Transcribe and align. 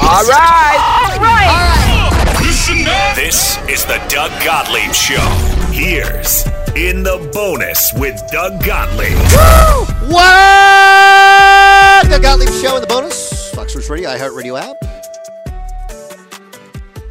All 0.00 0.24
right. 0.24 1.16
All 1.16 1.22
right. 1.22 3.14
This 3.14 3.58
is 3.68 3.84
the 3.84 4.02
Doug 4.08 4.30
Gottlieb 4.44 4.92
Show. 4.92 5.20
Here's 5.70 6.44
In 6.74 7.02
the 7.02 7.30
Bonus 7.32 7.92
with 7.94 8.20
Doug 8.32 8.64
Gottlieb. 8.64 9.16
What? 10.10 10.24
The 12.10 12.18
Gottlieb 12.20 12.48
Show 12.60 12.74
in 12.76 12.80
the 12.80 12.86
bonus. 12.88 13.52
Fox 13.54 13.72
Sports 13.72 13.88
Radio, 13.88 14.10
iHeartRadio 14.10 14.60
app. 14.60 14.76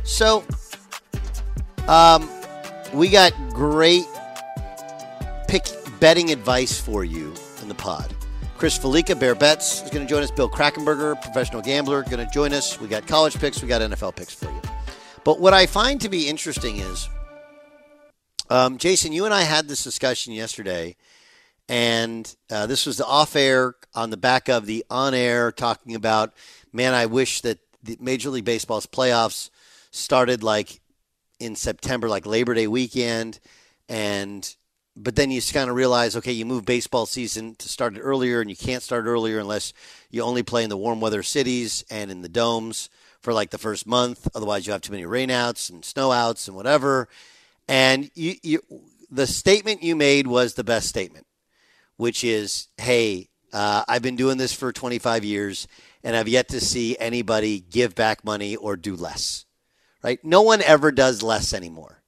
So, 0.04 0.44
um, 1.88 2.30
we 2.94 3.10
got 3.10 3.32
great 3.52 4.06
pick 5.48 5.66
betting 6.00 6.32
advice 6.32 6.80
for 6.80 7.04
you 7.06 7.34
in 7.62 7.70
the 7.70 7.76
pod. 7.76 8.14
Chris 8.64 8.80
Fallica, 8.80 9.20
Bear 9.20 9.36
Betts, 9.36 9.84
is 9.84 9.90
going 9.90 10.08
to 10.08 10.10
join 10.10 10.24
us. 10.24 10.32
Bill 10.32 10.50
Krackomberger, 10.50 11.22
professional 11.22 11.62
gambler, 11.62 12.02
going 12.04 12.26
to 12.26 12.34
join 12.34 12.54
us. 12.54 12.80
We 12.80 12.88
got 12.88 13.06
college 13.06 13.38
picks, 13.38 13.62
we 13.62 13.68
got 13.68 13.82
NFL 13.82 14.16
picks 14.16 14.34
for 14.34 14.46
you. 14.46 14.62
But 15.26 15.42
what 15.42 15.54
I 15.54 15.66
find 15.66 16.00
to 16.00 16.08
be 16.08 16.30
interesting 16.30 16.78
is, 16.78 17.10
um, 18.50 18.78
Jason, 18.78 19.12
you 19.12 19.26
and 19.26 19.34
I 19.34 19.42
had 19.42 19.68
this 19.68 19.84
discussion 19.84 20.32
yesterday, 20.32 20.96
and 21.68 22.34
uh, 22.50 22.66
this 22.66 22.86
was 22.86 22.96
the 22.96 23.06
off 23.06 23.36
air 23.36 23.76
on 23.94 24.12
the 24.12 24.16
back 24.16 24.48
of 24.48 24.66
the 24.66 24.86
on 24.90 25.14
air 25.14 25.52
talking 25.52 25.94
about, 25.94 26.34
man, 26.72 26.94
I 26.94 27.08
wish 27.08 27.42
that 27.42 27.60
the 27.84 27.98
Major 28.00 28.30
League 28.30 28.46
Baseball's 28.46 28.88
playoffs 28.88 29.50
started 29.92 30.42
like 30.42 30.80
in 31.38 31.58
September, 31.58 32.08
like 32.08 32.26
Labor 32.26 32.54
Day 32.54 32.68
weekend, 32.68 33.42
and 33.90 34.56
but 34.96 35.16
then 35.16 35.32
you 35.32 35.40
just 35.40 35.54
kind 35.54 35.70
of 35.70 35.76
realize, 35.76 36.16
okay, 36.16 36.32
you 36.32 36.46
move 36.46 36.66
baseball 36.66 37.06
season 37.06 37.56
to 37.56 37.68
start 37.68 37.98
it 37.98 38.02
earlier, 38.02 38.42
and 38.42 38.50
you 38.50 38.56
can't 38.56 38.84
start 38.84 39.06
earlier 39.06 39.40
unless 39.40 39.74
you 40.12 40.22
only 40.22 40.44
play 40.44 40.64
in 40.64 40.70
the 40.70 40.78
warm 40.78 41.02
weather 41.02 41.24
cities 41.24 41.84
and 41.90 42.12
in 42.12 42.22
the 42.22 42.30
domes 42.30 42.90
for 43.20 43.34
like 43.34 43.50
the 43.50 43.58
first 43.58 43.88
month. 43.88 44.28
Otherwise, 44.36 44.68
you 44.68 44.74
have 44.74 44.82
too 44.82 44.92
many 44.92 45.04
rainouts 45.04 45.70
and 45.72 45.84
snowouts 45.84 46.48
and 46.48 46.56
whatever. 46.56 47.08
And 47.68 48.12
you, 48.14 48.36
you, 48.44 48.62
the 49.10 49.26
statement 49.26 49.82
you 49.82 49.96
made 49.96 50.28
was 50.28 50.54
the 50.54 50.64
best 50.64 50.90
statement, 50.90 51.26
which 51.98 52.24
is, 52.24 52.68
hey, 52.78 53.30
uh, 53.52 53.84
I've 53.88 54.02
been 54.02 54.16
doing 54.16 54.38
this 54.38 54.54
for 54.54 54.72
25 54.72 55.24
years, 55.24 55.68
and 56.04 56.16
I've 56.16 56.28
yet 56.28 56.50
to 56.50 56.60
see 56.60 56.98
anybody 57.00 57.60
give 57.60 57.96
back 57.96 58.24
money 58.24 58.56
or 58.56 58.76
do 58.76 58.96
less. 58.96 59.46
Right? 60.04 60.24
No 60.24 60.42
one 60.42 60.62
ever 60.62 60.92
does 60.92 61.24
less 61.24 61.54
anymore. 61.54 62.03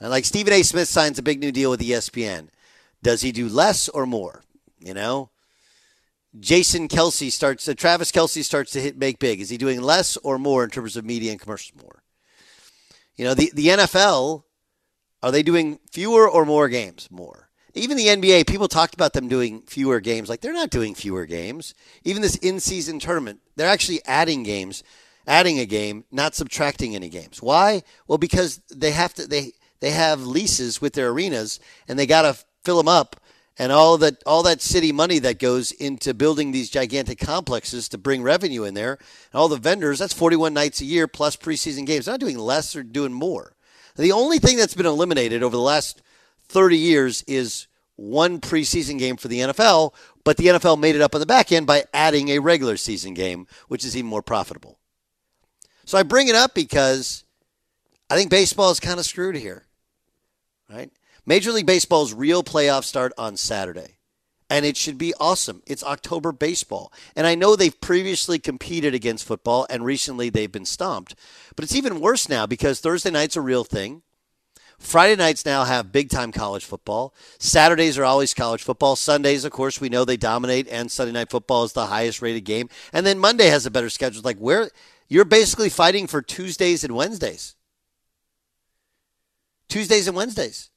Like 0.00 0.24
Stephen 0.24 0.52
A. 0.52 0.62
Smith 0.62 0.88
signs 0.88 1.18
a 1.18 1.22
big 1.22 1.40
new 1.40 1.52
deal 1.52 1.70
with 1.70 1.80
ESPN. 1.80 2.48
Does 3.02 3.22
he 3.22 3.32
do 3.32 3.48
less 3.48 3.88
or 3.88 4.06
more? 4.06 4.42
You 4.78 4.94
know, 4.94 5.30
Jason 6.38 6.88
Kelce 6.88 7.32
starts. 7.32 7.68
Uh, 7.68 7.74
Travis 7.74 8.12
Kelce 8.12 8.44
starts 8.44 8.72
to 8.72 8.80
hit 8.80 8.96
make 8.96 9.18
big. 9.18 9.40
Is 9.40 9.50
he 9.50 9.56
doing 9.56 9.80
less 9.82 10.16
or 10.18 10.38
more 10.38 10.64
in 10.64 10.70
terms 10.70 10.96
of 10.96 11.04
media 11.04 11.32
and 11.32 11.40
commercials? 11.40 11.80
More. 11.82 12.02
You 13.16 13.24
know, 13.24 13.34
the 13.34 13.50
the 13.54 13.68
NFL 13.68 14.44
are 15.22 15.32
they 15.32 15.42
doing 15.42 15.80
fewer 15.90 16.28
or 16.28 16.44
more 16.44 16.68
games? 16.68 17.08
More. 17.10 17.48
Even 17.74 17.96
the 17.96 18.06
NBA, 18.06 18.46
people 18.46 18.68
talked 18.68 18.94
about 18.94 19.12
them 19.12 19.28
doing 19.28 19.62
fewer 19.62 20.00
games. 20.00 20.28
Like 20.28 20.40
they're 20.40 20.52
not 20.52 20.70
doing 20.70 20.94
fewer 20.94 21.26
games. 21.26 21.74
Even 22.04 22.22
this 22.22 22.36
in 22.36 22.60
season 22.60 22.98
tournament, 22.98 23.40
they're 23.56 23.68
actually 23.68 24.00
adding 24.06 24.42
games, 24.42 24.82
adding 25.26 25.58
a 25.58 25.66
game, 25.66 26.04
not 26.10 26.34
subtracting 26.34 26.94
any 26.94 27.08
games. 27.08 27.42
Why? 27.42 27.82
Well, 28.06 28.18
because 28.18 28.60
they 28.74 28.92
have 28.92 29.14
to. 29.14 29.26
They 29.26 29.52
they 29.80 29.90
have 29.90 30.26
leases 30.26 30.80
with 30.80 30.94
their 30.94 31.10
arenas 31.10 31.60
and 31.86 31.98
they 31.98 32.06
got 32.06 32.22
to 32.22 32.36
fill 32.64 32.78
them 32.78 32.88
up. 32.88 33.16
And 33.60 33.72
all 33.72 33.98
that 33.98 34.22
all 34.24 34.44
that 34.44 34.62
city 34.62 34.92
money 34.92 35.18
that 35.18 35.40
goes 35.40 35.72
into 35.72 36.14
building 36.14 36.52
these 36.52 36.70
gigantic 36.70 37.18
complexes 37.18 37.88
to 37.88 37.98
bring 37.98 38.22
revenue 38.22 38.62
in 38.62 38.74
there 38.74 38.92
and 38.92 39.40
all 39.40 39.48
the 39.48 39.56
vendors 39.56 39.98
that's 39.98 40.12
41 40.12 40.54
nights 40.54 40.80
a 40.80 40.84
year 40.84 41.08
plus 41.08 41.34
preseason 41.34 41.84
games. 41.84 42.04
They're 42.04 42.12
not 42.12 42.20
doing 42.20 42.38
less 42.38 42.76
or 42.76 42.84
doing 42.84 43.12
more. 43.12 43.56
The 43.96 44.12
only 44.12 44.38
thing 44.38 44.58
that's 44.58 44.74
been 44.74 44.86
eliminated 44.86 45.42
over 45.42 45.56
the 45.56 45.62
last 45.62 46.02
30 46.44 46.78
years 46.78 47.24
is 47.26 47.66
one 47.96 48.40
preseason 48.40 48.96
game 48.96 49.16
for 49.16 49.26
the 49.26 49.40
NFL 49.40 49.92
but 50.22 50.36
the 50.36 50.46
NFL 50.46 50.78
made 50.78 50.94
it 50.94 51.00
up 51.00 51.14
on 51.16 51.20
the 51.20 51.26
back 51.26 51.50
end 51.50 51.66
by 51.66 51.84
adding 51.92 52.28
a 52.28 52.38
regular 52.38 52.76
season 52.76 53.12
game 53.12 53.48
which 53.66 53.84
is 53.84 53.96
even 53.96 54.08
more 54.08 54.22
profitable. 54.22 54.78
So 55.84 55.98
I 55.98 56.04
bring 56.04 56.28
it 56.28 56.36
up 56.36 56.54
because 56.54 57.24
I 58.08 58.14
think 58.14 58.30
baseball 58.30 58.70
is 58.70 58.78
kind 58.78 59.00
of 59.00 59.04
screwed 59.04 59.34
here 59.34 59.64
right? 60.68 60.90
Major 61.26 61.52
League 61.52 61.66
Baseball's 61.66 62.14
real 62.14 62.42
playoffs 62.42 62.84
start 62.84 63.12
on 63.18 63.36
Saturday. 63.36 63.98
And 64.50 64.64
it 64.64 64.78
should 64.78 64.96
be 64.96 65.12
awesome. 65.20 65.62
It's 65.66 65.84
October 65.84 66.32
baseball. 66.32 66.90
And 67.14 67.26
I 67.26 67.34
know 67.34 67.54
they've 67.54 67.80
previously 67.80 68.38
competed 68.38 68.94
against 68.94 69.26
football 69.26 69.66
and 69.68 69.84
recently 69.84 70.30
they've 70.30 70.50
been 70.50 70.64
stomped. 70.64 71.14
But 71.54 71.64
it's 71.64 71.74
even 71.74 72.00
worse 72.00 72.30
now 72.30 72.46
because 72.46 72.80
Thursday 72.80 73.10
night's 73.10 73.36
a 73.36 73.42
real 73.42 73.64
thing. 73.64 74.02
Friday 74.78 75.16
nights 75.16 75.44
now 75.44 75.64
have 75.64 75.92
big 75.92 76.08
time 76.08 76.32
college 76.32 76.64
football. 76.64 77.12
Saturdays 77.38 77.98
are 77.98 78.04
always 78.04 78.32
college 78.32 78.62
football. 78.62 78.96
Sundays, 78.96 79.44
of 79.44 79.52
course, 79.52 79.80
we 79.80 79.88
know 79.88 80.04
they 80.04 80.16
dominate, 80.16 80.68
and 80.68 80.90
Sunday 80.90 81.12
night 81.12 81.30
football 81.30 81.64
is 81.64 81.72
the 81.72 81.86
highest 81.86 82.22
rated 82.22 82.44
game. 82.44 82.68
And 82.92 83.04
then 83.04 83.18
Monday 83.18 83.48
has 83.48 83.66
a 83.66 83.72
better 83.72 83.90
schedule. 83.90 84.22
Like 84.22 84.38
where 84.38 84.70
you're 85.08 85.24
basically 85.24 85.68
fighting 85.68 86.06
for 86.06 86.22
Tuesdays 86.22 86.84
and 86.84 86.94
Wednesdays. 86.94 87.56
Tuesdays 89.68 90.08
and 90.08 90.16
Wednesdays. 90.16 90.70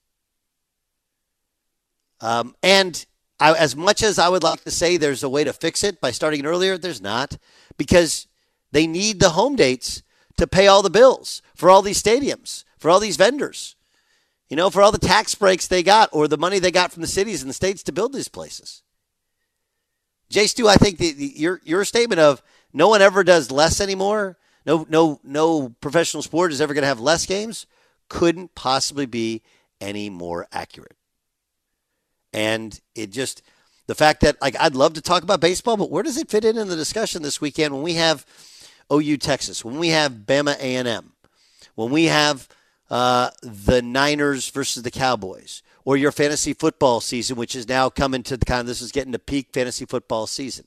Um, 2.20 2.54
and 2.62 3.04
I, 3.40 3.54
as 3.54 3.74
much 3.74 4.02
as 4.02 4.18
I 4.18 4.28
would 4.28 4.44
like 4.44 4.62
to 4.62 4.70
say 4.70 4.96
there's 4.96 5.24
a 5.24 5.28
way 5.28 5.42
to 5.44 5.52
fix 5.52 5.82
it 5.82 6.00
by 6.00 6.12
starting 6.12 6.46
earlier, 6.46 6.78
there's 6.78 7.00
not 7.02 7.36
because 7.76 8.28
they 8.70 8.86
need 8.86 9.18
the 9.18 9.30
home 9.30 9.56
dates 9.56 10.02
to 10.36 10.46
pay 10.46 10.68
all 10.68 10.82
the 10.82 10.90
bills 10.90 11.42
for 11.54 11.68
all 11.68 11.82
these 11.82 12.00
stadiums, 12.00 12.64
for 12.78 12.90
all 12.90 13.00
these 13.00 13.16
vendors, 13.16 13.74
you 14.48 14.56
know, 14.56 14.70
for 14.70 14.82
all 14.82 14.92
the 14.92 14.98
tax 14.98 15.34
breaks 15.34 15.66
they 15.66 15.82
got 15.82 16.08
or 16.12 16.28
the 16.28 16.38
money 16.38 16.58
they 16.58 16.70
got 16.70 16.92
from 16.92 17.02
the 17.02 17.08
cities 17.08 17.42
and 17.42 17.50
the 17.50 17.54
states 17.54 17.82
to 17.82 17.92
build 17.92 18.12
these 18.12 18.28
places. 18.28 18.82
Jay 20.30 20.46
Stu, 20.46 20.68
I 20.68 20.76
think 20.76 20.98
the, 20.98 21.12
the, 21.12 21.32
your 21.36 21.60
your 21.64 21.84
statement 21.84 22.20
of 22.20 22.42
no 22.72 22.88
one 22.88 23.02
ever 23.02 23.24
does 23.24 23.50
less 23.50 23.80
anymore, 23.80 24.38
no 24.64 24.86
no 24.88 25.20
no 25.24 25.70
professional 25.80 26.22
sport 26.22 26.52
is 26.52 26.60
ever 26.60 26.74
going 26.74 26.82
to 26.82 26.88
have 26.88 27.00
less 27.00 27.26
games 27.26 27.66
couldn't 28.12 28.54
possibly 28.54 29.06
be 29.06 29.40
any 29.80 30.10
more 30.10 30.46
accurate. 30.52 30.96
And 32.34 32.78
it 32.94 33.10
just, 33.10 33.40
The 33.86 33.94
fact 33.94 34.20
that 34.20 34.40
like 34.42 34.54
I'd 34.60 34.76
love 34.76 34.92
to 34.94 35.00
talk 35.00 35.22
about 35.22 35.40
baseball, 35.40 35.78
but 35.78 35.90
where 35.90 36.02
does 36.02 36.18
it 36.18 36.28
fit 36.28 36.44
in 36.44 36.58
in 36.58 36.68
the 36.68 36.76
discussion 36.76 37.22
this 37.22 37.40
weekend 37.40 37.72
when 37.72 37.82
we 37.82 37.94
have 37.94 38.26
OU 38.92 39.16
Texas, 39.16 39.64
when 39.64 39.78
we 39.78 39.88
have 39.88 40.12
Bama 40.26 40.56
A 40.58 40.76
and 40.76 40.86
M, 40.86 41.14
when 41.74 41.90
we 41.90 42.04
have 42.04 42.48
uh, 42.90 43.30
the 43.42 43.80
Niners 43.80 44.50
versus 44.50 44.82
the 44.82 44.90
Cowboys, 44.90 45.62
or 45.86 45.96
your 45.96 46.12
fantasy 46.12 46.52
football 46.52 47.00
season, 47.00 47.38
which 47.38 47.56
is 47.56 47.66
now 47.66 47.88
coming 47.88 48.22
to 48.24 48.36
the 48.36 48.44
kind 48.44 48.60
of 48.60 48.66
this 48.66 48.82
is 48.82 48.92
getting 48.92 49.12
to 49.12 49.18
peak 49.18 49.48
fantasy 49.54 49.86
football 49.86 50.26
season. 50.26 50.66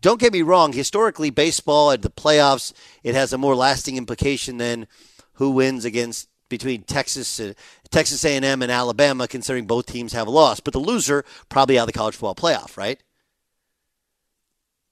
Don't 0.00 0.20
get 0.20 0.32
me 0.32 0.42
wrong. 0.42 0.72
Historically, 0.72 1.30
baseball 1.30 1.90
at 1.90 2.02
the 2.02 2.10
playoffs 2.10 2.72
it 3.02 3.16
has 3.16 3.32
a 3.32 3.38
more 3.38 3.56
lasting 3.56 3.96
implication 3.96 4.58
than 4.58 4.86
who 5.34 5.50
wins 5.50 5.84
against 5.84 6.28
between 6.48 6.82
Texas, 6.82 7.40
uh, 7.40 7.52
Texas 7.90 8.24
A&M 8.24 8.62
and 8.62 8.70
Alabama, 8.70 9.26
considering 9.28 9.66
both 9.66 9.86
teams 9.86 10.12
have 10.12 10.28
lost. 10.28 10.64
But 10.64 10.72
the 10.72 10.78
loser 10.78 11.24
probably 11.48 11.78
out 11.78 11.82
of 11.82 11.86
the 11.88 11.92
college 11.98 12.14
football 12.14 12.34
playoff, 12.34 12.76
right? 12.76 13.00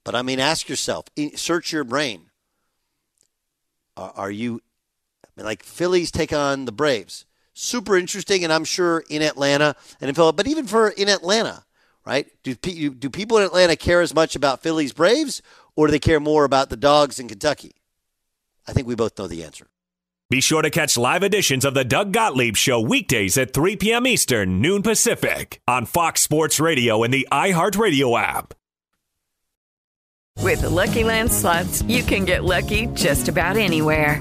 But 0.05 0.15
I 0.15 0.23
mean, 0.23 0.39
ask 0.39 0.69
yourself, 0.69 1.07
search 1.35 1.73
your 1.73 1.85
brain. 1.85 2.31
Are, 3.97 4.13
are 4.17 4.31
you 4.31 4.61
I 5.25 5.29
mean, 5.37 5.47
like 5.47 5.63
Phillies 5.63 6.11
take 6.11 6.33
on 6.33 6.67
the 6.67 6.73
Braves? 6.73 7.25
Super 7.55 7.97
interesting, 7.97 8.45
and 8.45 8.53
I'm 8.53 8.65
sure 8.65 9.05
in 9.09 9.23
Atlanta 9.23 9.77
and 10.01 10.09
in 10.09 10.15
Philadelphia, 10.15 10.37
but 10.37 10.49
even 10.49 10.67
for 10.67 10.89
in 10.89 11.09
Atlanta, 11.09 11.65
right? 12.05 12.27
Do 12.43 12.55
do 12.55 13.11
people 13.11 13.39
in 13.39 13.45
Atlanta 13.45 13.77
care 13.77 14.01
as 14.01 14.15
much 14.15 14.37
about 14.37 14.63
Phillies 14.63 14.93
Braves, 14.93 15.41
or 15.77 15.87
do 15.87 15.93
they 15.93 15.99
care 16.01 16.21
more 16.21 16.45
about 16.45 16.69
the 16.69 16.77
dogs 16.77 17.19
in 17.19 17.29
Kentucky? 17.29 17.77
I 18.67 18.73
think 18.73 18.87
we 18.87 18.95
both 18.95 19.19
know 19.19 19.29
the 19.29 19.45
answer. 19.45 19.69
Be 20.35 20.41
sure 20.41 20.63
to 20.63 20.71
catch 20.71 20.99
live 20.99 21.23
editions 21.23 21.65
of 21.65 21.75
the 21.75 21.85
Doug 21.85 22.11
Gottlieb 22.11 22.57
Show 22.57 22.81
weekdays 22.81 23.39
at 23.39 23.53
3 23.53 23.77
p.m. 23.77 24.05
Eastern, 24.05 24.61
noon 24.61 24.83
Pacific, 24.83 25.61
on 25.69 25.87
Fox 25.87 26.23
Sports 26.23 26.59
Radio 26.59 27.05
and 27.05 27.15
the 27.15 27.29
iHeartRadio 27.31 28.19
app. 28.21 28.53
With 30.43 30.63
the 30.63 30.71
Lucky 30.71 31.05
Land 31.05 31.33
slots, 31.33 31.83
you 31.83 32.03
can 32.03 32.25
get 32.25 32.43
lucky 32.43 32.87
just 32.95 33.29
about 33.29 33.57
anywhere. 33.57 34.21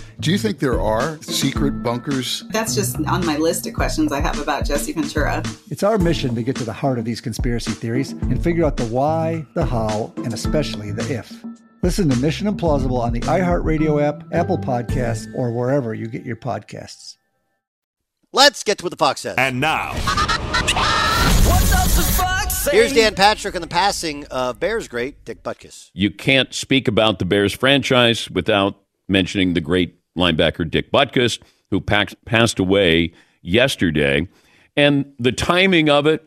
Do 0.21 0.29
you 0.31 0.37
think 0.37 0.59
there 0.59 0.79
are 0.79 1.19
secret 1.23 1.81
bunkers? 1.81 2.43
That's 2.51 2.75
just 2.75 2.95
on 3.07 3.25
my 3.25 3.37
list 3.37 3.65
of 3.65 3.73
questions 3.73 4.11
I 4.11 4.19
have 4.19 4.37
about 4.37 4.65
Jesse 4.65 4.93
Ventura. 4.93 5.41
It's 5.71 5.81
our 5.81 5.97
mission 5.97 6.35
to 6.35 6.43
get 6.43 6.55
to 6.57 6.63
the 6.63 6.71
heart 6.71 6.99
of 6.99 7.05
these 7.05 7.19
conspiracy 7.19 7.71
theories 7.71 8.11
and 8.11 8.41
figure 8.43 8.63
out 8.63 8.77
the 8.77 8.85
why, 8.85 9.43
the 9.55 9.65
how, 9.65 10.13
and 10.17 10.31
especially 10.31 10.91
the 10.91 11.11
if. 11.11 11.43
Listen 11.81 12.07
to 12.07 12.15
Mission 12.17 12.45
Implausible 12.45 12.99
on 12.99 13.13
the 13.13 13.21
iHeartRadio 13.21 13.99
app, 13.99 14.23
Apple 14.31 14.59
Podcasts, 14.59 15.25
or 15.33 15.51
wherever 15.51 15.95
you 15.95 16.05
get 16.05 16.23
your 16.23 16.35
podcasts. 16.35 17.17
Let's 18.31 18.63
get 18.63 18.77
to 18.77 18.85
what 18.85 18.91
the 18.91 18.97
Fox 18.97 19.21
says. 19.21 19.37
And 19.39 19.59
now. 19.59 19.93
What's 21.49 21.73
up, 21.73 21.87
the 21.87 22.13
Fox? 22.15 22.67
Here's 22.67 22.93
Dan 22.93 23.15
Patrick 23.15 23.55
on 23.55 23.61
the 23.61 23.67
passing 23.67 24.27
of 24.27 24.59
Bears 24.59 24.87
great 24.87 25.25
Dick 25.25 25.41
Butkus. 25.41 25.89
You 25.95 26.11
can't 26.11 26.53
speak 26.53 26.87
about 26.87 27.17
the 27.17 27.25
Bears 27.25 27.53
franchise 27.53 28.29
without 28.29 28.75
mentioning 29.07 29.55
the 29.55 29.61
great 29.61 29.97
linebacker 30.17 30.69
Dick 30.69 30.91
Butkus, 30.91 31.39
who 31.69 31.81
passed 31.81 32.59
away 32.59 33.13
yesterday. 33.41 34.27
And 34.75 35.13
the 35.19 35.31
timing 35.31 35.89
of 35.89 36.07
it, 36.07 36.23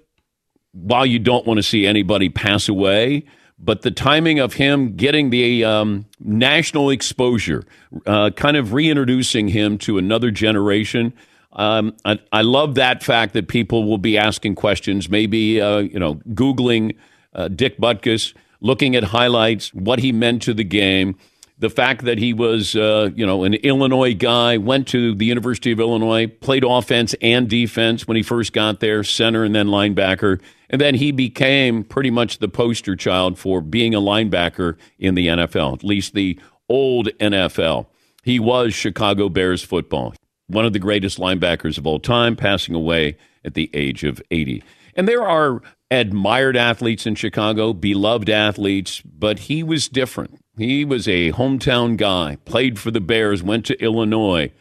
while 0.72 1.06
you 1.06 1.18
don't 1.18 1.46
want 1.46 1.58
to 1.58 1.62
see 1.62 1.86
anybody 1.86 2.28
pass 2.28 2.68
away, 2.68 3.24
but 3.58 3.82
the 3.82 3.90
timing 3.90 4.40
of 4.40 4.54
him 4.54 4.96
getting 4.96 5.30
the 5.30 5.64
um, 5.64 6.06
national 6.20 6.90
exposure, 6.90 7.64
uh, 8.06 8.30
kind 8.30 8.56
of 8.56 8.72
reintroducing 8.72 9.48
him 9.48 9.78
to 9.78 9.96
another 9.96 10.30
generation. 10.30 11.12
Um, 11.52 11.94
I, 12.04 12.18
I, 12.32 12.42
love 12.42 12.74
that 12.74 13.04
fact 13.04 13.32
that 13.34 13.46
people 13.46 13.84
will 13.84 13.98
be 13.98 14.18
asking 14.18 14.56
questions, 14.56 15.08
maybe 15.08 15.60
uh, 15.60 15.78
you 15.78 16.00
know, 16.00 16.16
googling 16.30 16.96
uh, 17.32 17.46
Dick 17.46 17.78
Butkus, 17.78 18.34
looking 18.60 18.96
at 18.96 19.04
highlights, 19.04 19.72
what 19.72 20.00
he 20.00 20.10
meant 20.10 20.42
to 20.42 20.54
the 20.54 20.64
game 20.64 21.16
the 21.58 21.70
fact 21.70 22.04
that 22.04 22.18
he 22.18 22.32
was, 22.32 22.74
uh, 22.74 23.10
you 23.14 23.24
know, 23.24 23.44
an 23.44 23.54
Illinois 23.54 24.14
guy, 24.14 24.58
went 24.58 24.88
to 24.88 25.14
the 25.14 25.24
University 25.24 25.70
of 25.70 25.78
Illinois, 25.78 26.26
played 26.26 26.64
offense 26.64 27.14
and 27.22 27.48
defense 27.48 28.08
when 28.08 28.16
he 28.16 28.22
first 28.22 28.52
got 28.52 28.80
there, 28.80 29.04
center 29.04 29.44
and 29.44 29.54
then 29.54 29.68
linebacker. 29.68 30.40
And 30.68 30.80
then 30.80 30.96
he 30.96 31.12
became 31.12 31.84
pretty 31.84 32.10
much 32.10 32.38
the 32.38 32.48
poster 32.48 32.96
child 32.96 33.38
for 33.38 33.60
being 33.60 33.94
a 33.94 34.00
linebacker 34.00 34.76
in 34.98 35.14
the 35.14 35.28
NFL, 35.28 35.74
at 35.74 35.84
least 35.84 36.14
the 36.14 36.38
old 36.68 37.08
NFL. 37.20 37.86
He 38.24 38.40
was 38.40 38.74
Chicago 38.74 39.28
Bears 39.28 39.62
football, 39.62 40.14
one 40.48 40.64
of 40.64 40.72
the 40.72 40.78
greatest 40.80 41.18
linebackers 41.18 41.78
of 41.78 41.86
all 41.86 42.00
time, 42.00 42.34
passing 42.34 42.74
away 42.74 43.16
at 43.44 43.54
the 43.54 43.70
age 43.74 44.02
of 44.02 44.20
80. 44.30 44.64
And 44.96 45.06
there 45.06 45.26
are 45.26 45.60
admired 45.94 46.56
athletes 46.56 47.06
in 47.06 47.14
Chicago, 47.14 47.72
beloved 47.72 48.30
athletes, 48.30 49.00
but 49.00 49.40
he 49.40 49.62
was 49.62 49.88
different. 49.88 50.40
He 50.56 50.84
was 50.84 51.08
a 51.08 51.32
hometown 51.32 51.96
guy, 51.96 52.38
played 52.44 52.78
for 52.78 52.90
the 52.90 53.00
Bears, 53.00 53.42
went 53.42 53.66
to 53.66 53.82
Illinois, 53.82 54.52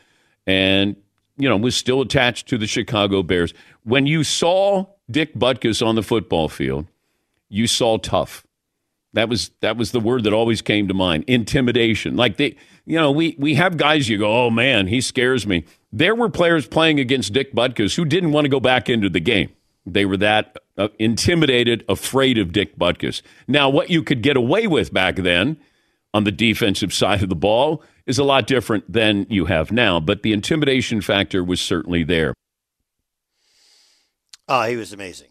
and 0.47 0.95
you 1.37 1.47
know 1.47 1.57
was 1.57 1.75
still 1.75 2.01
attached 2.01 2.47
to 2.49 2.57
the 2.57 2.67
Chicago 2.67 3.21
Bears. 3.21 3.53
When 3.83 4.07
you 4.07 4.23
saw 4.23 4.87
Dick 5.09 5.35
Butkus 5.35 5.85
on 5.85 5.95
the 5.95 6.03
football 6.03 6.49
field, 6.49 6.87
you 7.49 7.67
saw 7.67 7.97
tough. 7.97 8.45
That 9.13 9.29
was 9.29 9.51
that 9.61 9.77
was 9.77 9.91
the 9.91 9.99
word 9.99 10.23
that 10.23 10.33
always 10.33 10.61
came 10.61 10.87
to 10.87 10.93
mind. 10.93 11.25
Intimidation. 11.27 12.15
Like 12.15 12.37
they, 12.37 12.55
you 12.85 12.97
know, 12.97 13.11
we 13.11 13.35
we 13.37 13.53
have 13.55 13.77
guys 13.77 14.09
you 14.09 14.17
go, 14.17 14.45
oh 14.45 14.49
man, 14.49 14.87
he 14.87 15.01
scares 15.01 15.45
me. 15.45 15.65
There 15.91 16.15
were 16.15 16.29
players 16.29 16.65
playing 16.65 16.99
against 16.99 17.33
Dick 17.33 17.53
Butkus 17.53 17.95
who 17.95 18.05
didn't 18.05 18.31
want 18.31 18.45
to 18.45 18.49
go 18.49 18.59
back 18.59 18.89
into 18.89 19.09
the 19.09 19.19
game. 19.19 19.51
They 19.85 20.05
were 20.05 20.17
that 20.17 20.57
uh, 20.77 20.89
intimidated, 20.99 21.83
afraid 21.87 22.37
of 22.37 22.51
Dick 22.51 22.77
Butkus. 22.77 23.21
Now, 23.47 23.69
what 23.69 23.89
you 23.89 24.03
could 24.03 24.21
get 24.21 24.37
away 24.37 24.67
with 24.67 24.93
back 24.93 25.17
then 25.17 25.57
on 26.13 26.23
the 26.23 26.31
defensive 26.31 26.93
side 26.93 27.23
of 27.23 27.29
the 27.29 27.35
ball 27.35 27.83
is 28.05 28.17
a 28.17 28.23
lot 28.23 28.47
different 28.47 28.91
than 28.91 29.25
you 29.29 29.45
have 29.45 29.71
now, 29.71 29.99
but 29.99 30.23
the 30.23 30.33
intimidation 30.33 31.01
factor 31.01 31.43
was 31.43 31.61
certainly 31.61 32.03
there. 32.03 32.33
Oh, 34.47 34.63
he 34.63 34.75
was 34.75 34.91
amazing. 34.91 35.29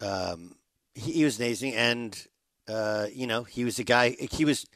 Um, 0.00 0.56
he, 0.94 1.12
he 1.12 1.24
was 1.24 1.38
amazing, 1.38 1.74
and 1.74 2.26
uh, 2.68 3.06
you 3.12 3.26
know, 3.26 3.44
he 3.44 3.64
was 3.64 3.78
a 3.78 3.84
guy. 3.84 4.10
He 4.10 4.44
was. 4.44 4.66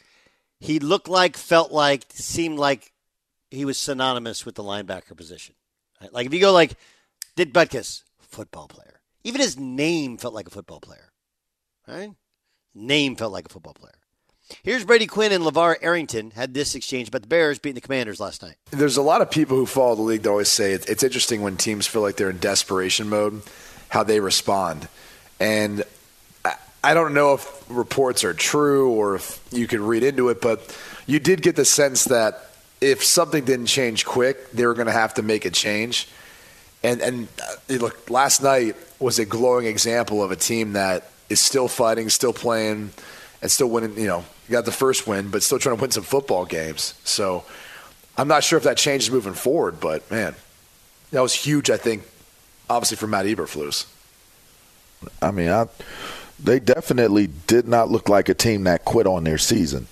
He 0.59 0.79
looked 0.79 1.09
like, 1.09 1.37
felt 1.37 1.71
like, 1.71 2.07
seemed 2.09 2.59
like 2.59 2.95
he 3.51 3.67
was 3.67 3.77
synonymous 3.77 4.47
with 4.47 4.55
the 4.55 4.63
linebacker 4.63 5.15
position. 5.15 5.55
Like 6.13 6.27
if 6.27 6.33
you 6.33 6.41
go 6.41 6.53
like 6.53 6.77
Dick 7.37 7.53
Butkus, 7.53 8.03
football 8.19 8.69
player. 8.69 8.96
Even 9.27 9.41
his 9.41 9.59
name 9.59 10.19
felt 10.19 10.35
like 10.35 10.47
a 10.47 10.51
football 10.51 10.79
player. 10.79 11.11
Right? 11.89 12.11
Name 12.77 13.17
felt 13.17 13.33
like 13.33 13.47
a 13.47 13.49
football 13.49 13.75
player. 13.75 13.99
Here's 14.63 14.85
Brady 14.85 15.09
Quinn 15.09 15.33
and 15.33 15.43
LeVar 15.43 15.79
Arrington 15.83 16.31
had 16.31 16.55
this 16.55 16.77
exchange 16.77 17.09
about 17.09 17.23
the 17.23 17.27
Bears 17.27 17.59
beating 17.59 17.75
the 17.75 17.81
Commanders 17.81 18.21
last 18.21 18.41
night. 18.41 18.55
There's 18.71 18.97
a 18.97 19.03
lot 19.03 19.23
of 19.23 19.29
people 19.29 19.57
who 19.57 19.67
follow 19.67 19.97
the 19.97 20.03
league 20.03 20.23
that 20.23 20.31
always 20.31 20.49
say 20.49 20.71
it's 20.71 21.03
interesting 21.03 21.43
when 21.43 21.57
teams 21.57 21.89
feel 21.89 22.03
like 22.03 22.15
they're 22.15 22.31
in 22.31 22.39
desperation 22.39 23.09
mode, 23.09 23.43
how 23.89 24.05
they 24.05 24.21
respond. 24.21 24.87
And 25.41 25.83
I 26.85 26.95
don't 26.95 27.13
know 27.13 27.35
if 27.35 27.65
reports 27.69 28.23
are 28.23 28.33
true 28.33 28.93
or 28.93 29.17
if 29.17 29.45
you 29.51 29.67
could 29.67 29.81
read 29.81 30.05
into 30.05 30.29
it, 30.29 30.41
but 30.41 30.79
you 31.09 31.19
did 31.19 31.43
get 31.43 31.57
the 31.57 31.65
sense 31.65 32.05
that 32.05 32.53
if 32.81 33.03
something 33.03 33.45
didn't 33.45 33.67
change 33.67 34.05
quick, 34.05 34.53
they 34.53 34.65
were 34.67 34.75
going 34.75 34.87
to 34.87 34.93
have 34.93 35.15
to 35.15 35.23
make 35.23 35.45
a 35.45 35.51
change. 35.51 36.07
And 36.87 37.01
and 37.01 37.29
uh, 37.43 37.75
look, 37.75 38.09
last 38.09 38.45
night 38.45 38.77
was 39.01 39.19
a 39.19 39.27
glowing 39.27 39.67
example 39.67 40.23
of 40.23 40.31
a 40.31 40.37
team 40.37 40.75
that 40.75 41.11
is 41.29 41.41
still 41.41 41.67
fighting, 41.67 42.09
still 42.11 42.33
playing, 42.33 42.93
and 43.43 43.51
still 43.51 43.69
winning. 43.69 43.99
You 43.99 44.07
know, 44.07 44.25
got 44.49 44.67
the 44.67 44.73
first 44.73 45.05
win, 45.05 45.31
but 45.31 45.43
still 45.43 45.59
trying 45.59 45.77
to 45.77 45.83
win 45.83 45.91
some 45.91 46.05
football 46.05 46.45
games. 46.45 46.95
So 47.03 47.45
I'm 48.17 48.29
not 48.29 48.45
sure 48.45 48.57
if 48.57 48.63
that 48.63 48.77
changes 48.77 49.11
moving 49.11 49.35
forward, 49.35 49.81
but 49.81 50.09
man, 50.13 50.37
that 51.11 51.21
was 51.21 51.35
huge. 51.35 51.71
I 51.71 51.77
think, 51.77 52.05
obviously 52.71 52.99
for 52.99 53.09
Matt 53.09 53.27
Eberflus. 53.27 53.87
I 55.21 55.33
mean, 55.33 55.51
I 55.51 55.67
they 56.39 56.61
definitely 56.61 57.27
did 57.49 57.67
not 57.67 57.91
look 57.91 58.09
like 58.09 58.29
a 58.29 58.35
team 58.35 58.63
that 58.65 58.85
quit 58.85 59.09
on 59.09 59.25
their 59.25 59.39
season. 59.39 59.89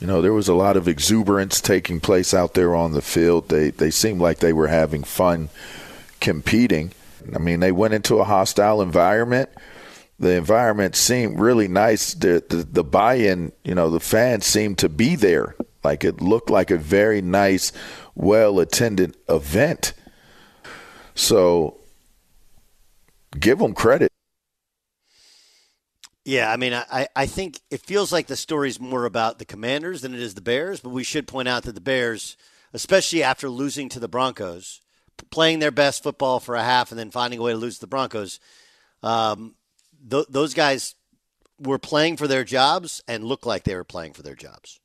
You 0.00 0.06
know, 0.06 0.22
there 0.22 0.32
was 0.32 0.48
a 0.48 0.54
lot 0.54 0.78
of 0.78 0.88
exuberance 0.88 1.60
taking 1.60 2.00
place 2.00 2.32
out 2.32 2.54
there 2.54 2.74
on 2.74 2.92
the 2.92 3.02
field. 3.02 3.50
They 3.50 3.68
they 3.68 3.90
seemed 3.90 4.22
like 4.22 4.38
they 4.38 4.54
were 4.54 4.68
having 4.68 5.04
fun 5.04 5.50
competing. 6.22 6.92
I 7.34 7.38
mean, 7.38 7.60
they 7.60 7.72
went 7.72 7.92
into 7.92 8.20
a 8.20 8.24
hostile 8.24 8.80
environment. 8.80 9.50
The 10.18 10.36
environment 10.36 10.96
seemed 10.96 11.38
really 11.38 11.68
nice. 11.68 12.14
The, 12.14 12.42
the, 12.48 12.56
the 12.56 12.84
buy-in, 12.84 13.52
you 13.64 13.74
know, 13.74 13.90
the 13.90 14.00
fans 14.00 14.46
seemed 14.46 14.78
to 14.78 14.88
be 14.88 15.16
there. 15.16 15.56
Like 15.84 16.04
it 16.04 16.20
looked 16.22 16.48
like 16.48 16.70
a 16.70 16.78
very 16.78 17.20
nice, 17.20 17.72
well-attended 18.14 19.16
event. 19.28 19.92
So, 21.14 21.78
give 23.38 23.58
them 23.58 23.74
credit. 23.74 24.10
Yeah, 26.24 26.52
I 26.52 26.56
mean, 26.56 26.72
I, 26.72 27.08
I 27.16 27.26
think 27.26 27.60
it 27.68 27.80
feels 27.80 28.12
like 28.12 28.28
the 28.28 28.36
story's 28.36 28.78
more 28.78 29.06
about 29.06 29.40
the 29.40 29.44
Commanders 29.44 30.02
than 30.02 30.14
it 30.14 30.20
is 30.20 30.34
the 30.34 30.40
Bears, 30.40 30.78
but 30.78 30.90
we 30.90 31.02
should 31.02 31.26
point 31.26 31.48
out 31.48 31.64
that 31.64 31.74
the 31.74 31.80
Bears, 31.80 32.36
especially 32.72 33.24
after 33.24 33.50
losing 33.50 33.88
to 33.88 33.98
the 33.98 34.06
Broncos, 34.06 34.81
playing 35.30 35.58
their 35.58 35.70
best 35.70 36.02
football 36.02 36.40
for 36.40 36.54
a 36.54 36.62
half 36.62 36.90
and 36.90 36.98
then 36.98 37.10
finding 37.10 37.38
a 37.38 37.42
way 37.42 37.52
to 37.52 37.58
lose 37.58 37.78
the 37.78 37.86
Broncos, 37.86 38.40
um, 39.02 39.54
th- 40.08 40.26
those 40.28 40.54
guys 40.54 40.94
were 41.58 41.78
playing 41.78 42.16
for 42.16 42.26
their 42.26 42.44
jobs 42.44 43.02
and 43.06 43.24
looked 43.24 43.46
like 43.46 43.64
they 43.64 43.74
were 43.74 43.84
playing 43.84 44.12
for 44.12 44.22
their 44.22 44.34
jobs. 44.34 44.80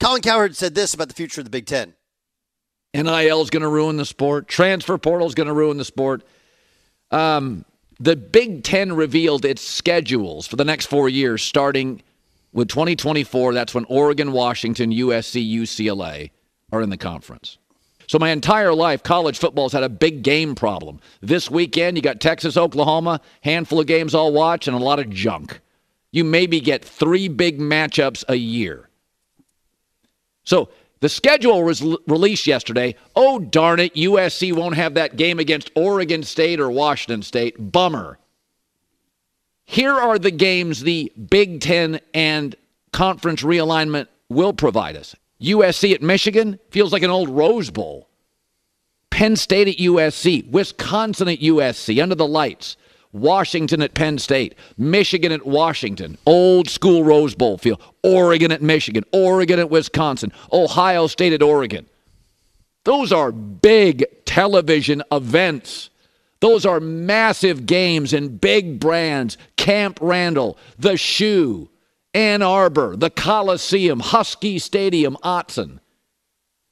Colin 0.00 0.22
Cowherd 0.22 0.56
said 0.56 0.74
this 0.74 0.94
about 0.94 1.08
the 1.08 1.14
future 1.14 1.40
of 1.40 1.44
the 1.44 1.50
Big 1.50 1.66
Ten. 1.66 1.94
NIL 2.94 3.42
is 3.42 3.50
going 3.50 3.62
to 3.62 3.68
ruin 3.68 3.96
the 3.96 4.04
sport. 4.04 4.48
Transfer 4.48 4.98
portal 4.98 5.26
is 5.26 5.34
going 5.34 5.46
to 5.46 5.52
ruin 5.52 5.76
the 5.76 5.84
sport. 5.84 6.24
Um, 7.10 7.64
the 8.00 8.16
Big 8.16 8.64
Ten 8.64 8.94
revealed 8.94 9.44
its 9.44 9.62
schedules 9.62 10.46
for 10.46 10.56
the 10.56 10.64
next 10.64 10.86
four 10.86 11.08
years, 11.08 11.42
starting 11.42 12.02
with 12.52 12.68
2024. 12.68 13.54
That's 13.54 13.74
when 13.74 13.84
Oregon, 13.84 14.32
Washington, 14.32 14.90
USC, 14.90 15.48
UCLA 15.54 16.30
are 16.72 16.82
in 16.82 16.90
the 16.90 16.96
conference. 16.96 17.58
So 18.10 18.18
my 18.18 18.30
entire 18.30 18.74
life, 18.74 19.04
college 19.04 19.38
football's 19.38 19.72
had 19.72 19.84
a 19.84 19.88
big 19.88 20.24
game 20.24 20.56
problem. 20.56 20.98
This 21.20 21.48
weekend, 21.48 21.96
you 21.96 22.02
got 22.02 22.18
Texas, 22.18 22.56
Oklahoma, 22.56 23.20
handful 23.42 23.78
of 23.78 23.86
games 23.86 24.16
I'll 24.16 24.32
watch, 24.32 24.66
and 24.66 24.76
a 24.76 24.80
lot 24.80 24.98
of 24.98 25.10
junk. 25.10 25.60
You 26.10 26.24
maybe 26.24 26.58
get 26.60 26.84
three 26.84 27.28
big 27.28 27.60
matchups 27.60 28.24
a 28.28 28.34
year. 28.34 28.88
So 30.42 30.70
the 30.98 31.08
schedule 31.08 31.62
was 31.62 31.84
released 32.08 32.48
yesterday. 32.48 32.96
Oh, 33.14 33.38
darn 33.38 33.78
it, 33.78 33.94
USC 33.94 34.52
won't 34.52 34.74
have 34.74 34.94
that 34.94 35.14
game 35.14 35.38
against 35.38 35.70
Oregon 35.76 36.24
State 36.24 36.58
or 36.58 36.68
Washington 36.68 37.22
State. 37.22 37.70
Bummer. 37.70 38.18
Here 39.66 39.94
are 39.94 40.18
the 40.18 40.32
games 40.32 40.80
the 40.80 41.12
Big 41.30 41.60
Ten 41.60 42.00
and 42.12 42.56
conference 42.92 43.44
realignment 43.44 44.08
will 44.28 44.52
provide 44.52 44.96
us 44.96 45.14
USC 45.40 45.94
at 45.94 46.02
Michigan 46.02 46.58
feels 46.70 46.92
like 46.92 47.02
an 47.02 47.10
old 47.10 47.28
Rose 47.28 47.70
Bowl. 47.70 48.08
Penn 49.10 49.36
State 49.36 49.68
at 49.68 49.76
USC, 49.76 50.48
Wisconsin 50.50 51.28
at 51.28 51.40
USC, 51.40 52.02
under 52.02 52.14
the 52.14 52.26
lights. 52.26 52.76
Washington 53.12 53.82
at 53.82 53.94
Penn 53.94 54.18
State, 54.18 54.54
Michigan 54.78 55.32
at 55.32 55.44
Washington, 55.44 56.16
old 56.26 56.68
school 56.68 57.02
Rose 57.02 57.34
Bowl 57.34 57.58
field, 57.58 57.82
Oregon 58.04 58.52
at 58.52 58.62
Michigan, 58.62 59.04
Oregon 59.12 59.58
at 59.58 59.68
Wisconsin, 59.68 60.32
Ohio 60.52 61.08
State 61.08 61.32
at 61.32 61.42
Oregon. 61.42 61.86
Those 62.84 63.12
are 63.12 63.32
big 63.32 64.04
television 64.24 65.02
events. 65.10 65.90
Those 66.40 66.64
are 66.64 66.80
massive 66.80 67.66
games 67.66 68.12
and 68.12 68.40
big 68.40 68.80
brands. 68.80 69.36
Camp 69.56 69.98
Randall, 70.00 70.56
The 70.78 70.96
Shoe, 70.96 71.68
Ann 72.12 72.42
Arbor, 72.42 72.96
the 72.96 73.10
Coliseum, 73.10 74.00
Husky 74.00 74.58
Stadium, 74.58 75.16
Autzen. 75.22 75.78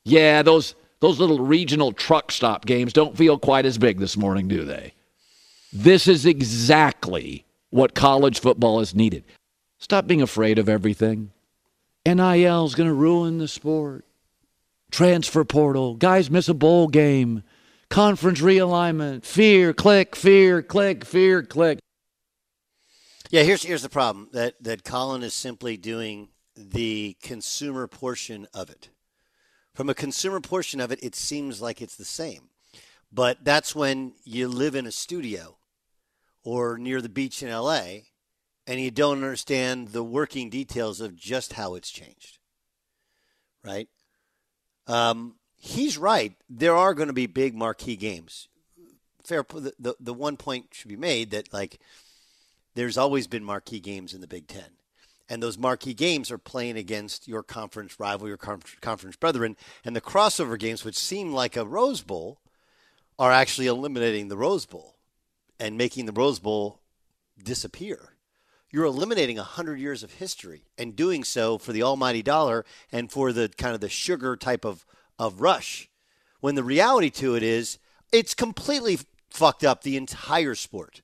Yeah, 0.05 0.43
those 0.43 0.75
those 1.01 1.21
little 1.21 1.41
regional 1.41 1.93
truck 1.93 2.33
stop 2.33 2.67
games 2.67 2.93
don't 2.93 3.17
feel 3.17 3.39
quite 3.39 3.67
as 3.67 3.79
big 3.79 3.99
this 3.99 4.17
morning, 4.17 4.49
do 4.49 4.65
they? 4.65 4.95
This 5.73 6.09
is 6.09 6.27
exactly 6.27 7.45
what 7.71 7.95
college 7.95 8.41
football 8.41 8.81
is 8.81 8.95
needed. 8.95 9.23
Stop 9.79 10.07
being 10.09 10.23
afraid 10.23 10.59
of 10.59 10.69
everything. 10.69 11.31
NIL 12.05 12.65
is 12.65 12.75
going 12.75 12.89
to 12.89 12.95
ruin 12.95 13.39
the 13.39 13.47
sport. 13.47 14.05
Transfer 14.91 15.45
portal. 15.45 15.95
Guys 15.95 16.31
miss 16.31 16.49
a 16.49 16.55
bowl 16.55 16.89
game. 16.89 17.43
Conference 17.91 18.41
realignment. 18.41 19.25
Fear, 19.25 19.75
click, 19.75 20.17
fear, 20.17 20.63
click, 20.63 21.05
fear, 21.05 21.43
click. 21.43 21.79
Yeah, 23.31 23.43
here's 23.43 23.63
here's 23.63 23.83
the 23.83 23.91
problem 23.91 24.29
that 24.33 24.55
that 24.63 24.85
Colin 24.85 25.23
is 25.23 25.35
simply 25.35 25.77
doing 25.77 26.29
the 26.57 27.17
consumer 27.23 27.87
portion 27.87 28.47
of 28.55 28.71
it. 28.71 28.89
From 29.75 29.91
a 29.91 29.95
consumer 29.95 30.41
portion 30.41 30.81
of 30.81 30.91
it, 30.91 30.99
it 31.03 31.15
seems 31.15 31.61
like 31.61 31.83
it's 31.83 31.97
the 31.97 32.05
same. 32.05 32.49
But 33.13 33.45
that's 33.45 33.75
when 33.75 34.15
you 34.25 34.49
live 34.49 34.75
in 34.75 34.87
a 34.87 34.93
studio 34.93 35.59
or 36.43 36.79
near 36.79 37.01
the 37.01 37.09
beach 37.09 37.43
in 37.43 37.51
LA 37.51 38.01
and 38.67 38.81
you 38.81 38.91
don't 38.91 39.19
understand 39.19 39.89
the 39.89 40.05
working 40.05 40.51
details 40.51 41.01
of 41.01 41.17
just 41.17 41.55
how 41.55 41.75
it's 41.75 41.91
changed. 41.91 42.39
Right? 43.65 43.89
Um, 44.87 45.37
he's 45.57 45.97
right. 45.97 46.35
There 46.49 46.77
are 46.77 46.95
going 46.95 47.09
to 47.09 47.15
be 47.15 47.27
big 47.27 47.55
marquee 47.55 47.97
games. 47.97 48.49
Fair. 49.25 49.45
The, 49.49 49.73
the, 49.79 49.95
the 50.01 50.15
one 50.15 50.37
point 50.37 50.67
should 50.73 50.89
be 50.89 50.97
made 50.97 51.31
that, 51.31 51.53
like, 51.53 51.79
there's 52.79 52.99
always 52.99 53.27
been 53.27 53.43
marquee 53.43 53.81
games 53.81 54.15
in 54.15 54.21
the 54.21 54.27
Big 54.29 54.47
Ten. 54.47 54.71
And 55.29 55.43
those 55.43 55.59
marquee 55.59 55.95
games 55.95 56.31
are 56.31 56.39
playing 56.39 56.77
against 56.77 57.29
your 57.29 57.43
conference 57.43 57.99
rival, 57.99 58.29
your 58.29 58.37
conference 58.37 59.17
brethren. 59.17 59.57
And 59.85 59.95
the 59.95 60.01
crossover 60.01 60.59
games, 60.59 60.85
which 60.85 60.97
seem 60.97 61.33
like 61.33 61.57
a 61.57 61.67
Rose 61.67 62.03
Bowl, 62.03 62.39
are 63.19 63.33
actually 63.33 63.67
eliminating 63.67 64.29
the 64.29 64.37
Rose 64.37 64.65
Bowl 64.65 64.95
and 65.59 65.77
making 65.77 66.07
the 66.07 66.13
Rose 66.13 66.39
Bowl 66.39 66.81
disappear. 67.43 68.15
You're 68.71 68.85
eliminating 68.85 69.39
100 69.39 69.81
years 69.81 70.03
of 70.03 70.15
history 70.15 70.65
and 70.79 70.95
doing 70.95 71.25
so 71.25 71.59
for 71.59 71.73
the 71.73 71.83
almighty 71.83 72.23
dollar 72.23 72.65
and 72.93 73.11
for 73.11 73.33
the 73.33 73.49
kind 73.49 73.75
of 73.75 73.81
the 73.81 73.89
sugar 73.89 74.37
type 74.37 74.65
of, 74.65 74.87
of 75.19 75.41
rush. 75.41 75.91
When 76.41 76.55
the 76.55 76.63
reality 76.63 77.11
to 77.11 77.35
it 77.35 77.43
is, 77.43 77.79
it's 78.13 78.35
completely 78.35 78.99
fucked 79.31 79.65
up 79.65 79.83
the 79.83 79.97
entire 79.97 80.55
sport. 80.55 81.03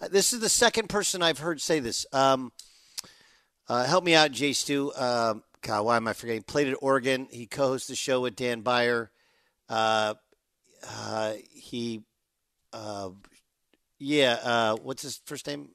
Uh, 0.00 0.08
This 0.08 0.32
is 0.32 0.40
the 0.40 0.48
second 0.48 0.88
person 0.88 1.22
I've 1.22 1.38
heard 1.38 1.60
say 1.60 1.80
this. 1.80 2.06
Um, 2.12 2.52
uh, 3.68 3.84
help 3.84 4.04
me 4.04 4.14
out, 4.14 4.30
Jay 4.32 4.52
Stu. 4.52 4.92
Um 4.94 5.42
God, 5.64 5.86
why 5.86 5.96
am 5.96 6.06
I 6.06 6.12
forgetting? 6.12 6.42
Played 6.42 6.68
at 6.68 6.76
Oregon. 6.82 7.26
He 7.30 7.46
co-hosts 7.46 7.88
the 7.88 7.96
show 7.96 8.20
with 8.20 8.36
Dan 8.36 8.60
Beyer. 8.60 9.10
Uh, 9.66 10.12
uh, 10.86 11.32
he, 11.50 12.02
uh, 12.70 13.08
yeah. 13.98 14.38
Uh, 14.42 14.76
what's 14.76 15.02
his 15.02 15.22
first 15.24 15.46
name? 15.46 15.70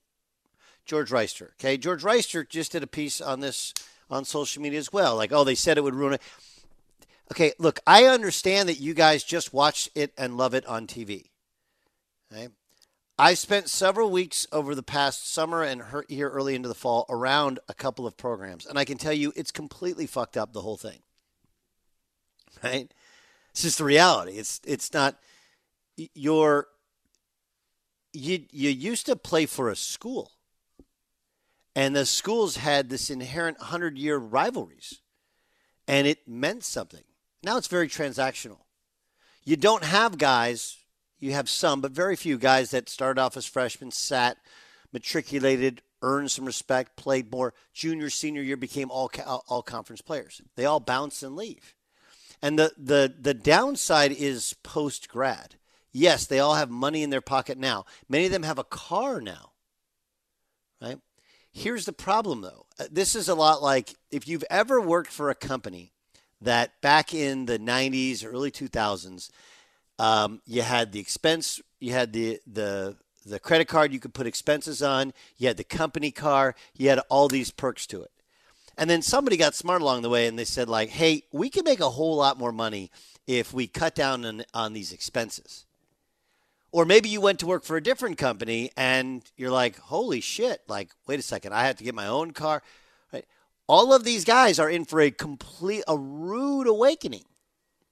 George 0.85 1.09
Wrighster. 1.09 1.53
Okay, 1.53 1.75
George 1.75 2.03
Wrighster 2.03 2.47
just 2.47 2.71
did 2.71 2.83
a 2.83 2.87
piece 2.87 3.19
on 3.19 3.39
this 3.39 3.73
on 4.11 4.25
social 4.25 4.61
media 4.61 4.77
as 4.77 4.93
well. 4.93 5.15
Like, 5.15 5.31
oh, 5.31 5.43
they 5.43 5.55
said 5.55 5.77
it 5.79 5.83
would 5.83 5.95
ruin 5.95 6.13
it. 6.13 6.21
Okay, 7.31 7.53
look, 7.57 7.79
I 7.87 8.05
understand 8.05 8.69
that 8.69 8.79
you 8.79 8.93
guys 8.93 9.23
just 9.23 9.53
watch 9.53 9.89
it 9.95 10.13
and 10.19 10.37
love 10.37 10.53
it 10.53 10.67
on 10.67 10.85
TV. 10.85 11.25
Okay? 12.31 12.49
I 13.19 13.33
spent 13.33 13.69
several 13.69 14.09
weeks 14.09 14.47
over 14.49 14.73
the 14.73 14.81
past 14.81 15.29
summer 15.29 15.61
and 15.61 15.81
her- 15.81 16.05
here 16.07 16.29
early 16.29 16.55
into 16.55 16.69
the 16.69 16.73
fall 16.73 17.05
around 17.09 17.59
a 17.67 17.73
couple 17.73 18.07
of 18.07 18.15
programs, 18.15 18.65
and 18.65 18.79
I 18.79 18.85
can 18.85 18.97
tell 18.97 19.11
you 19.11 19.33
it's 19.35 19.51
completely 19.51 20.07
fucked 20.07 20.37
up 20.37 20.53
the 20.53 20.61
whole 20.61 20.77
thing. 20.77 20.99
Right? 22.63 22.91
It's 23.51 23.61
just 23.61 23.77
the 23.77 23.83
reality. 23.83 24.37
It's 24.37 24.59
it's 24.65 24.93
not 24.93 25.17
your 26.15 26.67
you 28.11 28.45
you 28.51 28.69
used 28.69 29.05
to 29.05 29.15
play 29.15 29.45
for 29.45 29.69
a 29.69 29.75
school, 29.75 30.31
and 31.75 31.95
the 31.95 32.05
schools 32.05 32.57
had 32.57 32.89
this 32.89 33.09
inherent 33.09 33.59
hundred 33.59 33.97
year 33.97 34.17
rivalries, 34.17 35.01
and 35.87 36.07
it 36.07 36.27
meant 36.27 36.63
something. 36.63 37.03
Now 37.43 37.57
it's 37.57 37.67
very 37.67 37.87
transactional. 37.87 38.59
You 39.43 39.55
don't 39.55 39.83
have 39.83 40.17
guys, 40.17 40.78
you 41.19 41.33
have 41.33 41.49
some, 41.49 41.81
but 41.81 41.91
very 41.91 42.15
few 42.15 42.37
guys 42.37 42.71
that 42.71 42.89
started 42.89 43.21
off 43.21 43.37
as 43.37 43.45
freshmen, 43.45 43.91
sat, 43.91 44.37
matriculated, 44.93 45.81
earned 46.01 46.31
some 46.31 46.45
respect, 46.45 46.95
played 46.95 47.31
more. 47.31 47.53
Junior, 47.73 48.09
senior 48.09 48.41
year 48.41 48.57
became 48.57 48.89
all 48.89 49.11
all, 49.47 49.61
conference 49.61 50.01
players. 50.01 50.41
They 50.55 50.65
all 50.65 50.79
bounce 50.79 51.23
and 51.23 51.35
leave. 51.35 51.75
And 52.41 52.57
the 52.57 52.71
the 52.77 53.13
the 53.19 53.33
downside 53.33 54.11
is 54.11 54.53
post 54.63 55.09
grad. 55.09 55.55
Yes, 55.91 56.25
they 56.25 56.39
all 56.39 56.55
have 56.55 56.69
money 56.69 57.03
in 57.03 57.09
their 57.09 57.21
pocket 57.21 57.57
now. 57.57 57.85
Many 58.07 58.27
of 58.27 58.31
them 58.31 58.43
have 58.43 58.59
a 58.59 58.63
car 58.63 59.19
now. 59.19 59.51
Right? 60.81 60.99
Here's 61.51 61.85
the 61.85 61.93
problem 61.93 62.41
though. 62.41 62.65
Uh, 62.79 62.85
This 62.89 63.15
is 63.15 63.27
a 63.27 63.35
lot 63.35 63.61
like 63.61 63.95
if 64.11 64.27
you've 64.27 64.45
ever 64.49 64.79
worked 64.79 65.11
for 65.11 65.29
a 65.29 65.35
company 65.35 65.91
that 66.41 66.79
back 66.81 67.13
in 67.13 67.45
the 67.45 67.59
90s, 67.59 68.23
early 68.25 68.51
2000s, 68.51 69.29
um, 69.99 70.41
you 70.45 70.61
had 70.61 70.93
the 70.93 70.99
expense, 70.99 71.61
you 71.79 71.91
had 71.91 72.13
the 72.13 72.39
the 72.47 72.95
the 73.25 73.37
credit 73.39 73.67
card 73.67 73.91
you 73.93 73.99
could 73.99 74.13
put 74.13 74.25
expenses 74.25 74.81
on, 74.81 75.13
you 75.37 75.47
had 75.47 75.57
the 75.57 75.63
company 75.63 76.09
car, 76.09 76.55
you 76.75 76.89
had 76.89 76.99
all 77.09 77.27
these 77.27 77.51
perks 77.51 77.85
to 77.85 78.01
it. 78.01 78.11
And 78.77 78.89
then 78.89 79.01
somebody 79.01 79.35
got 79.35 79.53
smart 79.53 79.81
along 79.81 80.01
the 80.01 80.09
way 80.09 80.25
and 80.25 80.39
they 80.39 80.45
said 80.45 80.69
like, 80.69 80.89
"Hey, 80.89 81.23
we 81.33 81.49
can 81.49 81.65
make 81.65 81.81
a 81.81 81.89
whole 81.89 82.15
lot 82.15 82.39
more 82.39 82.53
money 82.53 82.91
if 83.27 83.53
we 83.53 83.67
cut 83.67 83.93
down 83.93 84.25
on, 84.25 84.43
on 84.53 84.73
these 84.73 84.93
expenses." 84.93 85.65
Or 86.71 86.85
maybe 86.85 87.09
you 87.09 87.19
went 87.19 87.39
to 87.39 87.47
work 87.47 87.63
for 87.65 87.75
a 87.75 87.83
different 87.83 88.17
company 88.17 88.71
and 88.77 89.21
you're 89.35 89.51
like, 89.51 89.77
"Holy 89.77 90.21
shit, 90.21 90.61
like 90.69 90.91
wait 91.07 91.19
a 91.19 91.23
second, 91.23 91.53
I 91.53 91.67
have 91.67 91.75
to 91.75 91.83
get 91.83 91.93
my 91.93 92.07
own 92.07 92.31
car." 92.31 92.63
Right? 93.11 93.25
All 93.67 93.93
of 93.93 94.05
these 94.05 94.23
guys 94.23 94.59
are 94.59 94.69
in 94.69 94.85
for 94.85 95.01
a 95.01 95.11
complete 95.11 95.83
a 95.85 95.97
rude 95.97 96.67
awakening. 96.67 97.25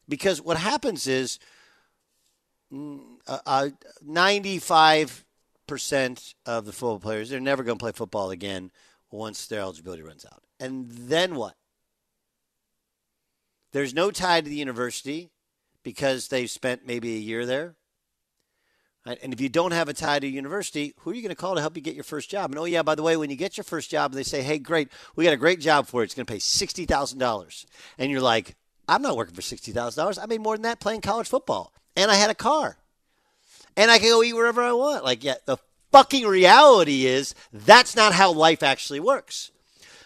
Because 0.07 0.41
what 0.41 0.55
happens 0.55 1.05
is 1.05 1.37
uh, 2.74 3.39
uh, 3.45 3.69
95% 4.05 5.24
of 6.45 6.65
the 6.65 6.71
football 6.71 7.00
players, 7.00 7.29
they're 7.29 7.39
never 7.39 7.63
going 7.63 7.77
to 7.77 7.83
play 7.83 7.91
football 7.91 8.31
again 8.31 8.71
once 9.12 9.47
their 9.47 9.62
eligibility 9.62 10.03
runs 10.03 10.25
out. 10.25 10.43
And 10.59 10.89
then 10.89 11.36
what? 11.36 11.55
There's 13.74 13.93
no 13.93 14.12
tie 14.12 14.41
to 14.41 14.50
the 14.50 14.55
university 14.55 15.29
because 15.83 16.27
they've 16.27 16.50
spent 16.50 16.85
maybe 16.85 17.15
a 17.15 17.20
year 17.20 17.46
there. 17.46 17.75
Right? 19.05 19.20
And 19.24 19.31
if 19.31 19.39
you 19.39 19.48
don't 19.48 19.72
have 19.72 19.87
a 19.87 19.94
tie 19.94 20.20
to 20.20 20.27
university, 20.27 20.94
who 21.00 21.11
are 21.11 21.13
you 21.13 21.22
going 21.22 21.29
to 21.29 21.35
call 21.35 21.55
to 21.55 21.61
help 21.61 21.77
you 21.77 21.81
get 21.81 21.96
your 21.96 22.03
first 22.03 22.29
job? 22.29 22.51
And 22.51 22.59
oh, 22.59 22.65
yeah, 22.65 22.83
by 22.83 22.96
the 22.96 23.03
way, 23.03 23.15
when 23.15 23.29
you 23.29 23.37
get 23.37 23.55
your 23.55 23.63
first 23.63 23.89
job, 23.89 24.11
they 24.11 24.24
say, 24.24 24.42
hey, 24.42 24.59
great, 24.59 24.89
we 25.15 25.24
got 25.24 25.33
a 25.33 25.37
great 25.37 25.61
job 25.61 25.87
for 25.87 26.01
you. 26.01 26.03
It's 26.03 26.13
going 26.13 26.25
to 26.25 26.33
pay 26.33 26.39
$60,000. 26.39 27.65
And 27.98 28.11
you're 28.11 28.20
like, 28.20 28.55
I'm 28.89 29.01
not 29.01 29.15
working 29.15 29.35
for 29.35 29.42
$60,000. 29.42 30.20
I 30.22 30.25
made 30.25 30.42
more 30.42 30.55
than 30.55 30.63
that 30.63 30.81
playing 30.81 31.01
college 31.01 31.27
football. 31.27 31.72
And 31.98 32.10
I 32.10 32.16
had 32.16 32.29
a 32.29 32.36
car. 32.36 32.77
And 33.75 33.92
I 33.92 34.00
can 34.00 34.10
go 34.10 34.24
eat 34.24 34.33
wherever 34.33 34.62
I 34.62 34.72
want. 34.72 35.03
Like, 35.03 35.24
yeah, 35.24 35.36
the 35.46 35.57
fucking 35.92 36.25
reality 36.25 37.05
is 37.05 37.36
that's 37.51 37.96
not 37.96 38.14
how 38.14 38.31
life 38.31 38.64
actually 38.64 39.00
works. 39.00 39.51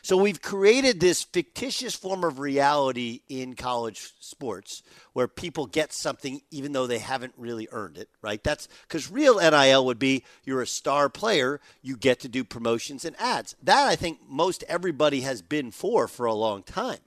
So 0.04 0.18
we've 0.18 0.42
created 0.42 1.00
this 1.00 1.22
fictitious 1.22 1.94
form 1.94 2.24
of 2.24 2.40
reality 2.40 3.22
in 3.30 3.56
college 3.56 4.14
sports 4.20 4.82
where 5.14 5.28
people 5.28 5.68
get 5.68 5.94
something 5.94 6.42
even 6.50 6.72
though 6.72 6.88
they 6.88 6.98
haven't 6.98 7.34
really 7.38 7.68
earned 7.72 7.98
it, 7.98 8.10
right? 8.22 8.44
That's 8.44 8.68
because 8.88 9.12
real 9.12 9.40
NIL 9.40 9.86
would 9.86 10.00
be 10.00 10.24
you're 10.44 10.62
a 10.62 10.68
star 10.68 11.08
player, 11.08 11.60
you 11.84 11.98
get 11.98 12.20
to 12.22 12.30
do 12.30 12.44
promotions 12.44 13.06
and 13.06 13.20
ads. 13.20 13.56
That 13.62 13.88
I 13.88 13.96
think 13.96 14.20
most 14.28 14.64
everybody 14.68 15.22
has 15.22 15.44
been 15.44 15.70
for 15.70 16.08
for 16.08 16.26
a 16.26 16.34
long 16.34 16.64
time. 16.64 17.00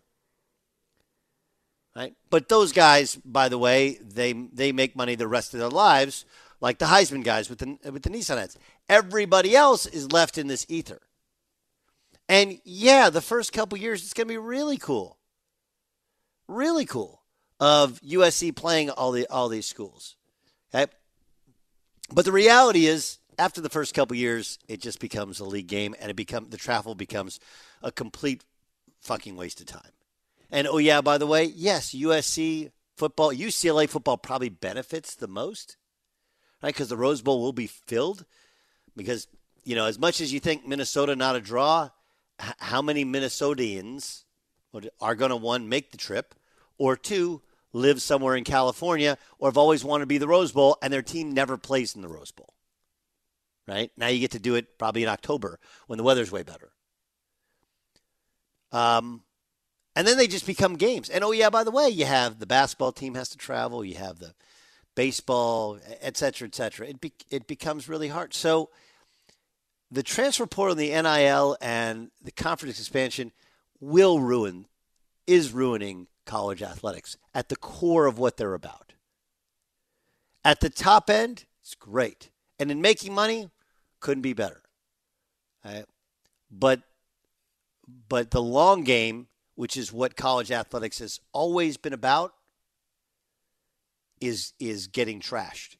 Right? 1.96 2.14
But 2.28 2.48
those 2.48 2.72
guys, 2.72 3.14
by 3.16 3.48
the 3.48 3.58
way, 3.58 3.98
they 4.02 4.32
they 4.32 4.72
make 4.72 4.96
money 4.96 5.14
the 5.14 5.28
rest 5.28 5.54
of 5.54 5.60
their 5.60 5.68
lives, 5.68 6.24
like 6.60 6.78
the 6.78 6.86
Heisman 6.86 7.22
guys 7.22 7.48
with 7.48 7.60
the 7.60 7.78
with 7.90 8.02
the 8.02 8.10
Nissan 8.10 8.36
ads. 8.36 8.58
Everybody 8.88 9.54
else 9.54 9.86
is 9.86 10.10
left 10.12 10.36
in 10.36 10.48
this 10.48 10.66
ether. 10.68 11.00
And 12.28 12.58
yeah, 12.64 13.10
the 13.10 13.20
first 13.20 13.52
couple 13.52 13.78
years 13.78 14.02
it's 14.02 14.14
going 14.14 14.26
to 14.26 14.32
be 14.32 14.38
really 14.38 14.76
cool. 14.76 15.18
Really 16.48 16.84
cool 16.84 17.22
of 17.60 18.00
USC 18.02 18.54
playing 18.54 18.90
all 18.90 19.12
the 19.12 19.26
all 19.28 19.48
these 19.48 19.66
schools. 19.66 20.16
Okay? 20.74 20.90
But 22.12 22.24
the 22.24 22.32
reality 22.32 22.86
is 22.86 23.18
after 23.38 23.60
the 23.60 23.70
first 23.70 23.94
couple 23.94 24.16
years 24.16 24.58
it 24.68 24.80
just 24.80 24.98
becomes 25.00 25.40
a 25.40 25.44
league 25.44 25.68
game 25.68 25.94
and 26.00 26.10
it 26.10 26.16
become 26.16 26.48
the 26.50 26.56
travel 26.56 26.94
becomes 26.94 27.40
a 27.82 27.92
complete 27.92 28.44
fucking 29.00 29.36
waste 29.36 29.60
of 29.60 29.66
time. 29.66 29.92
And 30.54 30.68
oh 30.68 30.78
yeah, 30.78 31.00
by 31.00 31.18
the 31.18 31.26
way, 31.26 31.44
yes, 31.46 31.92
USC 31.92 32.70
football, 32.96 33.32
UCLA 33.32 33.88
football 33.88 34.16
probably 34.16 34.50
benefits 34.50 35.16
the 35.16 35.26
most. 35.26 35.76
Right? 36.62 36.72
Cuz 36.72 36.88
the 36.88 36.96
Rose 36.96 37.22
Bowl 37.22 37.42
will 37.42 37.52
be 37.52 37.66
filled 37.66 38.24
because 38.96 39.26
you 39.64 39.74
know, 39.74 39.86
as 39.86 39.98
much 39.98 40.20
as 40.20 40.32
you 40.32 40.38
think 40.38 40.64
Minnesota 40.64 41.16
not 41.16 41.34
a 41.34 41.40
draw, 41.40 41.90
h- 42.40 42.54
how 42.58 42.80
many 42.82 43.04
Minnesotans 43.04 44.22
would- 44.72 44.90
are 45.00 45.16
going 45.16 45.30
to 45.30 45.36
one 45.36 45.68
make 45.68 45.90
the 45.90 45.96
trip, 45.98 46.36
or 46.78 46.96
two 46.96 47.42
live 47.72 48.00
somewhere 48.00 48.36
in 48.36 48.44
California, 48.44 49.18
or 49.38 49.48
have 49.48 49.56
always 49.58 49.82
wanted 49.82 50.02
to 50.02 50.06
be 50.06 50.18
the 50.18 50.28
Rose 50.28 50.52
Bowl, 50.52 50.76
and 50.80 50.92
their 50.92 51.02
team 51.02 51.32
never 51.32 51.58
plays 51.58 51.96
in 51.96 52.02
the 52.02 52.08
Rose 52.08 52.30
Bowl. 52.30 52.54
Right 53.66 53.90
now, 53.96 54.06
you 54.06 54.20
get 54.20 54.32
to 54.32 54.38
do 54.38 54.54
it 54.54 54.78
probably 54.78 55.02
in 55.02 55.08
October 55.08 55.58
when 55.88 55.96
the 55.96 56.04
weather's 56.04 56.30
way 56.30 56.42
better. 56.44 56.74
Um, 58.70 59.24
and 59.96 60.06
then 60.06 60.16
they 60.16 60.26
just 60.26 60.46
become 60.46 60.76
games. 60.76 61.08
And 61.08 61.22
oh 61.24 61.32
yeah, 61.32 61.50
by 61.50 61.64
the 61.64 61.70
way, 61.70 61.88
you 61.88 62.04
have 62.04 62.38
the 62.38 62.46
basketball 62.46 62.92
team 62.92 63.14
has 63.14 63.28
to 63.30 63.38
travel. 63.38 63.84
You 63.84 63.96
have 63.96 64.18
the 64.18 64.34
baseball, 64.94 65.78
et 66.00 66.16
cetera, 66.16 66.48
et 66.48 66.54
cetera. 66.54 66.86
It 66.88 67.00
be, 67.00 67.12
it 67.30 67.46
becomes 67.46 67.88
really 67.88 68.08
hard. 68.08 68.34
So 68.34 68.70
the 69.90 70.02
transfer 70.02 70.46
portal, 70.46 70.74
the 70.74 70.90
NIL, 70.90 71.56
and 71.60 72.10
the 72.22 72.32
conference 72.32 72.78
expansion 72.78 73.32
will 73.80 74.20
ruin, 74.20 74.66
is 75.26 75.52
ruining 75.52 76.08
college 76.26 76.62
athletics 76.62 77.16
at 77.34 77.48
the 77.48 77.56
core 77.56 78.06
of 78.06 78.18
what 78.18 78.36
they're 78.36 78.54
about. 78.54 78.94
At 80.44 80.60
the 80.60 80.70
top 80.70 81.08
end, 81.08 81.44
it's 81.62 81.74
great, 81.74 82.30
and 82.58 82.70
in 82.70 82.82
making 82.82 83.14
money, 83.14 83.50
couldn't 84.00 84.22
be 84.22 84.34
better. 84.34 84.62
Right? 85.64 85.86
But 86.50 86.82
but 88.08 88.30
the 88.30 88.42
long 88.42 88.84
game, 88.84 89.28
which 89.54 89.76
is 89.76 89.92
what 89.92 90.16
college 90.16 90.50
athletics 90.50 90.98
has 90.98 91.20
always 91.32 91.76
been 91.76 91.92
about, 91.92 92.32
is 94.20 94.52
is 94.58 94.86
getting 94.86 95.20
trashed, 95.20 95.76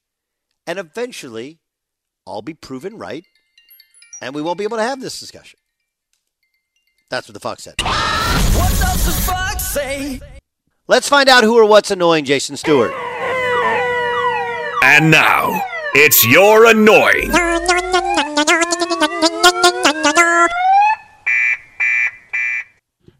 and 0.67 0.79
eventually, 0.79 1.61
I'll 2.27 2.43
be 2.43 2.55
proven 2.55 2.99
right 2.99 3.25
and 4.25 4.35
we 4.35 4.41
won't 4.41 4.57
be 4.57 4.65
able 4.65 4.79
to 4.79 4.83
have 4.83 5.01
this 5.01 5.21
discussion. 5.21 5.59
That's 7.11 7.29
what 7.29 7.35
the 7.35 7.41
Fox 7.41 7.63
said. 7.63 7.75
What 7.83 8.71
does 8.71 9.05
the 9.05 9.13
fox 9.23 9.67
say? 9.67 10.21
Let's 10.89 11.09
find 11.09 11.29
out 11.29 11.45
who 11.45 11.57
or 11.57 11.67
what's 11.67 11.91
annoying 11.91 12.25
Jason 12.25 12.57
Stewart. 12.57 12.93
And 14.83 15.11
now, 15.11 15.63
it's 15.95 16.27
your 16.27 16.67
annoying. 16.67 17.31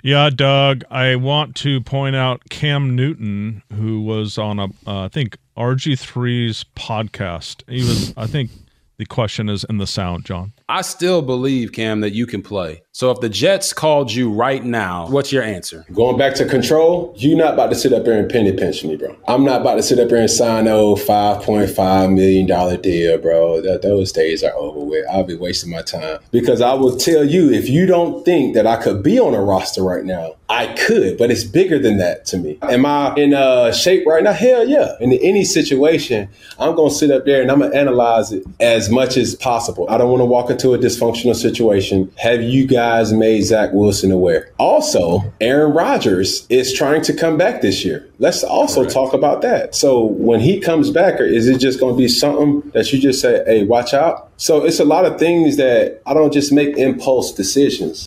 Yeah, 0.05 0.29
Doug, 0.29 0.85
I 0.91 1.17
want 1.17 1.57
to 1.57 1.81
point 1.81 2.15
out 2.15 2.43
Cam 2.51 2.95
Newton, 2.95 3.63
who 3.73 4.03
was 4.03 4.37
on 4.37 4.59
a, 4.59 4.65
uh, 4.87 5.05
I 5.05 5.09
think 5.09 5.39
RG3's 5.57 6.67
podcast. 6.77 7.63
He 7.67 7.79
was, 7.79 8.13
I 8.15 8.27
think, 8.27 8.51
The 8.97 9.07
question 9.07 9.49
is 9.49 9.65
in 9.65 9.79
the 9.79 9.89
sound, 9.89 10.25
John. 10.25 10.53
I 10.69 10.83
still 10.83 11.21
believe, 11.21 11.73
Cam, 11.73 12.01
that 12.01 12.13
you 12.13 12.27
can 12.27 12.43
play. 12.43 12.83
So 12.93 13.11
if 13.11 13.19
the 13.19 13.29
Jets 13.29 13.73
called 13.73 14.13
you 14.13 14.31
right 14.31 14.63
now, 14.65 15.09
what's 15.09 15.33
your 15.33 15.43
answer? 15.43 15.85
Going 15.93 16.17
back 16.17 16.37
to 16.37 16.45
control, 16.45 17.13
you're 17.17 17.37
not 17.37 17.55
about 17.55 17.71
to 17.71 17.75
sit 17.75 17.93
up 17.93 18.05
there 18.05 18.17
and 18.17 18.31
penny 18.31 18.53
pinch 18.53 18.85
me, 18.85 18.95
bro. 18.95 19.17
I'm 19.27 19.45
not 19.45 19.63
about 19.63 19.75
to 19.75 19.83
sit 19.83 19.99
up 19.99 20.11
there 20.11 20.19
and 20.19 20.31
sign 20.31 20.67
no 20.67 20.95
$5.5 20.95 22.15
million 22.15 22.81
deal, 22.81 23.19
bro. 23.19 23.61
That, 23.63 23.83
those 23.83 24.13
days 24.13 24.45
are 24.45 24.55
over 24.55 24.79
with. 24.79 25.05
I'll 25.11 25.25
be 25.25 25.35
wasting 25.35 25.73
my 25.73 25.83
time. 25.83 26.21
Because 26.31 26.61
I 26.61 26.75
will 26.75 26.97
tell 26.97 27.25
you, 27.25 27.51
if 27.51 27.69
you 27.69 27.87
don't 27.87 28.25
think 28.25 28.55
that 28.55 28.65
I 28.65 28.81
could 28.81 29.03
be 29.03 29.19
on 29.19 29.35
a 29.35 29.41
roster 29.41 29.83
right 29.83 30.05
now, 30.05 30.37
I 30.49 30.73
could, 30.75 31.19
but 31.19 31.33
it's 31.33 31.43
bigger 31.43 31.79
than 31.81 31.97
that 31.97 32.27
to 32.27 32.37
me. 32.37 32.59
Am 32.63 32.87
I 32.87 33.15
in 33.17 33.35
uh, 33.35 33.73
shape 33.73 34.07
right 34.07 34.23
now? 34.23 34.33
Hell 34.33 34.69
yeah. 34.69 34.95
In 35.01 35.13
any 35.15 35.45
situation, 35.45 36.29
I'm 36.61 36.77
going 36.77 36.91
to 36.91 36.95
sit 36.95 37.11
up 37.11 37.25
there 37.25 37.43
and 37.43 37.51
I'm 37.51 37.59
going 37.59 37.73
to 37.73 37.77
analyze 37.77 38.31
it 38.31 38.45
as 38.61 38.84
much 38.91 39.17
as 39.17 39.35
possible. 39.35 39.87
I 39.89 39.99
don't 39.99 40.11
want 40.11 40.21
to 40.21 40.27
walk 40.27 40.51
into 40.51 40.75
a 40.75 40.79
dysfunctional 40.79 41.35
situation. 41.35 42.13
Have 42.17 42.43
you 42.43 42.67
guys 42.67 43.13
made 43.13 43.43
Zach 43.43 43.71
Wilson 43.73 44.11
aware? 44.13 44.51
Also, 44.59 45.21
Aaron 45.41 45.73
Rodgers 45.73 46.47
is 46.49 46.73
trying 46.73 47.03
to 47.03 47.15
come 47.15 47.37
back 47.37 47.63
this 47.63 47.85
year. 47.85 48.09
Let's 48.19 48.43
also 48.45 48.81
Correct. 48.83 48.95
talk 48.95 49.13
about 49.15 49.43
that. 49.43 49.75
So 49.75 50.05
when 50.05 50.41
he 50.41 50.61
comes 50.61 50.91
back, 50.91 51.21
or 51.21 51.25
is 51.25 51.49
it 51.49 51.59
just 51.59 51.81
going 51.81 51.95
to 51.95 51.99
be 51.99 52.09
something 52.09 52.71
that 52.73 52.93
you 52.93 53.01
just 53.01 53.21
say, 53.21 53.43
hey, 53.47 53.65
watch 53.65 53.95
out? 53.95 54.31
So 54.37 54.65
it's 54.65 54.81
a 54.81 54.85
lot 54.85 55.05
of 55.05 55.19
things 55.19 55.57
that 55.57 56.01
I 56.07 56.15
don't 56.15 56.33
just 56.33 56.53
make 56.53 56.77
impulse 56.77 57.33
decisions. 57.33 58.07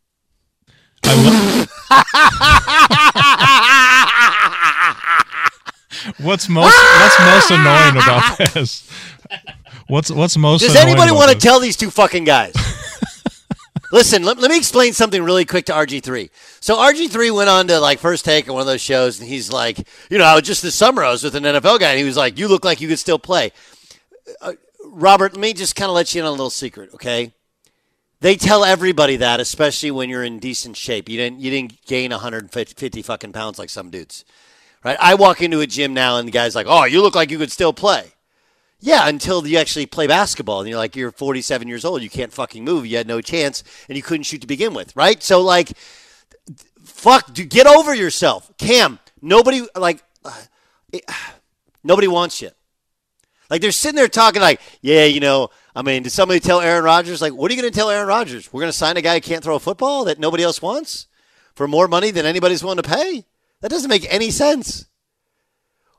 what's 6.20 6.50
most 6.50 6.76
what's 6.76 7.20
most 7.20 7.52
annoying 7.52 7.98
about 7.98 8.38
this? 8.54 8.90
What's 9.88 10.12
what's 10.12 10.38
most? 10.38 10.62
Does 10.62 10.76
anybody 10.76 11.12
want 11.12 11.32
to 11.32 11.38
tell 11.38 11.60
these 11.60 11.78
two 11.78 11.90
fucking 11.90 12.26
guys? 12.26 12.54
Listen, 13.92 14.24
let, 14.24 14.38
let 14.38 14.52
me 14.52 14.58
explain 14.58 14.92
something 14.92 15.24
really 15.24 15.46
quick 15.46 15.66
to 15.68 15.72
RG3. 15.72 16.30
So 16.60 16.76
RG3 16.76 17.34
went 17.34 17.50
on 17.50 17.68
to 17.68 17.80
like 17.80 18.00
First 18.00 18.26
Take 18.26 18.50
or 18.50 18.54
one 18.54 18.62
of 18.62 18.68
those 18.68 18.82
shows, 18.82 19.20
and 19.20 19.30
he's 19.30 19.50
like, 19.50 19.88
you 20.10 20.18
know, 20.18 20.26
I 20.26 20.36
was 20.36 20.44
just 20.44 20.62
this 20.62 20.76
summer 20.76 21.04
I 21.04 21.12
was 21.12 21.24
with 21.24 21.36
an 21.36 21.44
NFL 21.44 21.80
guy, 21.80 21.92
and 21.92 22.00
he 22.00 22.04
was 22.04 22.18
like, 22.18 22.38
"You 22.38 22.50
look 22.50 22.66
like 22.66 22.82
you 22.82 22.90
could 22.90 23.00
still 23.00 23.20
play." 23.20 23.52
Uh, 24.42 24.54
Robert, 24.84 25.34
let 25.34 25.42
me 25.42 25.54
just 25.54 25.78
kind 25.78 25.90
of 25.90 25.96
let 25.96 26.14
you 26.14 26.20
in 26.20 26.26
on 26.26 26.30
a 26.30 26.32
little 26.32 26.50
secret, 26.50 26.94
okay? 26.96 27.32
They 28.20 28.36
tell 28.36 28.66
everybody 28.66 29.16
that, 29.18 29.40
especially 29.40 29.92
when 29.92 30.10
you're 30.10 30.24
in 30.24 30.40
decent 30.40 30.76
shape. 30.76 31.08
You 31.08 31.18
didn't 31.18 31.40
you 31.40 31.50
didn't 31.50 31.86
gain 31.86 32.12
150 32.12 33.02
fucking 33.02 33.32
pounds 33.32 33.58
like 33.58 33.70
some 33.70 33.90
dudes, 33.90 34.26
right? 34.84 34.98
I 35.00 35.16
walk 35.16 35.42
into 35.42 35.62
a 35.62 35.68
gym 35.68 35.94
now, 35.94 36.18
and 36.18 36.28
the 36.28 36.34
guy's 36.34 36.56
like, 36.56 36.68
"Oh, 36.68 36.84
you 36.84 37.02
look 37.02 37.16
like 37.16 37.32
you 37.32 37.38
could 37.38 37.54
still 37.54 37.72
play." 37.72 38.12
Yeah, 38.80 39.08
until 39.08 39.46
you 39.48 39.58
actually 39.58 39.88
play 39.88 40.06
basketball 40.06 40.60
and 40.60 40.70
you're 40.70 40.78
like, 40.78 40.96
you're 40.96 41.12
47 41.12 41.68
years 41.68 41.84
old, 41.84 42.04
you 42.04 42.10
can't 42.10 42.32
fucking 42.32 42.64
move, 42.64 42.86
you 42.86 42.98
had 42.98 43.08
no 43.08 43.22
chance, 43.22 43.64
and 43.90 43.98
you 43.98 44.04
couldn't 44.04 44.24
shoot 44.24 44.42
to 44.42 44.48
begin 44.48 44.74
with, 44.74 44.96
right? 44.96 45.22
So, 45.24 45.42
like, 45.42 45.72
fuck, 46.84 47.34
dude, 47.34 47.50
get 47.50 47.66
over 47.66 47.96
yourself. 47.96 48.52
Cam, 48.58 49.00
nobody, 49.22 49.64
like, 49.76 50.04
it, 50.94 51.04
nobody 51.84 52.08
wants 52.08 52.42
you. 52.42 52.52
Like, 53.50 53.62
they're 53.62 53.72
sitting 53.72 53.96
there 53.96 54.08
talking, 54.08 54.42
like, 54.42 54.62
yeah, 54.82 55.06
you 55.06 55.22
know, 55.22 55.50
I 55.76 55.82
mean, 55.82 56.04
did 56.04 56.12
somebody 56.12 56.40
tell 56.40 56.60
Aaron 56.60 56.84
Rodgers, 56.84 57.22
like, 57.22 57.34
what 57.34 57.50
are 57.50 57.56
you 57.56 57.62
going 57.62 57.72
to 57.72 57.76
tell 57.76 57.90
Aaron 57.90 58.08
Rodgers? 58.08 58.52
We're 58.52 58.62
going 58.62 58.72
to 58.72 58.78
sign 58.78 58.98
a 58.98 59.02
guy 59.02 59.16
who 59.16 59.22
can't 59.22 59.44
throw 59.44 59.56
a 59.56 59.60
football 59.60 60.06
that 60.06 60.20
nobody 60.20 60.44
else 60.44 60.62
wants 60.62 61.08
for 61.56 61.68
more 61.68 61.88
money 61.88 62.12
than 62.12 62.26
anybody's 62.26 62.62
willing 62.62 62.78
to 62.78 62.84
pay? 62.84 63.26
That 63.62 63.72
doesn't 63.72 63.90
make 63.90 64.06
any 64.14 64.30
sense. 64.30 64.86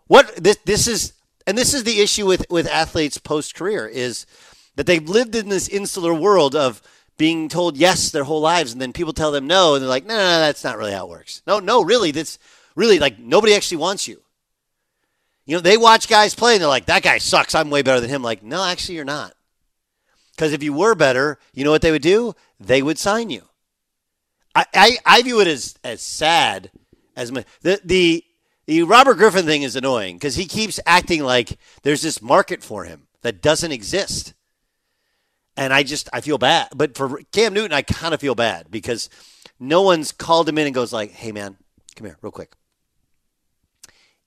What 0.07 0.35
this 0.37 0.57
this 0.65 0.87
is 0.87 1.13
and 1.49 1.57
this 1.57 1.73
is 1.73 1.85
the 1.85 2.03
issue 2.03 2.27
with, 2.27 2.45
with 2.51 2.69
athletes 2.69 3.17
post 3.17 3.55
career 3.55 3.87
is 3.89 4.27
that 4.77 4.85
they've 4.85 5.09
lived 5.09 5.35
in 5.35 5.49
this 5.49 5.67
insular 5.67 6.13
world 6.13 6.55
of 6.55 6.83
being 7.17 7.49
told 7.49 7.79
yes 7.79 8.11
their 8.11 8.25
whole 8.25 8.43
lives, 8.43 8.71
and 8.71 8.83
then 8.83 8.93
people 8.93 9.15
tell 9.15 9.33
them 9.33 9.47
no, 9.47 9.75
and 9.75 9.83
they're 9.83 9.89
like, 9.89 10.05
no, 10.05 10.15
no, 10.15 10.21
no, 10.21 10.41
that's 10.41 10.63
not 10.63 10.77
really 10.77 10.93
how 10.93 11.07
it 11.07 11.11
works. 11.11 11.41
No, 11.47 11.59
no, 11.59 11.83
really, 11.83 12.11
that's 12.11 12.39
really 12.77 12.99
like 12.99 13.19
nobody 13.19 13.55
actually 13.55 13.79
wants 13.79 14.07
you. 14.07 14.21
You 15.47 15.57
know, 15.57 15.63
they 15.63 15.79
watch 15.79 16.07
guys 16.07 16.35
play 16.35 16.53
and 16.53 16.61
they're 16.61 16.69
like, 16.69 16.85
that 16.85 17.03
guy 17.03 17.17
sucks. 17.17 17.55
I'm 17.55 17.71
way 17.71 17.81
better 17.81 18.01
than 18.01 18.11
him. 18.11 18.23
Like, 18.23 18.43
no, 18.43 18.63
actually, 18.63 18.97
you're 18.97 19.07
not. 19.07 19.33
Because 20.33 20.53
if 20.53 20.63
you 20.63 20.75
were 20.75 20.95
better, 20.95 21.39
you 21.55 21.65
know 21.65 21.71
what 21.71 21.81
they 21.81 21.93
would 21.93 22.03
do? 22.03 22.35
They 22.61 22.83
would 22.83 22.99
sign 22.99 23.31
you. 23.31 23.49
I, 24.55 24.67
I, 24.75 24.99
I 25.07 25.23
view 25.23 25.41
it 25.41 25.47
as, 25.47 25.79
as 25.83 26.03
sad 26.03 26.71
as 27.17 27.33
my, 27.33 27.47
the, 27.63 27.81
the 27.83 28.23
the 28.69 28.83
Robert 28.83 29.15
Griffin 29.15 29.47
thing 29.47 29.63
is 29.63 29.77
annoying 29.77 30.17
because 30.17 30.37
he 30.37 30.45
keeps 30.45 30.79
acting 30.85 31.23
like 31.23 31.59
there's 31.85 32.03
this 32.03 32.21
market 32.21 32.63
for 32.63 32.85
him 32.85 33.09
that 33.23 33.41
doesn't 33.41 33.73
exist. 33.73 34.35
And 35.57 35.73
I 35.73 35.83
just 35.83 36.11
I 36.13 36.21
feel 36.21 36.37
bad. 36.37 36.69
But 36.77 36.95
for 36.95 37.23
Cam 37.33 37.55
Newton, 37.55 37.73
I 37.73 37.81
kind 37.81 38.13
of 38.13 38.21
feel 38.21 38.35
bad 38.35 38.71
because 38.71 39.09
no 39.59 39.81
one's 39.81 40.13
called 40.13 40.51
him 40.51 40.59
in 40.59 40.67
and 40.67 40.75
goes 40.75 40.93
like, 40.93 41.13
"Hey 41.13 41.33
man, 41.33 41.57
come 41.97 42.07
here, 42.07 42.19
real 42.21 42.31
quick. 42.31 42.53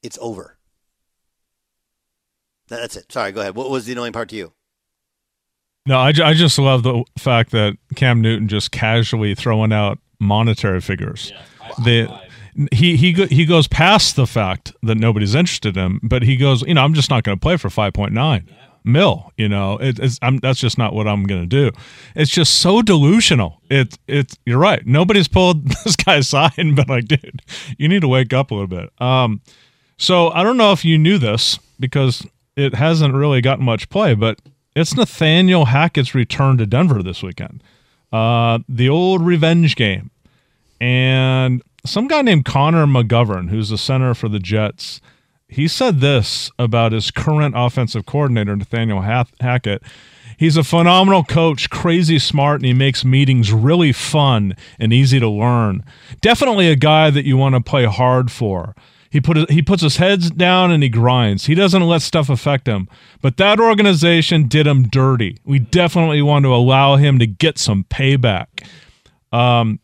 It's 0.02 0.18
over." 0.20 0.58
That's 2.68 2.96
it. 2.96 3.12
Sorry, 3.12 3.32
go 3.32 3.42
ahead. 3.42 3.56
What 3.56 3.70
was 3.70 3.86
the 3.86 3.92
annoying 3.92 4.14
part 4.14 4.30
to 4.30 4.36
you? 4.36 4.54
No, 5.86 6.00
I, 6.00 6.14
I 6.24 6.34
just 6.34 6.58
love 6.58 6.82
the 6.84 7.04
fact 7.18 7.52
that 7.52 7.78
Cam 7.96 8.22
Newton 8.22 8.48
just 8.48 8.72
casually 8.72 9.36
throwing 9.36 9.72
out 9.72 10.00
monetary 10.20 10.82
figures. 10.82 11.32
Yeah, 11.32 11.72
the 11.84 12.31
he 12.72 12.96
he 12.96 13.14
he 13.26 13.46
goes 13.46 13.68
past 13.68 14.16
the 14.16 14.28
fact 14.28 14.74
that 14.84 14.96
nobody's 14.96 15.36
interested 15.36 15.78
in 15.78 15.84
him, 15.84 16.00
but 16.04 16.24
he 16.24 16.36
goes, 16.36 16.62
you 16.64 16.74
know, 16.74 16.84
I'm 16.84 16.94
just 16.94 17.10
not 17.10 17.24
going 17.24 17.38
to 17.38 17.42
play 17.42 17.58
for 17.58 17.70
5.9 17.70 18.14
yeah. 18.14 18.54
mil. 18.84 19.32
You 19.38 19.50
know, 19.50 19.78
it, 19.78 20.00
it's 20.00 20.20
I'm, 20.22 20.38
that's 20.38 20.60
just 20.60 20.78
not 20.78 20.94
what 20.94 21.08
I'm 21.08 21.24
going 21.24 21.42
to 21.42 21.48
do. 21.48 21.72
It's 22.16 22.32
just 22.32 22.56
so 22.56 22.82
delusional. 22.82 23.62
It 23.70 23.98
it's 24.08 24.38
you're 24.46 24.60
right. 24.60 24.86
Nobody's 24.86 25.28
pulled 25.28 25.68
this 25.84 25.96
guy's 25.96 26.28
side, 26.28 26.76
but 26.76 26.90
like, 26.90 27.06
dude, 27.06 27.42
you 27.78 27.88
need 27.88 28.02
to 28.02 28.08
wake 28.08 28.34
up 28.34 28.52
a 28.52 28.54
little 28.54 28.68
bit. 28.68 28.90
Um, 29.02 29.42
so 29.98 30.30
I 30.32 30.44
don't 30.44 30.58
know 30.58 30.72
if 30.72 30.84
you 30.84 30.98
knew 30.98 31.18
this 31.18 31.60
because 31.80 32.26
it 32.56 32.76
hasn't 32.76 33.14
really 33.14 33.42
gotten 33.42 33.66
much 33.66 33.90
play, 33.90 34.14
but 34.14 34.40
it's 34.76 34.96
Nathaniel 34.96 35.66
Hackett's 35.66 36.16
return 36.16 36.58
to 36.58 36.66
Denver 36.66 37.04
this 37.04 37.22
weekend. 37.22 37.64
Uh, 38.12 38.60
the 38.68 38.90
old 38.90 39.22
revenge 39.22 39.76
game. 39.76 40.12
And 40.80 41.62
some 41.86 42.08
guy 42.08 42.22
named 42.22 42.46
Connor 42.46 42.86
McGovern, 42.86 43.50
who's 43.50 43.70
the 43.70 43.78
center 43.78 44.14
for 44.14 44.30
the 44.30 44.40
Jets, 44.40 45.02
he 45.48 45.68
said 45.68 46.00
this 46.00 46.50
about 46.58 46.94
his 46.94 47.12
current 47.12 47.56
offensive 47.58 48.06
coordinator, 48.06 48.56
Nathaniel 48.56 49.02
Hackett. 49.02 49.84
He's 50.38 50.58
a 50.58 50.64
phenomenal 50.64 51.24
coach, 51.24 51.70
crazy 51.70 52.18
smart, 52.18 52.62
and 52.62 52.66
he 52.66 52.74
makes 52.74 53.06
meetings 53.06 53.52
really 53.52 53.92
fun 53.92 54.56
and 54.80 54.94
easy 54.94 55.20
to 55.20 55.30
learn. 55.30 55.84
Definitely 56.22 56.70
a 56.70 56.76
guy 56.76 57.10
that 57.10 57.26
you 57.26 57.38
want 57.38 57.54
to 57.56 57.62
play 57.62 57.86
hard 57.86 58.32
for. 58.32 58.76
He 59.12 59.20
put 59.20 59.52
he 59.52 59.62
puts 59.62 59.84
his 59.84 59.98
heads 59.98 60.32
down 60.32 60.72
and 60.72 60.82
he 60.82 60.88
grinds. 60.88 61.46
He 61.46 61.54
doesn't 61.54 61.86
let 61.86 62.02
stuff 62.02 62.30
affect 62.30 62.66
him. 62.66 62.88
But 63.22 63.36
that 63.38 63.60
organization 63.60 64.48
did 64.48 64.66
him 64.66 64.88
dirty. 64.88 65.38
We 65.44 65.60
definitely 65.60 66.22
want 66.22 66.46
to 66.46 66.56
allow 66.56 66.96
him 66.96 67.20
to 67.20 67.28
get 67.28 67.58
some 67.58 67.84
payback. 67.84 68.66
Um, 69.34 69.82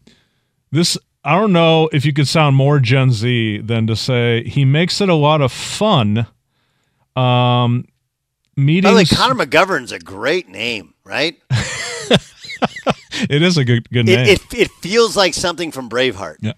this 0.71 0.97
I 1.27 1.35
don't 1.35 1.51
know 1.51 1.89
if 1.91 2.05
you 2.05 2.13
could 2.13 2.29
sound 2.29 2.55
more 2.55 2.79
Gen 2.79 3.11
Z 3.11 3.57
than 3.57 3.85
to 3.87 3.97
say 3.97 4.45
he 4.45 4.63
makes 4.63 5.01
it 5.01 5.09
a 5.09 5.13
lot 5.13 5.41
of 5.41 5.51
fun. 5.51 6.25
Um, 7.17 7.85
meetings. 8.55 8.85
By 8.85 8.91
the 8.91 8.95
way, 8.95 9.05
Connor 9.05 9.45
McGovern's 9.45 9.91
a 9.91 9.99
great 9.99 10.47
name, 10.47 10.93
right? 11.03 11.35
it 13.29 13.41
is 13.41 13.57
a 13.57 13.65
good 13.65 13.89
good 13.89 14.05
name. 14.05 14.19
It, 14.19 14.53
it, 14.53 14.53
it, 14.53 14.71
feels 14.79 15.17
like 15.17 15.33
something 15.33 15.73
from 15.73 15.89
Braveheart. 15.89 16.37
Yeah. 16.39 16.53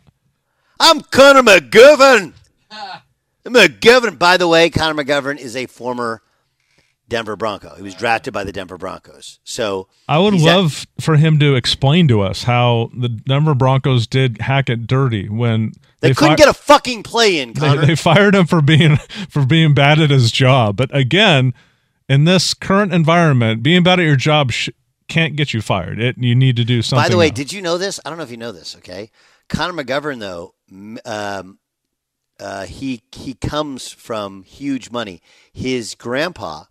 I'm 0.79 1.01
Connor 1.01 1.41
McGovern. 1.41 2.34
McGovern. 3.45 4.19
By 4.19 4.38
the 4.38 4.47
way, 4.47 4.69
Connor 4.69 5.03
McGovern 5.03 5.39
is 5.39 5.55
a 5.55 5.65
former 5.65 6.21
Denver 7.10 7.36
Bronco. 7.36 7.76
He 7.76 7.82
was 7.82 7.95
drafted 7.95 8.34
by 8.34 8.43
the 8.43 8.52
Denver 8.52 8.78
Broncos. 8.78 9.39
So 9.43 9.88
I 10.08 10.19
would 10.19 10.36
love 10.36 10.88
at, 10.98 11.04
for 11.04 11.17
him 11.17 11.39
to 11.39 11.56
explain 11.56 12.08
to 12.08 12.22
us 12.22 12.43
how 12.43 12.91
the 12.95 13.10
Denver 13.10 13.56
Broncos 13.56 14.08
did 14.08 14.39
Hackett 14.41 14.88
dirty 14.88 15.28
when 15.28 15.74
they, 16.00 16.10
they 16.10 16.13
couldn't 16.13 16.38
fi- 16.38 16.43
get 16.43 16.48
a 16.48 16.54
fucking 16.54 17.04
play 17.04 17.39
in. 17.39 17.54
They, 17.54 17.78
they, 17.78 17.95
fired 17.95 18.36
him 18.36 18.45
for 18.45 18.62
being 18.62 18.98
for 19.30 19.45
being 19.45 19.74
bad 19.74 20.00
at 20.00 20.12
his 20.12 20.32
job. 20.32 20.78
But 20.78 20.95
again, 20.95 21.54
in 22.08 22.24
this 22.24 22.54
current 22.54 22.93
environment, 22.93 23.63
being 23.63 23.84
bad 23.84 24.00
at 24.00 24.06
your 24.06 24.15
job 24.15 24.52
sh- 24.52 24.69
can't 25.08 25.36
get 25.36 25.54
you 25.54 25.62
fired. 25.62 26.00
It 26.00 26.17
you 26.17 26.36
need 26.36 26.56
to 26.56 26.63
do 26.63 26.82
something. 26.82 27.04
By 27.04 27.10
the 27.10 27.17
way, 27.17 27.28
else. 27.28 27.36
did 27.36 27.52
you 27.52 27.62
know 27.62 27.78
this? 27.78 28.00
I 28.06 28.10
don't 28.10 28.17
know 28.17 28.24
if 28.24 28.32
you 28.32 28.38
know 28.38 28.52
this. 28.52 28.76
Okay, 28.78 29.12
Connor 29.50 29.84
McGovern 29.84 30.19
though. 30.19 30.54
Um, 31.04 31.60
uh, 32.39 32.65
he 32.65 33.02
he 33.12 33.34
comes 33.34 33.91
from 33.91 34.43
huge 34.43 34.91
money. 34.91 35.22
His 35.52 35.95
grandpa 35.95 36.65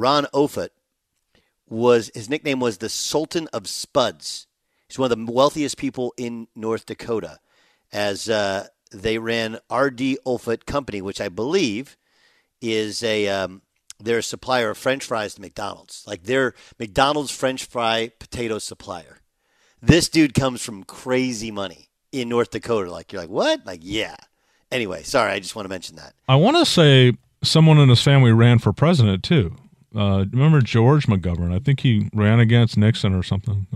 Ron 0.00 0.26
Offutt 0.32 0.72
was 1.68 2.10
his 2.14 2.30
nickname 2.30 2.58
was 2.58 2.78
the 2.78 2.88
Sultan 2.88 3.48
of 3.52 3.68
Spuds. 3.68 4.46
He's 4.88 4.98
one 4.98 5.12
of 5.12 5.18
the 5.18 5.32
wealthiest 5.32 5.76
people 5.76 6.14
in 6.16 6.48
North 6.56 6.86
Dakota, 6.86 7.38
as 7.92 8.28
uh, 8.28 8.68
they 8.90 9.18
ran 9.18 9.58
R.D. 9.68 10.18
Offutt 10.24 10.66
Company, 10.66 11.00
which 11.02 11.20
I 11.20 11.28
believe 11.28 11.96
is 12.60 13.02
a 13.04 13.28
um, 13.28 13.62
supplier 14.20 14.70
of 14.70 14.78
French 14.78 15.04
fries 15.04 15.34
to 15.34 15.40
McDonald's. 15.42 16.02
Like 16.06 16.24
they're 16.24 16.54
McDonald's 16.78 17.30
French 17.30 17.66
fry 17.66 18.10
potato 18.18 18.58
supplier. 18.58 19.18
This 19.82 20.08
dude 20.08 20.34
comes 20.34 20.62
from 20.62 20.82
crazy 20.84 21.50
money 21.50 21.90
in 22.10 22.28
North 22.28 22.50
Dakota. 22.50 22.90
Like 22.90 23.12
you're 23.12 23.20
like, 23.20 23.30
what? 23.30 23.64
Like, 23.66 23.80
yeah. 23.82 24.16
Anyway, 24.72 25.02
sorry, 25.02 25.32
I 25.32 25.40
just 25.40 25.54
want 25.54 25.66
to 25.66 25.70
mention 25.70 25.96
that. 25.96 26.14
I 26.26 26.36
want 26.36 26.56
to 26.56 26.64
say 26.64 27.18
someone 27.42 27.78
in 27.78 27.88
his 27.90 28.02
family 28.02 28.32
ran 28.32 28.58
for 28.58 28.72
president 28.72 29.22
too. 29.22 29.56
Uh, 29.94 30.24
remember 30.32 30.60
George 30.60 31.06
McGovern? 31.06 31.52
I 31.54 31.58
think 31.58 31.80
he 31.80 32.08
ran 32.14 32.38
against 32.40 32.76
Nixon 32.76 33.14
or 33.14 33.22
something. 33.22 33.66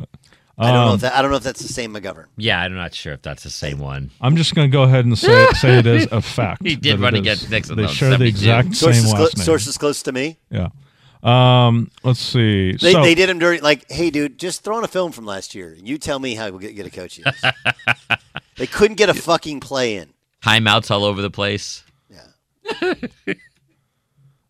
I 0.56 0.66
don't 0.70 0.74
know 0.74 0.88
Um, 0.90 0.94
if 0.94 1.00
that, 1.00 1.14
I 1.16 1.22
don't 1.22 1.32
know 1.32 1.36
if 1.38 1.42
that's 1.42 1.62
the 1.62 1.72
same 1.72 1.92
McGovern. 1.94 2.26
Yeah, 2.36 2.60
I'm 2.60 2.74
not 2.76 2.94
sure 2.94 3.12
if 3.14 3.22
that's 3.22 3.42
the 3.42 3.50
same 3.50 3.80
one. 3.80 4.10
I'm 4.20 4.36
just 4.36 4.54
going 4.54 4.70
to 4.70 4.72
go 4.72 4.84
ahead 4.84 5.04
and 5.04 5.18
say 5.18 5.46
say 5.54 5.78
it 5.78 5.86
is 5.86 6.06
a 6.12 6.20
fact. 6.22 6.62
He 6.64 6.76
did 6.76 7.00
run 7.00 7.14
it 7.14 7.18
is. 7.18 7.20
against 7.22 7.50
Nixon, 7.50 7.76
They 7.76 7.82
though, 7.82 7.88
share 7.88 8.16
the 8.16 8.26
exact 8.26 8.76
Sources, 8.76 9.02
same 9.06 9.14
clo- 9.16 9.24
last 9.24 9.36
name. 9.38 9.44
sources 9.44 9.76
close 9.76 10.02
to 10.04 10.12
me. 10.12 10.38
Yeah. 10.50 10.68
Um, 11.24 11.90
let's 12.04 12.20
see. 12.20 12.72
They, 12.72 12.92
so, 12.92 13.02
they 13.02 13.14
did 13.16 13.28
him 13.30 13.38
dirty. 13.40 13.60
Like, 13.62 13.90
hey, 13.90 14.10
dude, 14.10 14.38
just 14.38 14.62
throw 14.62 14.78
in 14.78 14.84
a 14.84 14.88
film 14.88 15.10
from 15.10 15.24
last 15.26 15.54
year. 15.54 15.72
and 15.76 15.88
You 15.88 15.98
tell 15.98 16.18
me 16.20 16.34
how 16.36 16.50
good 16.50 16.76
get 16.76 16.86
a 16.86 16.90
coach 16.90 17.18
they 18.56 18.66
couldn't 18.68 18.96
get 18.96 19.08
a 19.08 19.14
fucking 19.14 19.58
play 19.60 19.96
in. 19.96 20.10
Timeouts 20.44 20.90
all 20.90 21.04
over 21.04 21.20
the 21.22 21.30
place. 21.30 21.82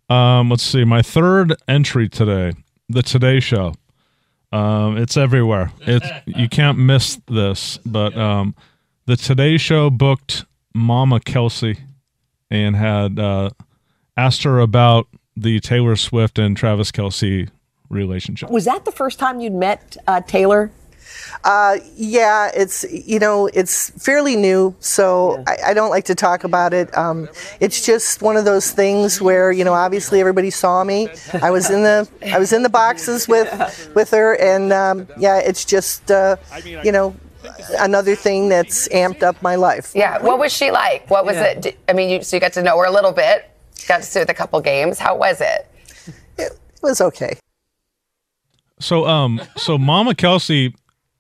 Um, 0.09 0.51
let's 0.51 0.62
see. 0.62 0.85
My 0.85 1.03
third 1.03 1.55
entry 1.67 2.09
today, 2.09 2.53
the 2.88 3.03
Today 3.03 3.40
Show. 3.40 3.75
Um, 4.53 4.97
it's 4.97 5.17
everywhere. 5.17 5.73
It's 5.81 6.07
you 6.27 6.49
can't 6.49 6.79
miss 6.79 7.21
this. 7.27 7.79
But 7.85 8.17
um, 8.17 8.55
the 9.07 9.17
Today 9.17 9.57
Show 9.57 9.90
booked 9.90 10.45
Mama 10.75 11.21
Kelce 11.21 11.79
and 12.51 12.77
had 12.77 13.19
uh, 13.19 13.51
asked 14.17 14.43
her 14.45 14.61
about 14.61 15.09
the 15.37 15.61
Taylor 15.61 15.97
Swift 15.97 16.38
and 16.38 16.57
Travis 16.57 16.93
Kelce 16.93 17.49
relationship. 17.88 18.51
Was 18.51 18.64
that 18.67 18.85
the 18.85 18.93
first 18.93 19.19
time 19.19 19.40
you'd 19.40 19.55
met 19.55 19.97
uh, 20.07 20.21
Taylor? 20.21 20.71
Uh, 21.44 21.79
yeah, 21.96 22.50
it's 22.55 22.85
you 22.90 23.18
know 23.18 23.46
it's 23.48 23.90
fairly 24.03 24.37
new, 24.37 24.74
so 24.81 25.42
I, 25.46 25.57
I 25.66 25.74
don't 25.74 25.90
like 25.90 26.05
to 26.07 26.14
talk 26.14 26.44
about 26.44 26.72
it. 26.72 26.96
Um, 26.96 27.29
it's 27.61 27.85
just 27.85 28.22
one 28.22 28.37
of 28.37 28.44
those 28.44 28.70
things 28.70 29.20
where 29.20 29.53
you 29.53 29.64
know 29.64 29.74
obviously 29.74 30.20
everybody 30.20 30.50
saw 30.50 30.85
me. 30.85 31.09
I 31.42 31.50
was 31.50 31.70
in 31.70 31.83
the 31.83 32.09
I 32.33 32.38
was 32.38 32.53
in 32.53 32.62
the 32.62 32.68
boxes 32.68 33.29
with 33.29 33.48
with 33.94 34.11
her, 34.11 34.35
and 34.40 34.72
um, 34.72 35.07
yeah, 35.18 35.38
it's 35.38 35.64
just 35.64 36.11
uh, 36.11 36.37
you 36.64 36.92
know 36.92 37.14
another 37.79 38.14
thing 38.14 38.48
that's 38.48 38.88
amped 38.88 39.22
up 39.22 39.40
my 39.42 39.55
life. 39.55 39.92
Yeah. 39.94 40.22
What 40.22 40.38
was 40.38 40.53
she 40.53 40.70
like? 40.70 41.09
What 41.11 41.24
was 41.24 41.37
it? 41.37 41.79
I 41.88 41.92
mean, 41.92 42.11
you, 42.11 42.22
so 42.22 42.37
you 42.37 42.40
got 42.40 42.53
to 42.55 42.62
know 42.62 42.79
her 42.79 42.87
a 42.87 42.90
little 42.90 43.12
bit. 43.12 43.50
Got 43.87 43.98
to 43.98 44.03
see 44.03 44.20
her 44.20 44.22
at 44.22 44.31
a 44.31 44.35
couple 44.35 44.61
games. 44.61 44.98
How 44.98 45.16
was 45.16 45.40
it? 45.40 45.68
It 46.38 46.59
was 46.83 47.00
okay. 47.00 47.38
So 48.81 49.07
um 49.07 49.40
so 49.57 49.79
Mama 49.79 50.14
Kelce 50.14 50.74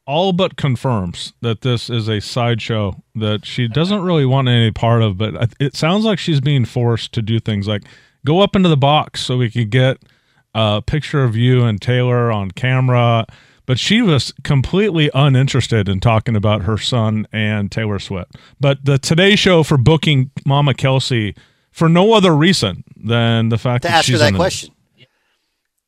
all 0.06 0.32
but 0.32 0.56
confirms 0.56 1.32
that 1.40 1.62
this 1.62 1.88
is 1.88 2.08
a 2.08 2.20
sideshow 2.20 3.02
that 3.14 3.46
she 3.46 3.68
doesn't 3.68 4.02
really 4.02 4.26
want 4.26 4.48
any 4.48 4.70
part 4.70 5.02
of, 5.02 5.16
but 5.16 5.54
it 5.58 5.74
sounds 5.74 6.04
like 6.04 6.18
she's 6.18 6.40
being 6.40 6.64
forced 6.64 7.12
to 7.12 7.22
do 7.22 7.40
things 7.40 7.66
like 7.66 7.82
go 8.26 8.40
up 8.40 8.54
into 8.54 8.68
the 8.68 8.76
box 8.76 9.22
so 9.22 9.36
we 9.36 9.50
could 9.50 9.70
get 9.70 9.98
a 10.54 10.82
picture 10.82 11.24
of 11.24 11.36
you 11.36 11.64
and 11.64 11.80
Taylor 11.80 12.30
on 12.30 12.50
camera. 12.50 13.26
But 13.66 13.78
she 13.78 14.02
was 14.02 14.34
completely 14.42 15.10
uninterested 15.14 15.88
in 15.88 16.00
talking 16.00 16.36
about 16.36 16.62
her 16.62 16.76
son 16.76 17.26
and 17.32 17.72
Taylor 17.72 17.98
Swift. 17.98 18.36
But 18.60 18.84
the 18.84 18.98
Today 18.98 19.36
Show 19.36 19.62
for 19.62 19.78
booking 19.78 20.30
Mama 20.44 20.74
Kelce 20.74 21.34
for 21.70 21.88
no 21.88 22.12
other 22.12 22.36
reason 22.36 22.84
than 22.94 23.48
the 23.48 23.56
fact 23.56 23.82
To 23.82 23.88
that 23.88 23.94
ask 23.94 24.10
her 24.10 24.18
that 24.18 24.34
question. 24.34 24.74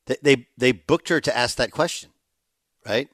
They, 0.07 0.15
they 0.23 0.47
they 0.57 0.71
booked 0.71 1.09
her 1.09 1.21
to 1.21 1.37
ask 1.37 1.57
that 1.57 1.69
question, 1.69 2.09
right? 2.85 3.09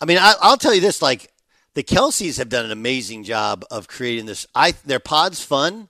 I 0.00 0.04
mean, 0.04 0.18
I, 0.18 0.34
I'll 0.40 0.56
tell 0.56 0.74
you 0.74 0.80
this: 0.80 1.02
like 1.02 1.32
the 1.74 1.82
Kelces 1.82 2.38
have 2.38 2.48
done 2.48 2.64
an 2.64 2.70
amazing 2.70 3.24
job 3.24 3.64
of 3.70 3.88
creating 3.88 4.26
this. 4.26 4.46
I 4.54 4.72
their 4.84 5.00
pod's 5.00 5.42
fun, 5.42 5.88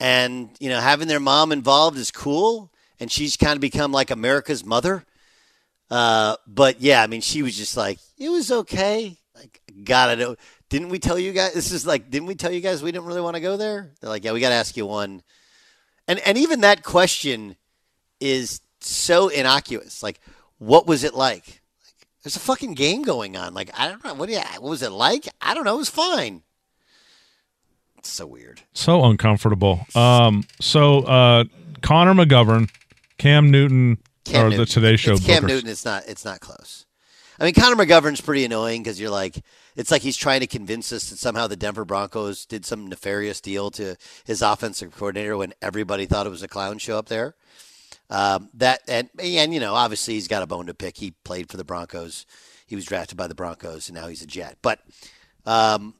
and 0.00 0.50
you 0.60 0.68
know 0.68 0.80
having 0.80 1.08
their 1.08 1.20
mom 1.20 1.52
involved 1.52 1.98
is 1.98 2.10
cool, 2.10 2.72
and 3.00 3.10
she's 3.10 3.36
kind 3.36 3.54
of 3.54 3.60
become 3.60 3.92
like 3.92 4.10
America's 4.10 4.64
mother. 4.64 5.04
Uh, 5.90 6.36
but 6.46 6.80
yeah, 6.80 7.02
I 7.02 7.06
mean, 7.06 7.20
she 7.20 7.42
was 7.42 7.56
just 7.56 7.76
like, 7.76 7.98
it 8.18 8.28
was 8.28 8.50
okay. 8.50 9.16
Like, 9.34 9.60
gotta 9.84 10.16
know. 10.16 10.36
Didn't 10.68 10.88
we 10.88 10.98
tell 10.98 11.18
you 11.18 11.32
guys? 11.32 11.52
This 11.52 11.72
is 11.72 11.86
like, 11.86 12.10
didn't 12.10 12.26
we 12.26 12.34
tell 12.34 12.50
you 12.50 12.60
guys 12.60 12.82
we 12.82 12.90
didn't 12.90 13.06
really 13.06 13.20
want 13.20 13.36
to 13.36 13.40
go 13.40 13.56
there? 13.56 13.92
They're 14.00 14.10
like, 14.10 14.24
yeah, 14.24 14.32
we 14.32 14.40
got 14.40 14.48
to 14.48 14.54
ask 14.54 14.76
you 14.76 14.86
one. 14.86 15.22
And 16.08 16.18
and 16.20 16.38
even 16.38 16.60
that 16.60 16.82
question 16.82 17.56
is 18.20 18.60
so 18.80 19.28
innocuous. 19.28 20.02
Like, 20.02 20.20
what 20.58 20.86
was 20.86 21.04
it 21.04 21.14
like? 21.14 21.60
There's 22.24 22.36
a 22.36 22.40
fucking 22.40 22.74
game 22.74 23.02
going 23.02 23.36
on. 23.36 23.54
Like, 23.54 23.70
I 23.78 23.86
don't 23.86 24.02
know. 24.02 24.14
What 24.14 24.26
do 24.26 24.32
you? 24.32 24.40
What 24.58 24.62
was 24.70 24.82
it 24.82 24.90
like? 24.90 25.28
I 25.40 25.54
don't 25.54 25.64
know. 25.64 25.74
It 25.74 25.78
was 25.78 25.90
fine. 25.90 26.42
It's 27.98 28.08
so 28.10 28.26
weird. 28.26 28.62
So 28.72 29.04
uncomfortable. 29.04 29.86
Um, 29.94 30.44
so 30.60 31.00
uh, 31.00 31.44
Connor 31.82 32.14
McGovern, 32.14 32.68
Cam 33.18 33.50
Newton, 33.50 33.98
Cam 34.24 34.46
or 34.46 34.50
Newton. 34.50 34.58
the 34.60 34.66
Today 34.66 34.96
Show 34.96 35.12
It's 35.12 35.24
Cam 35.24 35.44
bookers. 35.44 35.48
Newton. 35.48 35.70
It's 35.70 35.84
not. 35.84 36.02
It's 36.08 36.24
not 36.24 36.40
close. 36.40 36.86
I 37.38 37.44
mean, 37.44 37.54
Connor 37.54 37.76
McGovern's 37.84 38.20
pretty 38.20 38.44
annoying 38.44 38.82
because 38.82 39.00
you're 39.00 39.10
like, 39.10 39.42
it's 39.74 39.90
like 39.90 40.02
he's 40.02 40.16
trying 40.16 40.40
to 40.40 40.46
convince 40.46 40.92
us 40.92 41.10
that 41.10 41.18
somehow 41.18 41.46
the 41.46 41.56
Denver 41.56 41.84
Broncos 41.84 42.46
did 42.46 42.64
some 42.64 42.86
nefarious 42.86 43.40
deal 43.40 43.70
to 43.72 43.96
his 44.24 44.40
offensive 44.40 44.94
coordinator 44.96 45.36
when 45.36 45.52
everybody 45.60 46.06
thought 46.06 46.26
it 46.26 46.30
was 46.30 46.42
a 46.44 46.48
clown 46.48 46.78
show 46.78 46.96
up 46.96 47.08
there. 47.08 47.34
Um, 48.10 48.50
that 48.54 48.80
and 48.86 49.08
and 49.18 49.54
you 49.54 49.60
know, 49.60 49.74
obviously 49.74 50.14
he's 50.14 50.28
got 50.28 50.42
a 50.42 50.46
bone 50.46 50.66
to 50.66 50.74
pick. 50.74 50.96
He 50.98 51.12
played 51.24 51.50
for 51.50 51.56
the 51.56 51.64
Broncos. 51.64 52.26
He 52.66 52.74
was 52.74 52.84
drafted 52.84 53.16
by 53.16 53.26
the 53.26 53.34
Broncos, 53.34 53.88
and 53.88 53.96
now 53.96 54.08
he's 54.08 54.22
a 54.22 54.26
Jet. 54.26 54.58
But 54.62 54.80
um, 55.46 55.94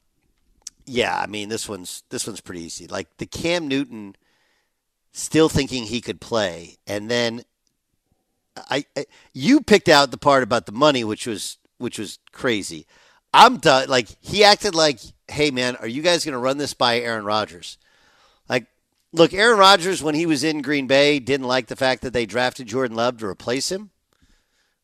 yeah, 0.86 1.18
I 1.18 1.26
mean, 1.26 1.48
this 1.48 1.68
one's 1.68 2.02
this 2.10 2.26
one's 2.26 2.40
pretty 2.40 2.62
easy. 2.62 2.86
Like 2.86 3.16
the 3.16 3.26
Cam 3.26 3.68
Newton 3.68 4.16
still 5.12 5.48
thinking 5.48 5.84
he 5.84 6.00
could 6.00 6.20
play, 6.20 6.76
and 6.86 7.10
then 7.10 7.44
I, 8.56 8.84
I 8.96 9.06
you 9.32 9.60
picked 9.60 9.88
out 9.88 10.10
the 10.10 10.18
part 10.18 10.42
about 10.42 10.66
the 10.66 10.72
money, 10.72 11.04
which 11.04 11.26
was 11.26 11.58
which 11.78 11.98
was 11.98 12.18
crazy. 12.32 12.86
I'm 13.32 13.56
done. 13.58 13.88
Like 13.88 14.08
he 14.20 14.44
acted 14.44 14.74
like, 14.74 15.00
"Hey 15.28 15.50
man, 15.50 15.76
are 15.76 15.88
you 15.88 16.02
guys 16.02 16.24
going 16.24 16.34
to 16.34 16.38
run 16.38 16.58
this 16.58 16.74
by 16.74 17.00
Aaron 17.00 17.24
Rodgers?" 17.24 17.78
Look, 19.14 19.32
Aaron 19.32 19.60
Rodgers 19.60 20.02
when 20.02 20.16
he 20.16 20.26
was 20.26 20.42
in 20.42 20.60
Green 20.60 20.88
Bay 20.88 21.20
didn't 21.20 21.46
like 21.46 21.68
the 21.68 21.76
fact 21.76 22.02
that 22.02 22.12
they 22.12 22.26
drafted 22.26 22.66
Jordan 22.66 22.96
Love 22.96 23.18
to 23.18 23.26
replace 23.26 23.70
him, 23.70 23.90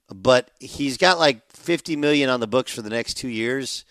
but 0.09 0.53
he's 0.61 0.97
got 0.97 1.19
like 1.19 1.51
50 1.51 1.97
million 1.97 2.31
on 2.31 2.39
the 2.39 2.47
books 2.47 2.73
for 2.73 2.81
the 2.81 2.91
next 2.91 3.15
two 3.15 3.27
years, 3.27 3.85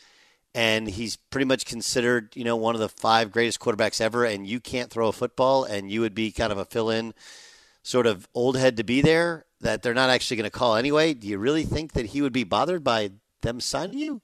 and 0.56 0.88
he's 0.88 1.17
pretty 1.17 1.43
much 1.43 1.65
considered, 1.65 2.38
you 2.38 2.45
know, 2.45 2.56
one 2.56 2.73
of 2.73 2.80
the 2.80 2.88
five 2.88 3.34
greatest 3.34 3.60
quarterbacks 3.60 3.99
ever. 3.99 4.23
And 4.23 4.47
you 4.47 4.62
can't 4.62 4.89
throw 4.89 5.10
a 5.10 5.12
football, 5.12 5.65
and 5.65 5.91
you 5.91 5.99
would 5.99 6.15
be 6.15 6.32
kind 6.32 6.54
of 6.54 6.58
a 6.58 6.63
fill-in 6.63 7.13
sort 7.84 8.08
of 8.08 8.25
old 8.34 8.56
head 8.56 8.78
to 8.78 8.86
be 8.86 9.02
there 9.02 9.45
that 9.60 9.82
they're 9.82 9.93
not 9.93 10.10
actually 10.10 10.38
going 10.38 10.49
to 10.49 10.58
call 10.58 10.78
anyway. 10.78 11.13
Do 11.13 11.28
you 11.28 11.38
really 11.38 11.65
think 11.65 11.91
that 11.91 12.08
he 12.08 12.21
would 12.21 12.32
be 12.32 12.45
bothered 12.45 12.86
by 12.86 13.12
them 13.41 13.60
signing 13.60 13.99
you? 13.99 14.21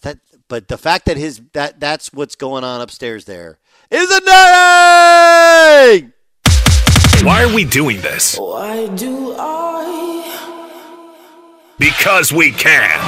That 0.00 0.20
but 0.48 0.68
the 0.68 0.78
fact 0.78 1.04
that 1.04 1.18
his 1.18 1.42
that 1.52 1.80
that's 1.80 2.14
what's 2.14 2.34
going 2.34 2.64
on 2.64 2.80
upstairs 2.80 3.26
there 3.26 3.58
is 3.90 4.10
annoying. 4.10 6.12
Why 7.24 7.42
are 7.42 7.54
we 7.54 7.64
doing 7.64 8.00
this? 8.00 8.38
Why 8.38 8.88
do 8.88 9.34
I? 9.38 10.32
Because 11.78 12.32
we 12.32 12.52
can. 12.52 13.00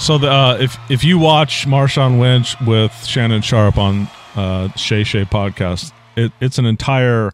So 0.00 0.18
the, 0.18 0.30
uh, 0.30 0.58
if 0.60 0.76
if 0.90 1.04
you 1.04 1.18
watch 1.18 1.66
Marshawn 1.66 2.20
Lynch 2.20 2.58
with 2.60 2.92
Shannon 3.04 3.42
Sharpe 3.42 3.78
on 3.78 4.08
uh, 4.34 4.70
Shay 4.72 5.04
Shay 5.04 5.24
podcast, 5.24 5.92
it, 6.16 6.32
it's 6.40 6.58
an 6.58 6.66
entire 6.66 7.32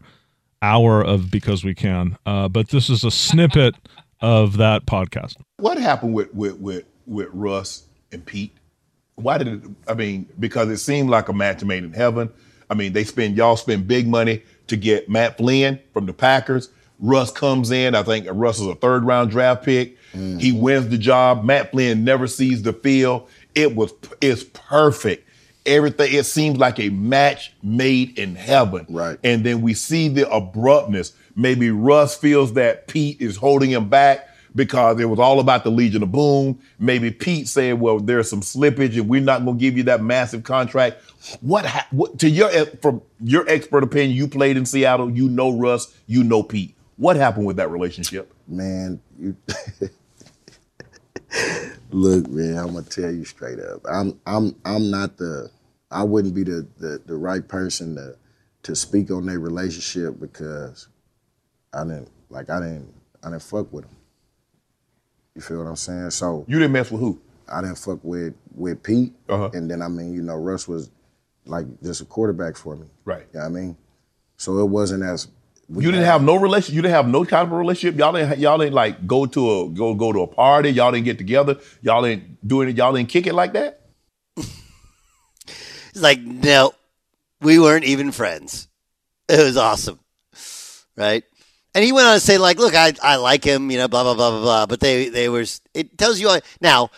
hour 0.61 1.03
of 1.03 1.29
because 1.29 1.63
we 1.63 1.75
can. 1.75 2.17
Uh, 2.25 2.47
but 2.47 2.69
this 2.69 2.89
is 2.89 3.03
a 3.03 3.11
snippet 3.11 3.75
of 4.21 4.57
that 4.57 4.85
podcast. 4.85 5.35
What 5.57 5.77
happened 5.77 6.13
with 6.13 6.33
with 6.33 6.57
with 6.59 6.85
with 7.05 7.27
Russ 7.33 7.83
and 8.11 8.25
Pete? 8.25 8.55
Why 9.15 9.37
did 9.37 9.47
it? 9.47 9.61
I 9.87 9.93
mean, 9.93 10.27
because 10.39 10.69
it 10.69 10.77
seemed 10.77 11.09
like 11.09 11.29
a 11.29 11.33
match 11.33 11.63
made 11.63 11.83
in 11.83 11.93
heaven. 11.93 12.31
I 12.69 12.73
mean, 12.73 12.93
they 12.93 13.03
spend 13.03 13.37
y'all 13.37 13.57
spend 13.57 13.87
big 13.87 14.07
money 14.07 14.41
to 14.67 14.75
get 14.75 15.09
Matt 15.09 15.37
Flynn 15.37 15.79
from 15.93 16.05
the 16.05 16.13
Packers. 16.13 16.69
Russ 16.99 17.31
comes 17.31 17.69
in. 17.71 17.95
I 17.95 18.03
think 18.03 18.27
Russ 18.31 18.59
is 18.59 18.67
a 18.67 18.75
third 18.75 19.03
round 19.03 19.29
draft 19.29 19.63
pick. 19.63 19.97
Mm. 20.13 20.39
He 20.39 20.51
wins 20.51 20.89
the 20.89 20.97
job. 20.97 21.43
Matt 21.43 21.71
Flynn 21.71 22.03
never 22.03 22.27
sees 22.27 22.63
the 22.63 22.73
field. 22.73 23.29
It 23.55 23.75
was 23.75 23.93
it's 24.21 24.43
perfect. 24.43 25.27
Everything 25.65 26.13
it 26.13 26.25
seems 26.25 26.57
like 26.57 26.79
a 26.79 26.89
match 26.89 27.53
made 27.61 28.17
in 28.17 28.35
heaven. 28.35 28.85
Right. 28.89 29.17
And 29.23 29.45
then 29.45 29.61
we 29.61 29.73
see 29.73 30.07
the 30.07 30.29
abruptness. 30.29 31.13
Maybe 31.35 31.71
Russ 31.71 32.15
feels 32.15 32.53
that 32.53 32.87
Pete 32.87 33.21
is 33.21 33.37
holding 33.37 33.71
him 33.71 33.89
back. 33.89 34.29
Because 34.55 34.99
it 34.99 35.05
was 35.05 35.19
all 35.19 35.39
about 35.39 35.63
the 35.63 35.71
Legion 35.71 36.03
of 36.03 36.11
Boom. 36.11 36.59
Maybe 36.79 37.11
Pete 37.11 37.47
said, 37.47 37.79
"Well, 37.79 37.99
there's 37.99 38.29
some 38.29 38.41
slippage, 38.41 38.97
and 38.97 39.07
we're 39.07 39.21
not 39.21 39.43
going 39.43 39.57
to 39.57 39.61
give 39.61 39.77
you 39.77 39.83
that 39.83 40.01
massive 40.01 40.43
contract." 40.43 41.01
What, 41.41 41.65
ha- 41.65 41.87
what 41.91 42.19
to 42.19 42.29
your 42.29 42.49
eh, 42.51 42.65
from 42.81 43.01
your 43.21 43.47
expert 43.49 43.83
opinion? 43.83 44.15
You 44.17 44.27
played 44.27 44.57
in 44.57 44.65
Seattle. 44.65 45.09
You 45.09 45.29
know 45.29 45.51
Russ. 45.57 45.93
You 46.07 46.23
know 46.23 46.43
Pete. 46.43 46.75
What 46.97 47.15
happened 47.15 47.45
with 47.45 47.57
that 47.57 47.69
relationship? 47.69 48.31
Man, 48.47 49.01
you 49.17 49.35
look, 51.91 52.27
man. 52.29 52.57
I'm 52.57 52.73
gonna 52.73 52.83
tell 52.83 53.11
you 53.11 53.25
straight 53.25 53.59
up. 53.59 53.81
I'm 53.89 54.19
I'm 54.25 54.55
I'm 54.65 54.91
not 54.91 55.17
the. 55.17 55.49
I 55.89 56.03
wouldn't 56.03 56.35
be 56.35 56.43
the 56.43 56.67
the, 56.77 57.01
the 57.05 57.15
right 57.15 57.47
person 57.47 57.95
to 57.95 58.15
to 58.63 58.75
speak 58.75 59.11
on 59.11 59.25
their 59.25 59.39
relationship 59.39 60.19
because 60.19 60.87
I 61.73 61.83
didn't 61.83 62.09
like 62.29 62.49
I 62.49 62.59
didn't 62.59 62.93
I 63.23 63.29
didn't 63.29 63.43
fuck 63.43 63.71
with 63.71 63.85
them. 63.85 63.95
You 65.35 65.41
feel 65.41 65.57
what 65.59 65.67
I'm 65.67 65.75
saying? 65.75 66.11
So 66.11 66.45
you 66.47 66.59
didn't 66.59 66.73
mess 66.73 66.91
with 66.91 67.01
who? 67.01 67.19
I 67.51 67.61
didn't 67.61 67.77
fuck 67.77 67.99
with 68.03 68.33
with 68.55 68.81
Pete, 68.83 69.13
Uh-huh. 69.29 69.49
and 69.53 69.69
then 69.69 69.81
I 69.81 69.87
mean, 69.87 70.13
you 70.13 70.21
know, 70.21 70.35
Russ 70.37 70.67
was 70.67 70.89
like 71.45 71.65
just 71.81 72.01
a 72.01 72.05
quarterback 72.05 72.55
for 72.55 72.75
me. 72.75 72.85
Right. 73.03 73.25
You 73.33 73.39
know 73.39 73.45
I 73.45 73.49
mean? 73.49 73.77
So 74.37 74.57
it 74.59 74.65
wasn't 74.65 75.03
as 75.03 75.27
we 75.69 75.83
you 75.85 75.91
didn't 75.91 76.05
had- 76.05 76.11
have 76.13 76.23
no 76.23 76.35
relation. 76.35 76.75
You 76.75 76.81
didn't 76.81 76.93
have 76.95 77.07
no 77.07 77.25
kind 77.25 77.47
of 77.47 77.53
a 77.53 77.55
relationship. 77.57 77.97
Y'all 77.99 78.13
didn't. 78.13 78.39
Y'all 78.39 78.57
didn't 78.57 78.73
like 78.73 79.07
go 79.07 79.25
to 79.25 79.51
a 79.61 79.69
go 79.69 79.93
go 79.95 80.11
to 80.13 80.21
a 80.21 80.27
party. 80.27 80.69
Y'all 80.69 80.91
didn't 80.91 81.05
get 81.05 81.17
together. 81.17 81.57
Y'all 81.81 82.03
didn't 82.03 82.37
do 82.47 82.61
it. 82.61 82.75
Y'all 82.77 82.93
didn't 82.93 83.09
kick 83.09 83.25
it 83.27 83.33
like 83.33 83.53
that. 83.53 83.81
it's 84.37 86.01
like, 86.01 86.21
no, 86.21 86.73
we 87.41 87.59
weren't 87.59 87.85
even 87.85 88.11
friends. 88.11 88.67
It 89.29 89.41
was 89.41 89.57
awesome, 89.57 89.99
right? 90.97 91.23
And 91.75 91.83
he 91.83 91.91
went 91.91 92.07
on 92.07 92.13
to 92.13 92.19
say, 92.19 92.37
like, 92.37 92.59
look, 92.59 92.75
I, 92.75 92.93
I 93.01 93.15
like 93.15 93.43
him, 93.43 93.71
you 93.71 93.77
know, 93.77 93.87
blah 93.87 94.03
blah 94.03 94.13
blah 94.13 94.29
blah 94.31 94.41
blah. 94.41 94.65
But 94.65 94.79
they 94.79 95.09
they 95.09 95.29
were. 95.29 95.45
It 95.73 95.97
tells 95.97 96.19
you 96.19 96.39
now. 96.61 96.89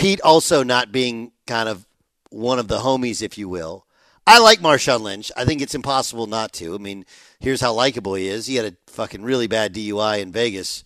Pete 0.00 0.22
also 0.22 0.62
not 0.62 0.92
being 0.92 1.30
kind 1.46 1.68
of 1.68 1.86
one 2.30 2.58
of 2.58 2.68
the 2.68 2.78
homies, 2.78 3.20
if 3.20 3.36
you 3.36 3.50
will. 3.50 3.84
I 4.26 4.38
like 4.38 4.60
Marshawn 4.60 5.02
Lynch. 5.02 5.30
I 5.36 5.44
think 5.44 5.60
it's 5.60 5.74
impossible 5.74 6.26
not 6.26 6.54
to. 6.54 6.74
I 6.74 6.78
mean, 6.78 7.04
here's 7.38 7.60
how 7.60 7.74
likable 7.74 8.14
he 8.14 8.26
is. 8.26 8.46
He 8.46 8.54
had 8.54 8.64
a 8.64 8.76
fucking 8.90 9.22
really 9.22 9.46
bad 9.46 9.74
DUI 9.74 10.20
in 10.20 10.32
Vegas. 10.32 10.84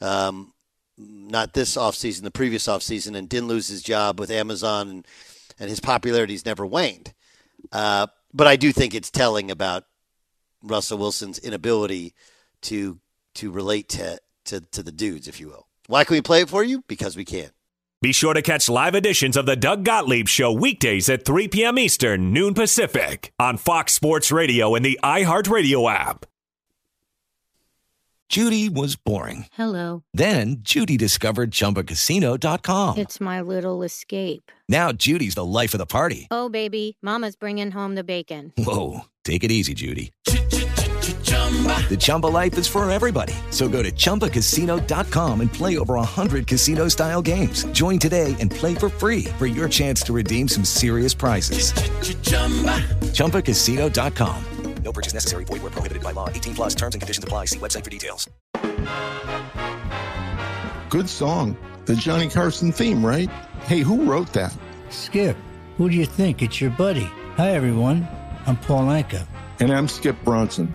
Um, 0.00 0.52
not 0.98 1.52
this 1.52 1.76
offseason, 1.76 2.22
the 2.22 2.32
previous 2.32 2.66
offseason, 2.66 3.16
and 3.16 3.28
didn't 3.28 3.48
lose 3.48 3.68
his 3.68 3.84
job 3.84 4.18
with 4.18 4.32
Amazon, 4.32 4.88
and, 4.88 5.06
and 5.60 5.70
his 5.70 5.78
popularity's 5.78 6.44
never 6.44 6.66
waned. 6.66 7.14
Uh, 7.70 8.08
but 8.34 8.48
I 8.48 8.56
do 8.56 8.72
think 8.72 8.96
it's 8.96 9.12
telling 9.12 9.48
about 9.48 9.84
Russell 10.60 10.98
Wilson's 10.98 11.38
inability 11.38 12.14
to 12.62 13.00
to 13.34 13.50
relate 13.50 13.88
to, 13.88 14.18
to, 14.46 14.60
to 14.60 14.82
the 14.82 14.92
dudes, 14.92 15.28
if 15.28 15.40
you 15.40 15.48
will. 15.48 15.66
Why 15.86 16.04
can 16.04 16.14
we 16.14 16.20
play 16.22 16.42
it 16.42 16.48
for 16.48 16.62
you? 16.62 16.84
Because 16.88 17.16
we 17.16 17.24
can. 17.24 17.50
Be 18.02 18.12
sure 18.12 18.32
to 18.32 18.42
catch 18.42 18.68
live 18.68 18.94
editions 18.94 19.36
of 19.36 19.44
the 19.44 19.56
Doug 19.56 19.84
Gottlieb 19.84 20.26
Show 20.26 20.52
weekdays 20.52 21.08
at 21.08 21.24
3 21.24 21.48
p.m. 21.48 21.78
Eastern, 21.78 22.32
noon 22.32 22.54
Pacific, 22.54 23.32
on 23.38 23.58
Fox 23.58 23.92
Sports 23.92 24.32
Radio 24.32 24.74
and 24.74 24.84
the 24.84 24.98
iHeartRadio 25.02 25.92
app. 25.92 26.24
Judy 28.30 28.68
was 28.68 28.94
boring. 28.94 29.46
Hello. 29.52 30.04
Then 30.14 30.58
Judy 30.60 30.96
discovered 30.96 31.50
ChumbaCasino.com. 31.50 32.96
It's 32.98 33.20
my 33.20 33.40
little 33.40 33.82
escape. 33.82 34.52
Now 34.68 34.92
Judy's 34.92 35.34
the 35.34 35.44
life 35.44 35.74
of 35.74 35.78
the 35.78 35.86
party. 35.86 36.28
Oh, 36.30 36.48
baby, 36.48 36.96
Mama's 37.02 37.34
bringing 37.34 37.72
home 37.72 37.96
the 37.96 38.04
bacon. 38.04 38.52
Whoa, 38.56 39.00
take 39.24 39.42
it 39.42 39.50
easy, 39.50 39.74
Judy. 39.74 40.12
The 41.48 41.96
Chumba 41.98 42.28
life 42.28 42.56
is 42.56 42.68
for 42.68 42.88
everybody. 42.88 43.34
So 43.50 43.68
go 43.68 43.82
to 43.82 43.90
ChumbaCasino.com 43.90 45.40
and 45.40 45.52
play 45.52 45.76
over 45.78 45.94
100 45.94 46.46
casino 46.46 46.86
style 46.86 47.20
games. 47.20 47.64
Join 47.72 47.98
today 47.98 48.36
and 48.38 48.48
play 48.50 48.76
for 48.76 48.88
free 48.88 49.24
for 49.38 49.46
your 49.48 49.68
chance 49.68 50.02
to 50.02 50.12
redeem 50.12 50.46
some 50.46 50.64
serious 50.64 51.14
prizes. 51.14 51.72
ChumbaCasino.com. 53.12 54.44
No 54.82 54.92
purchase 54.92 55.12
necessary. 55.14 55.44
Void 55.44 55.62
where 55.62 55.70
prohibited 55.70 56.02
by 56.02 56.12
law. 56.12 56.28
18 56.30 56.54
plus 56.54 56.74
terms 56.74 56.94
and 56.94 57.02
conditions 57.02 57.24
apply. 57.24 57.46
See 57.46 57.58
website 57.58 57.84
for 57.84 57.90
details. 57.90 58.28
Good 60.88 61.08
song. 61.08 61.56
The 61.84 61.94
Johnny 61.96 62.28
Carson 62.28 62.72
theme, 62.72 63.04
right? 63.04 63.28
Hey, 63.64 63.80
who 63.80 64.04
wrote 64.04 64.32
that? 64.32 64.56
Skip, 64.90 65.36
who 65.76 65.88
do 65.90 65.96
you 65.96 66.06
think? 66.06 66.42
It's 66.42 66.60
your 66.60 66.70
buddy. 66.70 67.08
Hi, 67.36 67.50
everyone. 67.50 68.08
I'm 68.46 68.56
Paul 68.56 68.86
Anka. 68.86 69.26
And 69.60 69.70
I'm 69.72 69.86
Skip 69.86 70.16
Bronson. 70.24 70.74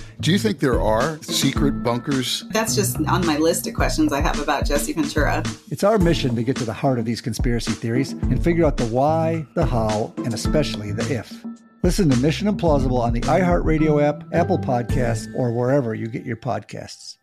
Do 0.21 0.31
you 0.31 0.37
think 0.37 0.59
there 0.59 0.79
are 0.79 1.17
secret 1.23 1.81
bunkers? 1.81 2.45
That's 2.51 2.75
just 2.75 2.97
on 3.07 3.25
my 3.25 3.37
list 3.37 3.65
of 3.65 3.73
questions 3.73 4.13
I 4.13 4.21
have 4.21 4.39
about 4.39 4.67
Jesse 4.67 4.93
Ventura. 4.93 5.43
It's 5.71 5.83
our 5.83 5.97
mission 5.97 6.35
to 6.35 6.43
get 6.43 6.55
to 6.57 6.63
the 6.63 6.73
heart 6.73 6.99
of 6.99 7.05
these 7.05 7.21
conspiracy 7.21 7.71
theories 7.71 8.11
and 8.11 8.41
figure 8.43 8.63
out 8.63 8.77
the 8.77 8.85
why, 8.85 9.47
the 9.55 9.65
how, 9.65 10.13
and 10.17 10.31
especially 10.31 10.91
the 10.91 11.11
if. 11.11 11.43
Listen 11.81 12.07
to 12.11 12.17
Mission 12.17 12.47
Implausible 12.47 12.99
on 12.99 13.13
the 13.13 13.21
iHeartRadio 13.21 13.99
app, 13.99 14.23
Apple 14.31 14.59
Podcasts, 14.59 15.27
or 15.35 15.51
wherever 15.53 15.95
you 15.95 16.05
get 16.05 16.23
your 16.23 16.37
podcasts. 16.37 17.17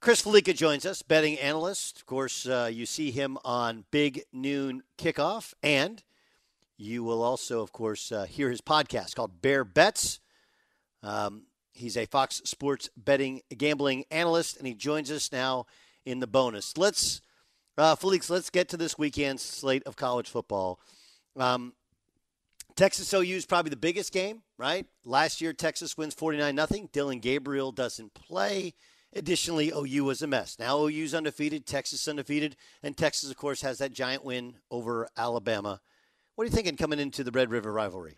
Chris 0.00 0.22
Fallica 0.22 0.56
joins 0.56 0.86
us, 0.86 1.02
betting 1.02 1.38
analyst. 1.38 1.98
Of 1.98 2.06
course, 2.06 2.46
uh, 2.46 2.70
you 2.72 2.86
see 2.86 3.10
him 3.10 3.36
on 3.44 3.84
Big 3.90 4.22
Noon 4.32 4.82
Kickoff, 4.96 5.52
and 5.62 6.02
you 6.78 7.04
will 7.04 7.22
also, 7.22 7.60
of 7.60 7.72
course, 7.72 8.10
uh, 8.10 8.24
hear 8.24 8.48
his 8.48 8.62
podcast 8.62 9.14
called 9.14 9.42
Bear 9.42 9.62
Bets. 9.62 10.20
Um, 11.02 11.42
he's 11.78 11.96
a 11.96 12.06
Fox 12.06 12.42
Sports 12.44 12.90
betting 12.96 13.42
gambling 13.56 14.04
analyst, 14.10 14.58
and 14.58 14.66
he 14.66 14.74
joins 14.74 15.10
us 15.10 15.32
now 15.32 15.66
in 16.04 16.20
the 16.20 16.26
bonus. 16.26 16.76
Let's, 16.76 17.20
uh, 17.76 17.94
Felix, 17.94 18.28
let's 18.28 18.50
get 18.50 18.68
to 18.70 18.76
this 18.76 18.98
weekend's 18.98 19.42
slate 19.42 19.82
of 19.86 19.96
college 19.96 20.28
football. 20.28 20.80
Um, 21.36 21.72
Texas 22.76 23.12
OU 23.12 23.22
is 23.22 23.46
probably 23.46 23.70
the 23.70 23.76
biggest 23.76 24.12
game, 24.12 24.42
right? 24.56 24.86
Last 25.04 25.40
year, 25.40 25.52
Texas 25.52 25.96
wins 25.96 26.14
49 26.14 26.54
nothing. 26.54 26.88
Dillon 26.92 27.18
Gabriel 27.18 27.72
doesn't 27.72 28.14
play. 28.14 28.74
Additionally, 29.14 29.72
OU 29.74 30.04
was 30.04 30.22
a 30.22 30.26
mess. 30.26 30.58
Now 30.58 30.86
OU's 30.86 31.14
undefeated, 31.14 31.66
Texas 31.66 32.06
undefeated, 32.06 32.56
and 32.82 32.96
Texas, 32.96 33.30
of 33.30 33.36
course, 33.36 33.62
has 33.62 33.78
that 33.78 33.92
giant 33.92 34.24
win 34.24 34.56
over 34.70 35.08
Alabama. 35.16 35.80
What 36.34 36.44
are 36.44 36.46
you 36.46 36.54
thinking 36.54 36.76
coming 36.76 37.00
into 37.00 37.24
the 37.24 37.32
Red 37.32 37.50
River 37.50 37.72
rivalry? 37.72 38.14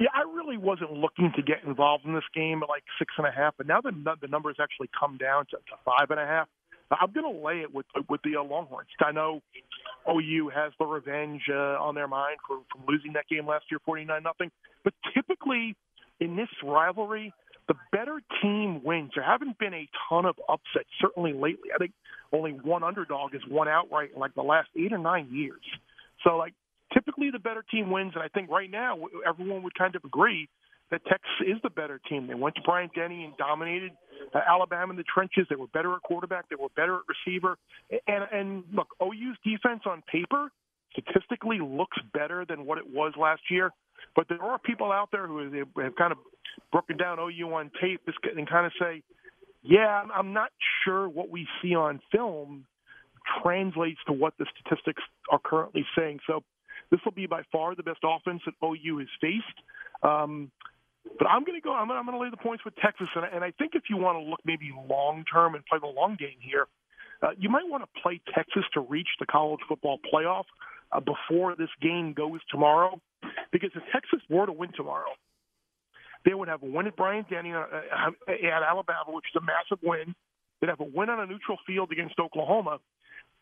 Yeah, 0.00 0.08
I 0.12 0.22
really 0.34 0.56
wasn't 0.56 0.92
looking 0.92 1.32
to 1.36 1.42
get 1.42 1.62
involved 1.64 2.04
in 2.04 2.14
this 2.14 2.24
game 2.34 2.62
at 2.62 2.68
like 2.68 2.82
six 2.98 3.12
and 3.16 3.26
a 3.26 3.30
half, 3.30 3.54
but 3.56 3.66
now 3.66 3.80
the 3.80 3.92
the 4.20 4.28
numbers 4.28 4.56
actually 4.60 4.90
come 4.98 5.18
down 5.18 5.46
to, 5.46 5.56
to 5.56 5.76
five 5.84 6.10
and 6.10 6.18
a 6.18 6.26
half. 6.26 6.48
I'm 6.90 7.12
going 7.12 7.24
to 7.24 7.44
lay 7.44 7.60
it 7.60 7.74
with 7.74 7.86
with 8.08 8.20
the 8.22 8.36
uh, 8.36 8.44
Longhorns. 8.44 8.88
I 9.00 9.12
know 9.12 9.40
OU 10.08 10.50
has 10.54 10.72
the 10.78 10.84
revenge 10.84 11.42
uh, 11.50 11.78
on 11.80 11.94
their 11.94 12.08
mind 12.08 12.38
for 12.46 12.58
from 12.72 12.82
losing 12.86 13.12
that 13.14 13.26
game 13.28 13.46
last 13.46 13.66
year, 13.70 13.78
forty 13.84 14.04
nine 14.04 14.22
nothing. 14.22 14.50
But 14.82 14.94
typically 15.14 15.76
in 16.20 16.36
this 16.36 16.48
rivalry, 16.62 17.32
the 17.68 17.74
better 17.92 18.20
team 18.42 18.82
wins. 18.84 19.12
There 19.14 19.24
haven't 19.24 19.58
been 19.58 19.74
a 19.74 19.88
ton 20.08 20.26
of 20.26 20.36
upsets, 20.48 20.90
certainly 21.00 21.32
lately. 21.32 21.70
I 21.74 21.78
think 21.78 21.92
only 22.32 22.52
one 22.52 22.82
underdog 22.82 23.32
has 23.32 23.42
won 23.48 23.68
outright 23.68 24.10
in 24.14 24.20
like 24.20 24.34
the 24.34 24.42
last 24.42 24.68
eight 24.76 24.92
or 24.92 24.98
nine 24.98 25.28
years. 25.30 25.62
So 26.22 26.36
like 26.36 26.54
typically 26.94 27.30
the 27.30 27.38
better 27.38 27.64
team 27.70 27.90
wins, 27.90 28.12
and 28.14 28.22
I 28.22 28.28
think 28.28 28.50
right 28.50 28.70
now 28.70 28.96
everyone 29.28 29.62
would 29.62 29.74
kind 29.74 29.94
of 29.94 30.04
agree 30.04 30.48
that 30.90 31.04
Texas 31.06 31.30
is 31.46 31.56
the 31.62 31.70
better 31.70 32.00
team. 32.08 32.26
They 32.26 32.34
went 32.34 32.54
to 32.56 32.62
Bryant 32.62 32.92
Denny 32.94 33.24
and 33.24 33.36
dominated 33.36 33.92
uh, 34.34 34.40
Alabama 34.46 34.92
in 34.92 34.96
the 34.96 35.04
trenches. 35.04 35.46
They 35.48 35.56
were 35.56 35.66
better 35.68 35.94
at 35.94 36.02
quarterback. 36.02 36.48
They 36.48 36.56
were 36.56 36.68
better 36.76 36.96
at 36.96 37.02
receiver. 37.08 37.56
And 38.06 38.24
and 38.30 38.64
look, 38.72 38.88
OU's 39.02 39.36
defense 39.44 39.82
on 39.86 40.02
paper 40.10 40.50
statistically 40.92 41.58
looks 41.60 41.96
better 42.12 42.44
than 42.48 42.66
what 42.66 42.78
it 42.78 42.84
was 42.86 43.12
last 43.18 43.42
year. 43.50 43.70
But 44.14 44.28
there 44.28 44.42
are 44.42 44.58
people 44.58 44.92
out 44.92 45.08
there 45.10 45.26
who 45.26 45.64
have 45.78 45.96
kind 45.96 46.12
of 46.12 46.18
broken 46.70 46.96
down 46.96 47.18
OU 47.18 47.52
on 47.52 47.70
tape 47.80 48.00
and 48.36 48.48
kind 48.48 48.66
of 48.66 48.72
say, 48.78 49.02
yeah, 49.62 50.04
I'm 50.14 50.32
not 50.32 50.50
sure 50.84 51.08
what 51.08 51.30
we 51.30 51.48
see 51.62 51.74
on 51.74 52.00
film 52.12 52.66
translates 53.42 53.98
to 54.06 54.12
what 54.12 54.34
the 54.38 54.46
statistics 54.54 55.02
are 55.30 55.40
currently 55.42 55.86
saying. 55.96 56.20
So 56.26 56.44
this 56.90 57.00
will 57.04 57.12
be 57.12 57.26
by 57.26 57.42
far 57.50 57.74
the 57.74 57.82
best 57.82 58.00
offense 58.04 58.42
that 58.46 58.54
OU 58.64 58.98
has 58.98 59.08
faced. 59.20 59.58
Um, 60.02 60.50
but 61.18 61.26
I'm 61.28 61.44
going 61.44 61.60
to 61.60 61.64
go. 61.64 61.74
I'm, 61.74 61.88
going 61.88 62.06
to 62.06 62.18
lay 62.18 62.30
the 62.30 62.36
points 62.36 62.64
with 62.64 62.74
Texas, 62.76 63.08
and, 63.14 63.24
and 63.24 63.44
I 63.44 63.52
think 63.52 63.72
if 63.74 63.84
you 63.90 63.96
want 63.96 64.18
to 64.18 64.24
look 64.24 64.40
maybe 64.44 64.72
long 64.88 65.24
term 65.30 65.54
and 65.54 65.64
play 65.66 65.78
the 65.80 65.86
long 65.86 66.16
game 66.18 66.40
here, 66.40 66.66
uh, 67.22 67.30
you 67.38 67.48
might 67.48 67.68
want 67.68 67.84
to 67.84 68.00
play 68.02 68.20
Texas 68.34 68.64
to 68.74 68.80
reach 68.80 69.08
the 69.20 69.26
college 69.26 69.60
football 69.68 69.98
playoff 70.12 70.44
uh, 70.92 71.00
before 71.00 71.54
this 71.56 71.68
game 71.80 72.14
goes 72.14 72.40
tomorrow, 72.50 73.00
because 73.52 73.70
if 73.74 73.82
Texas 73.92 74.20
were 74.28 74.46
to 74.46 74.52
win 74.52 74.70
tomorrow, 74.76 75.12
they 76.24 76.34
would 76.34 76.48
have 76.48 76.62
a 76.62 76.66
win 76.66 76.86
at 76.86 76.96
Bryant 76.96 77.28
Denny 77.28 77.52
uh, 77.52 77.60
uh 77.60 78.10
at 78.28 78.62
Alabama, 78.62 79.08
which 79.08 79.26
is 79.32 79.40
a 79.40 79.44
massive 79.44 79.82
win. 79.82 80.14
They'd 80.60 80.70
have 80.70 80.80
a 80.80 80.84
win 80.84 81.10
on 81.10 81.20
a 81.20 81.26
neutral 81.26 81.58
field 81.66 81.92
against 81.92 82.18
Oklahoma, 82.18 82.78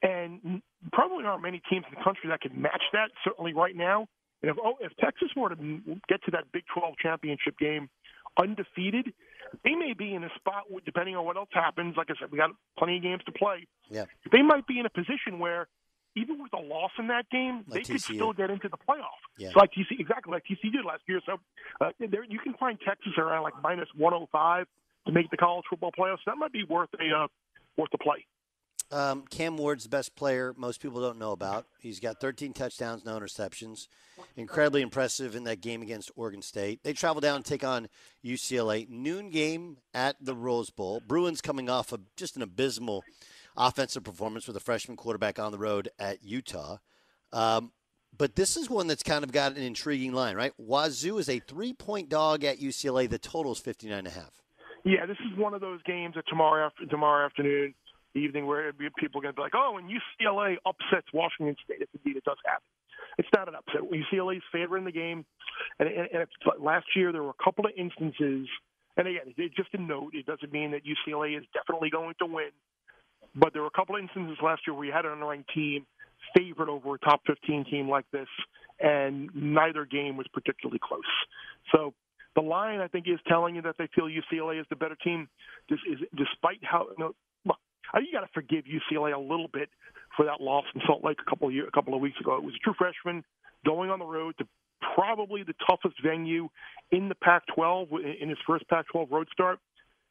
and 0.02 0.62
probably 0.92 1.24
aren't 1.24 1.42
many 1.42 1.62
teams 1.70 1.84
in 1.88 1.94
the 1.96 2.04
country 2.04 2.28
that 2.28 2.40
can 2.40 2.60
match 2.60 2.82
that. 2.92 3.10
Certainly 3.24 3.54
right 3.54 3.76
now, 3.76 4.06
and 4.42 4.50
if 4.50 4.56
oh, 4.62 4.74
if 4.80 4.92
Texas 4.96 5.28
were 5.36 5.50
to 5.50 5.56
get 6.08 6.22
to 6.24 6.30
that 6.32 6.50
Big 6.52 6.64
12 6.74 6.94
championship 7.00 7.58
game 7.58 7.88
undefeated, 8.38 9.12
they 9.64 9.74
may 9.74 9.92
be 9.92 10.14
in 10.14 10.24
a 10.24 10.30
spot 10.36 10.64
depending 10.84 11.16
on 11.16 11.24
what 11.24 11.36
else 11.36 11.50
happens. 11.52 11.96
Like 11.96 12.08
I 12.10 12.14
said, 12.18 12.30
we 12.32 12.38
got 12.38 12.50
plenty 12.78 12.96
of 12.96 13.02
games 13.02 13.22
to 13.26 13.32
play. 13.32 13.66
Yeah, 13.88 14.06
they 14.32 14.42
might 14.42 14.66
be 14.66 14.78
in 14.78 14.86
a 14.86 14.90
position 14.90 15.38
where 15.38 15.68
even 16.14 16.42
with 16.42 16.52
a 16.52 16.60
loss 16.60 16.90
in 16.98 17.08
that 17.08 17.28
game, 17.30 17.64
like 17.68 17.86
they 17.86 17.94
could 17.94 18.02
still 18.02 18.32
get 18.32 18.50
into 18.50 18.68
the 18.68 18.76
playoff. 18.76 19.22
Yeah. 19.38 19.50
So 19.52 19.60
like 19.60 19.70
TC, 19.70 19.98
exactly 19.98 20.32
like 20.32 20.44
TC 20.44 20.72
did 20.72 20.84
last 20.84 21.02
year. 21.08 21.20
So 21.24 21.38
uh, 21.80 21.90
there, 21.98 22.24
you 22.24 22.38
can 22.38 22.54
find 22.54 22.78
Texas 22.86 23.12
around 23.16 23.44
like 23.44 23.54
minus 23.62 23.88
105 23.96 24.66
to 25.06 25.12
make 25.12 25.30
the 25.30 25.36
college 25.36 25.64
football 25.70 25.92
playoffs. 25.96 26.18
That 26.26 26.36
might 26.36 26.52
be 26.52 26.64
worth 26.64 26.90
a 27.00 27.16
uh, 27.16 27.26
worth 27.76 27.90
a 27.94 27.98
play. 27.98 28.26
Um, 28.92 29.24
Cam 29.30 29.56
Ward's 29.56 29.84
the 29.84 29.88
best 29.88 30.14
player 30.14 30.54
most 30.54 30.82
people 30.82 31.00
don't 31.00 31.18
know 31.18 31.32
about. 31.32 31.66
He's 31.80 31.98
got 31.98 32.20
13 32.20 32.52
touchdowns, 32.52 33.06
no 33.06 33.18
interceptions. 33.18 33.88
Incredibly 34.36 34.82
impressive 34.82 35.34
in 35.34 35.44
that 35.44 35.62
game 35.62 35.80
against 35.80 36.10
Oregon 36.14 36.42
State. 36.42 36.84
They 36.84 36.92
travel 36.92 37.22
down 37.22 37.36
and 37.36 37.44
take 37.44 37.64
on 37.64 37.88
UCLA. 38.22 38.86
Noon 38.90 39.30
game 39.30 39.78
at 39.94 40.16
the 40.20 40.34
Rose 40.34 40.68
Bowl. 40.68 41.00
Bruins 41.00 41.40
coming 41.40 41.70
off 41.70 41.92
of 41.92 42.02
just 42.16 42.36
an 42.36 42.42
abysmal 42.42 43.02
offensive 43.56 44.04
performance 44.04 44.46
with 44.46 44.56
a 44.58 44.60
freshman 44.60 44.98
quarterback 44.98 45.38
on 45.38 45.52
the 45.52 45.58
road 45.58 45.88
at 45.98 46.22
Utah. 46.22 46.76
Um, 47.32 47.72
but 48.16 48.36
this 48.36 48.58
is 48.58 48.68
one 48.68 48.88
that's 48.88 49.02
kind 49.02 49.24
of 49.24 49.32
got 49.32 49.56
an 49.56 49.62
intriguing 49.62 50.12
line, 50.12 50.36
right? 50.36 50.52
Wazoo 50.58 51.16
is 51.16 51.30
a 51.30 51.38
three 51.38 51.72
point 51.72 52.10
dog 52.10 52.44
at 52.44 52.60
UCLA. 52.60 53.08
The 53.08 53.18
total 53.18 53.52
is 53.52 53.58
59 53.58 53.98
and 53.98 54.06
a 54.06 54.10
half. 54.10 54.42
Yeah, 54.84 55.06
this 55.06 55.16
is 55.18 55.38
one 55.38 55.54
of 55.54 55.60
those 55.60 55.82
games 55.84 56.16
that 56.16 56.24
tomorrow 56.28 56.66
after, 56.66 56.84
tomorrow 56.86 57.24
afternoon 57.24 57.74
evening 58.20 58.46
where 58.46 58.72
people 58.98 59.20
are 59.20 59.22
going 59.22 59.34
to 59.34 59.36
be 59.36 59.42
like, 59.42 59.54
oh, 59.54 59.78
and 59.78 59.88
UCLA 59.88 60.56
upsets 60.66 61.06
Washington 61.12 61.56
State. 61.64 61.80
If 61.80 61.88
indeed 61.94 62.16
it 62.16 62.24
does 62.24 62.38
happen, 62.44 62.64
it's 63.18 63.28
not 63.34 63.48
an 63.48 63.54
upset. 63.54 63.82
UCLA's 63.82 64.42
favoring 64.52 64.84
the 64.84 64.92
game, 64.92 65.24
and, 65.78 65.88
and, 65.88 66.08
and 66.12 66.22
it's, 66.22 66.32
last 66.60 66.86
year 66.94 67.12
there 67.12 67.22
were 67.22 67.30
a 67.38 67.44
couple 67.44 67.66
of 67.66 67.72
instances. 67.76 68.48
And 68.96 69.08
again, 69.08 69.34
it, 69.36 69.52
just 69.56 69.70
a 69.74 69.80
note. 69.80 70.12
It 70.14 70.26
doesn't 70.26 70.52
mean 70.52 70.72
that 70.72 70.82
UCLA 70.84 71.38
is 71.38 71.44
definitely 71.54 71.90
going 71.90 72.14
to 72.18 72.26
win, 72.26 72.50
but 73.34 73.52
there 73.52 73.62
were 73.62 73.68
a 73.68 73.76
couple 73.76 73.96
of 73.96 74.02
instances 74.02 74.36
last 74.42 74.62
year 74.66 74.74
where 74.74 74.84
you 74.84 74.92
had 74.92 75.06
an 75.06 75.18
unranked 75.18 75.48
team 75.54 75.86
favored 76.36 76.68
over 76.68 76.94
a 76.94 76.98
top 76.98 77.22
15 77.26 77.64
team 77.70 77.88
like 77.88 78.04
this, 78.12 78.28
and 78.80 79.30
neither 79.34 79.84
game 79.84 80.16
was 80.16 80.26
particularly 80.32 80.80
close. 80.82 81.00
So 81.74 81.94
the 82.34 82.42
line, 82.42 82.80
I 82.80 82.88
think, 82.88 83.06
is 83.08 83.18
telling 83.28 83.54
you 83.54 83.62
that 83.62 83.76
they 83.78 83.88
feel 83.94 84.06
UCLA 84.06 84.60
is 84.60 84.66
the 84.70 84.76
better 84.76 84.96
team, 84.96 85.28
is, 85.68 85.78
despite 86.16 86.60
how 86.62 86.86
you 86.96 86.96
know, 86.98 87.14
I 87.92 87.98
think 87.98 88.10
you 88.10 88.18
got 88.18 88.26
to 88.26 88.32
forgive 88.32 88.64
UCLA 88.64 89.14
a 89.14 89.18
little 89.18 89.48
bit 89.52 89.68
for 90.16 90.24
that 90.26 90.40
loss 90.40 90.64
in 90.74 90.80
Salt 90.86 91.04
Lake 91.04 91.18
a 91.24 91.28
couple 91.28 91.48
of 91.48 91.54
year, 91.54 91.66
a 91.66 91.70
couple 91.70 91.94
of 91.94 92.00
weeks 92.00 92.18
ago. 92.20 92.36
It 92.36 92.42
was 92.42 92.54
a 92.54 92.62
true 92.64 92.74
freshman 92.76 93.24
going 93.64 93.90
on 93.90 93.98
the 93.98 94.04
road 94.04 94.34
to 94.38 94.46
probably 94.94 95.42
the 95.42 95.54
toughest 95.66 95.96
venue 96.02 96.48
in 96.90 97.08
the 97.08 97.14
Pac-12 97.14 98.20
in 98.20 98.28
his 98.28 98.38
first 98.46 98.68
Pac-12 98.68 99.10
road 99.10 99.28
start. 99.32 99.58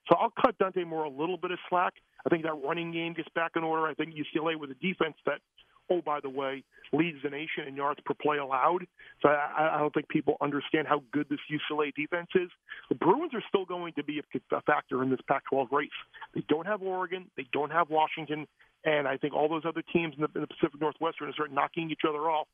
So 0.08 0.16
I'll 0.16 0.34
cut 0.42 0.58
Dante 0.58 0.84
Moore 0.84 1.04
a 1.04 1.10
little 1.10 1.38
bit 1.38 1.52
of 1.52 1.60
slack. 1.70 1.94
I 2.26 2.30
think 2.30 2.44
that 2.44 2.54
running 2.54 2.92
game 2.92 3.14
gets 3.14 3.30
back 3.36 3.52
in 3.56 3.64
order. 3.64 3.86
I 3.86 3.94
think 3.94 4.14
UCLA 4.16 4.58
with 4.60 4.72
a 4.72 4.76
defense 4.76 5.16
that 5.26 5.42
oh, 5.90 6.02
by 6.02 6.20
the 6.22 6.30
way, 6.30 6.64
leads 6.94 7.18
the 7.24 7.30
nation 7.30 7.68
in 7.68 7.76
yards 7.76 8.00
per 8.06 8.14
play 8.14 8.38
allowed. 8.38 8.86
So 9.22 9.30
I, 9.30 9.76
I 9.76 9.80
don't 9.80 9.94
think 9.94 10.10
people 10.10 10.38
understand 10.42 10.88
how 10.88 11.04
good 11.12 11.28
this 11.30 11.40
UCLA 11.52 11.94
defense 11.96 12.30
is. 12.36 12.50
The 12.90 12.96
Bruins 12.96 13.34
are 13.34 13.44
still 13.48 13.66
going 13.66 13.94
to 13.94 14.04
be 14.04 14.20
a, 14.20 14.56
a 14.56 14.62
factor 14.62 15.04
in 15.04 15.10
this 15.10 15.20
Pac-12 15.28 15.72
race. 15.72 15.90
They 16.36 16.44
don't 16.50 16.68
have 16.68 16.82
Oregon, 16.82 17.26
they 17.38 17.48
don't 17.54 17.72
have 17.72 17.90
Washington, 17.90 18.48
and 18.84 19.08
I 19.08 19.18
think 19.18 19.34
all 19.34 19.48
those 19.48 19.64
other 19.66 19.84
teams 19.94 20.16
in 20.16 20.22
the, 20.22 20.30
in 20.36 20.42
the 20.42 20.48
Pacific 20.48 20.80
Northwest 20.82 21.18
are 21.22 21.26
going 21.26 21.32
to 21.32 21.36
start 21.36 21.54
knocking 21.54 21.92
each 21.92 22.02
other 22.08 22.30
off. 22.30 22.48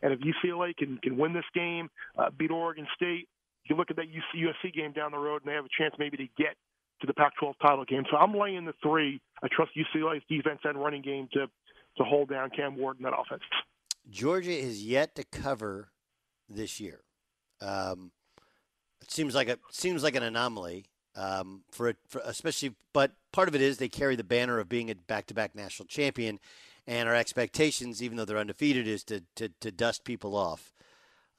And 0.00 0.12
if 0.12 0.20
UCLA 0.20 0.76
can 0.76 0.98
can 0.98 1.16
win 1.16 1.32
this 1.32 1.44
game, 1.54 1.88
uh, 2.18 2.30
beat 2.36 2.50
Oregon 2.50 2.86
State, 2.94 3.28
you 3.64 3.76
look 3.76 3.90
at 3.90 3.96
that 3.96 4.06
UC, 4.06 4.42
USC 4.46 4.72
game 4.72 4.92
down 4.92 5.12
the 5.12 5.18
road, 5.18 5.42
and 5.42 5.50
they 5.50 5.54
have 5.54 5.64
a 5.64 5.74
chance 5.76 5.94
maybe 5.98 6.16
to 6.16 6.26
get 6.36 6.56
to 7.00 7.06
the 7.06 7.14
Pac-12 7.14 7.54
title 7.60 7.84
game. 7.84 8.04
So 8.10 8.16
I'm 8.16 8.34
laying 8.34 8.64
the 8.64 8.74
three. 8.82 9.20
I 9.42 9.48
trust 9.50 9.72
UCLA's 9.76 10.22
defense 10.28 10.60
and 10.64 10.78
running 10.78 11.02
game 11.02 11.28
to 11.32 11.46
to 11.96 12.04
hold 12.04 12.30
down 12.30 12.50
Cam 12.50 12.76
Ward 12.76 12.98
in 12.98 13.04
that 13.04 13.14
offense. 13.18 13.42
Georgia 14.10 14.52
is 14.52 14.84
yet 14.84 15.14
to 15.14 15.24
cover 15.24 15.90
this 16.48 16.80
year. 16.80 17.00
Um, 17.60 18.10
it 19.00 19.10
seems 19.10 19.34
like 19.34 19.48
a 19.48 19.58
seems 19.70 20.02
like 20.02 20.16
an 20.16 20.22
anomaly 20.22 20.86
um, 21.14 21.62
for 21.70 21.88
it, 21.88 21.96
for 22.08 22.20
especially. 22.24 22.74
But 22.92 23.12
part 23.32 23.48
of 23.48 23.54
it 23.54 23.60
is 23.60 23.78
they 23.78 23.88
carry 23.88 24.16
the 24.16 24.24
banner 24.24 24.58
of 24.58 24.68
being 24.68 24.90
a 24.90 24.94
back-to-back 24.94 25.54
national 25.54 25.86
champion, 25.86 26.40
and 26.86 27.08
our 27.08 27.14
expectations, 27.14 28.02
even 28.02 28.16
though 28.16 28.24
they're 28.24 28.38
undefeated, 28.38 28.86
is 28.86 29.04
to 29.04 29.22
to, 29.36 29.50
to 29.60 29.70
dust 29.70 30.04
people 30.04 30.36
off. 30.36 30.72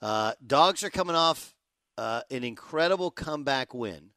Uh, 0.00 0.32
dogs 0.46 0.82
are 0.82 0.90
coming 0.90 1.16
off 1.16 1.54
uh, 1.96 2.22
an 2.30 2.44
incredible 2.44 3.10
comeback 3.10 3.72
win 3.72 4.10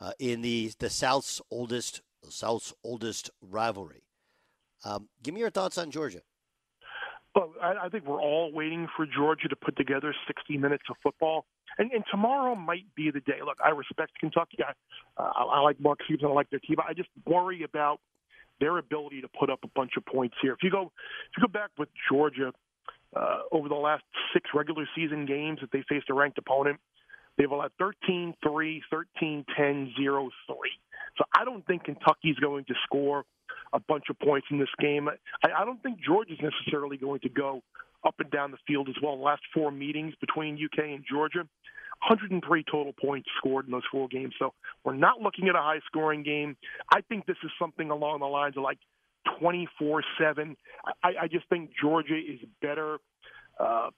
uh, 0.00 0.12
in 0.18 0.42
the 0.42 0.72
the 0.78 0.90
South's 0.90 1.40
oldest 1.50 2.00
South's 2.28 2.72
oldest 2.82 3.30
rivalry. 3.40 4.05
Um, 4.84 5.08
give 5.22 5.34
me 5.34 5.40
your 5.40 5.50
thoughts 5.50 5.78
on 5.78 5.90
Georgia. 5.90 6.20
Well, 7.34 7.52
I, 7.62 7.74
I 7.84 7.88
think 7.90 8.06
we're 8.06 8.20
all 8.20 8.50
waiting 8.52 8.88
for 8.96 9.06
Georgia 9.06 9.48
to 9.48 9.56
put 9.56 9.76
together 9.76 10.14
60 10.26 10.56
minutes 10.56 10.84
of 10.88 10.96
football, 11.02 11.44
and, 11.78 11.92
and 11.92 12.02
tomorrow 12.10 12.54
might 12.54 12.86
be 12.94 13.10
the 13.10 13.20
day. 13.20 13.40
Look, 13.44 13.58
I 13.62 13.70
respect 13.70 14.12
Kentucky. 14.18 14.58
I, 14.66 14.72
uh, 15.22 15.30
I 15.46 15.60
like 15.60 15.78
Mark 15.78 15.98
Stoops. 16.04 16.22
I 16.24 16.28
like 16.28 16.48
their 16.48 16.60
team. 16.60 16.76
I 16.86 16.94
just 16.94 17.10
worry 17.26 17.62
about 17.62 18.00
their 18.58 18.78
ability 18.78 19.20
to 19.20 19.28
put 19.38 19.50
up 19.50 19.58
a 19.64 19.68
bunch 19.74 19.92
of 19.98 20.06
points 20.06 20.34
here. 20.40 20.52
If 20.52 20.60
you 20.62 20.70
go, 20.70 20.92
if 21.30 21.36
you 21.36 21.42
go 21.42 21.52
back 21.52 21.70
with 21.78 21.90
Georgia 22.10 22.52
uh, 23.14 23.40
over 23.52 23.68
the 23.68 23.74
last 23.74 24.04
six 24.32 24.48
regular 24.54 24.88
season 24.96 25.26
games 25.26 25.58
that 25.60 25.70
they 25.72 25.84
faced 25.90 26.08
a 26.08 26.14
ranked 26.14 26.38
opponent, 26.38 26.80
they've 27.36 27.50
allowed 27.50 27.72
13 27.78 28.34
3, 28.42 28.82
13 28.90 29.44
10, 29.54 29.92
0 29.98 30.30
3. 30.46 30.56
So 31.18 31.24
I 31.36 31.44
don't 31.44 31.66
think 31.66 31.84
Kentucky's 31.84 32.36
going 32.36 32.64
to 32.64 32.74
score 32.84 33.24
a 33.72 33.80
bunch 33.80 34.04
of 34.10 34.18
points 34.18 34.46
in 34.50 34.58
this 34.58 34.68
game. 34.80 35.08
I, 35.08 35.62
I 35.62 35.64
don't 35.64 35.82
think 35.82 35.98
Georgia's 36.04 36.38
necessarily 36.42 36.96
going 36.96 37.20
to 37.20 37.28
go 37.28 37.62
up 38.06 38.14
and 38.18 38.30
down 38.30 38.50
the 38.50 38.58
field 38.66 38.88
as 38.88 38.94
well. 39.02 39.16
The 39.16 39.22
last 39.22 39.42
four 39.52 39.70
meetings 39.70 40.14
between 40.20 40.54
UK 40.54 40.84
and 40.84 41.04
Georgia, 41.08 41.40
103 42.08 42.64
total 42.70 42.92
points 42.92 43.28
scored 43.38 43.66
in 43.66 43.72
those 43.72 43.82
four 43.90 44.08
games. 44.08 44.34
So 44.38 44.52
we're 44.84 44.94
not 44.94 45.20
looking 45.20 45.48
at 45.48 45.54
a 45.54 45.60
high 45.60 45.80
scoring 45.86 46.22
game. 46.22 46.56
I 46.92 47.00
think 47.02 47.26
this 47.26 47.36
is 47.42 47.50
something 47.58 47.90
along 47.90 48.20
the 48.20 48.26
lines 48.26 48.56
of 48.56 48.62
like 48.62 48.78
24 49.40 50.02
7. 50.20 50.56
I, 51.02 51.08
I 51.22 51.28
just 51.28 51.48
think 51.48 51.70
Georgia 51.80 52.16
is 52.16 52.40
better. 52.60 52.98
Uh, 53.58 53.90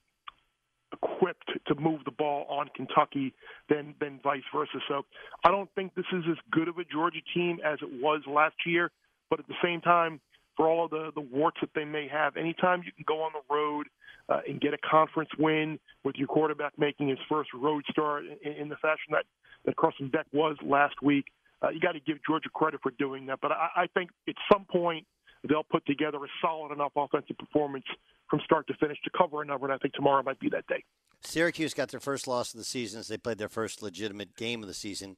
equipped 0.93 1.51
to 1.67 1.75
move 1.75 2.01
the 2.05 2.11
ball 2.11 2.47
on 2.49 2.69
Kentucky 2.75 3.35
than 3.69 3.95
than 4.01 4.21
vice 4.23 4.43
versa. 4.55 4.79
So 4.89 5.05
I 5.45 5.51
don't 5.51 5.69
think 5.75 5.95
this 5.95 6.07
is 6.13 6.25
as 6.31 6.37
good 6.51 6.69
of 6.69 6.79
a 6.79 6.85
Georgia 6.85 7.21
team 7.35 7.59
as 7.65 7.79
it 7.83 8.03
was 8.03 8.23
last 8.27 8.57
year. 8.65 8.91
But 9.31 9.41
at 9.41 9.49
the 9.49 9.55
same 9.63 9.81
time, 9.81 10.21
for 10.57 10.67
all 10.69 10.85
of 10.85 10.91
the 10.91 11.11
the 11.15 11.21
warts 11.21 11.59
that 11.61 11.71
they 11.75 11.85
may 11.85 12.09
have, 12.09 12.37
anytime 12.37 12.83
you 12.85 12.93
can 12.93 13.05
go 13.07 13.23
on 13.23 13.33
the 13.33 13.55
road 13.55 13.87
uh, 14.29 14.41
and 14.47 14.61
get 14.61 14.75
a 14.75 14.79
conference 14.79 15.31
win 15.39 15.79
with 16.05 16.17
your 16.17 16.29
quarterback 16.29 16.73
making 16.79 17.09
his 17.09 17.19
first 17.29 17.51
road 17.55 17.85
start 17.91 18.25
in, 18.43 18.53
in 18.53 18.69
the 18.69 18.77
fashion 18.77 19.11
that 19.13 19.25
that 19.65 19.77
Carson 19.77 20.09
Beck 20.09 20.27
was 20.33 20.57
last 20.63 20.95
week, 21.03 21.27
uh, 21.63 21.71
you 21.71 21.81
got 21.81 21.93
to 21.93 22.01
give 22.01 22.19
Georgia 22.27 22.49
credit 22.55 22.81
for 22.83 22.93
doing 22.99 23.27
that. 23.27 23.41
But 23.41 23.53
I, 23.53 23.69
I 23.77 23.87
think 23.95 24.11
at 24.29 24.35
some 24.53 24.65
point 24.65 25.07
they'll 25.49 25.65
put 25.65 25.87
together 25.87 26.19
a 26.19 26.29
solid 26.41 26.73
enough 26.73 26.93
offensive 26.97 27.39
performance 27.39 27.85
from 28.29 28.41
start 28.45 28.67
to 28.69 28.75
finish 28.75 28.99
to 29.05 29.11
cover 29.17 29.43
a 29.43 29.45
number, 29.45 29.67
and 29.67 29.75
I 29.75 29.79
think 29.79 29.95
tomorrow 29.95 30.23
might 30.23 30.39
be 30.39 30.49
that 30.51 30.67
day. 30.67 30.85
Syracuse 31.21 31.75
got 31.75 31.89
their 31.89 32.01
first 32.01 32.29
loss 32.29 32.55
of 32.55 32.59
the 32.59 32.65
season 32.65 33.01
as 33.01 33.09
they 33.09 33.17
played 33.17 33.39
their 33.39 33.49
first 33.49 33.83
legitimate 33.83 34.37
game 34.37 34.63
of 34.63 34.69
the 34.69 34.75
season, 34.75 35.17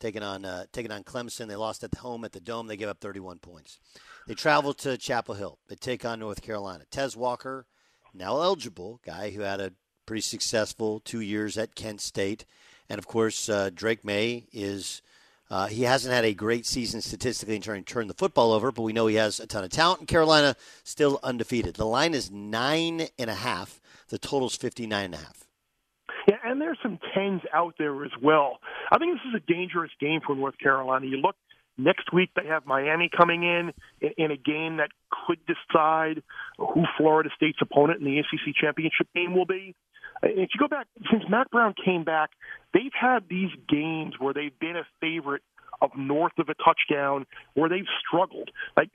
taking 0.00 0.22
on 0.22 0.44
uh, 0.44 0.64
taking 0.72 0.90
on 0.90 1.04
Clemson. 1.04 1.46
They 1.46 1.56
lost 1.56 1.84
at 1.84 1.94
home 1.94 2.24
at 2.24 2.32
the 2.32 2.40
Dome. 2.40 2.66
They 2.66 2.76
gave 2.76 2.88
up 2.88 3.00
31 3.00 3.38
points. 3.38 3.78
They 4.26 4.34
travel 4.34 4.74
to 4.74 4.98
Chapel 4.98 5.34
Hill. 5.34 5.58
They 5.68 5.76
take 5.76 6.04
on 6.04 6.20
North 6.20 6.42
Carolina. 6.42 6.84
Tez 6.90 7.16
Walker, 7.16 7.66
now 8.12 8.40
eligible, 8.40 9.00
guy 9.04 9.30
who 9.30 9.42
had 9.42 9.60
a 9.60 9.72
pretty 10.06 10.22
successful 10.22 11.00
two 11.00 11.20
years 11.20 11.56
at 11.56 11.74
Kent 11.74 12.00
State, 12.00 12.44
and 12.88 12.98
of 12.98 13.06
course 13.06 13.48
uh, 13.48 13.70
Drake 13.72 14.04
Maye 14.04 14.46
is 14.52 15.02
uh, 15.50 15.66
he 15.66 15.82
hasn't 15.82 16.14
had 16.14 16.24
a 16.24 16.32
great 16.32 16.64
season 16.64 17.00
statistically 17.00 17.56
in 17.56 17.62
trying 17.62 17.84
to 17.84 17.92
turn 17.92 18.06
the 18.06 18.14
football 18.14 18.52
over, 18.52 18.70
but 18.70 18.82
we 18.82 18.92
know 18.92 19.08
he 19.08 19.16
has 19.16 19.40
a 19.40 19.46
ton 19.46 19.64
of 19.64 19.70
talent. 19.70 19.98
And 20.00 20.08
Carolina 20.08 20.54
still 20.84 21.18
undefeated. 21.22 21.74
The 21.74 21.86
line 21.86 22.14
is 22.14 22.30
nine 22.30 23.08
and 23.18 23.28
a 23.28 23.34
half. 23.34 23.80
The 24.08 24.18
total's 24.18 24.56
fifty 24.56 24.86
nine 24.86 25.06
and 25.06 25.14
a 25.14 25.18
half. 25.18 25.49
Yeah, 26.30 26.36
and 26.44 26.60
there's 26.60 26.78
some 26.80 27.00
tens 27.12 27.42
out 27.52 27.74
there 27.76 28.04
as 28.04 28.12
well. 28.22 28.58
I 28.92 28.98
think 28.98 29.16
this 29.16 29.34
is 29.34 29.42
a 29.42 29.52
dangerous 29.52 29.90
game 29.98 30.20
for 30.24 30.36
North 30.36 30.56
Carolina. 30.62 31.04
You 31.06 31.16
look 31.16 31.34
next 31.76 32.12
week; 32.12 32.30
they 32.36 32.46
have 32.46 32.64
Miami 32.66 33.10
coming 33.10 33.42
in 33.42 33.72
in 34.16 34.30
a 34.30 34.36
game 34.36 34.76
that 34.76 34.90
could 35.26 35.40
decide 35.44 36.22
who 36.56 36.84
Florida 36.96 37.30
State's 37.34 37.58
opponent 37.60 37.98
in 37.98 38.04
the 38.04 38.20
ACC 38.20 38.54
championship 38.54 39.08
game 39.12 39.34
will 39.34 39.44
be. 39.44 39.74
If 40.22 40.50
you 40.54 40.60
go 40.60 40.68
back 40.68 40.86
since 41.10 41.24
Mack 41.28 41.50
Brown 41.50 41.74
came 41.84 42.04
back, 42.04 42.30
they've 42.72 42.94
had 42.94 43.24
these 43.28 43.50
games 43.68 44.14
where 44.20 44.32
they've 44.32 44.56
been 44.60 44.76
a 44.76 44.86
favorite 45.00 45.42
of 45.82 45.90
north 45.96 46.38
of 46.38 46.48
a 46.48 46.54
touchdown, 46.54 47.26
where 47.54 47.68
they've 47.68 47.90
struggled. 48.06 48.52
Like 48.76 48.90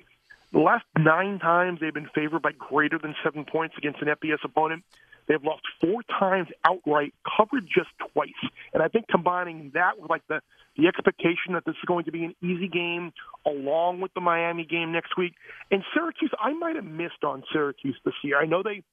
the 0.56 0.62
last 0.62 0.86
nine 0.98 1.38
times 1.40 1.80
they've 1.82 1.94
been 1.94 2.10
favored 2.16 2.42
by 2.42 2.54
greater 2.54 2.98
than 2.98 3.14
seven 3.22 3.44
points 3.44 3.76
against 3.78 4.02
an 4.02 4.08
FBS 4.08 4.38
opponent. 4.46 4.84
They've 5.28 5.44
lost 5.44 5.64
four 5.82 6.02
times 6.04 6.48
outright, 6.64 7.14
covered 7.38 7.68
just 7.68 7.90
twice. 8.14 8.30
And 8.74 8.82
I 8.82 8.88
think 8.88 9.08
combining 9.10 9.72
that 9.74 10.00
with 10.00 10.10
like 10.10 10.22
the 10.30 10.40
the 10.78 10.88
expectation 10.88 11.54
that 11.54 11.66
this 11.66 11.76
is 11.76 11.86
going 11.88 12.06
to 12.06 12.12
be 12.12 12.24
an 12.26 12.36
easy 12.42 12.70
game, 12.70 13.12
along 13.46 14.02
with 14.02 14.14
the 14.14 14.22
Miami 14.22 14.66
game 14.66 14.92
next 14.92 15.18
week, 15.18 15.34
and 15.72 15.84
Syracuse, 15.94 16.32
I 16.40 16.54
might 16.54 16.76
have 16.76 16.86
missed 16.86 17.24
on 17.24 17.44
Syracuse 17.52 17.98
this 18.06 18.14
year. 18.24 18.40
I 18.40 18.46
know 18.46 18.62
they 18.64 18.84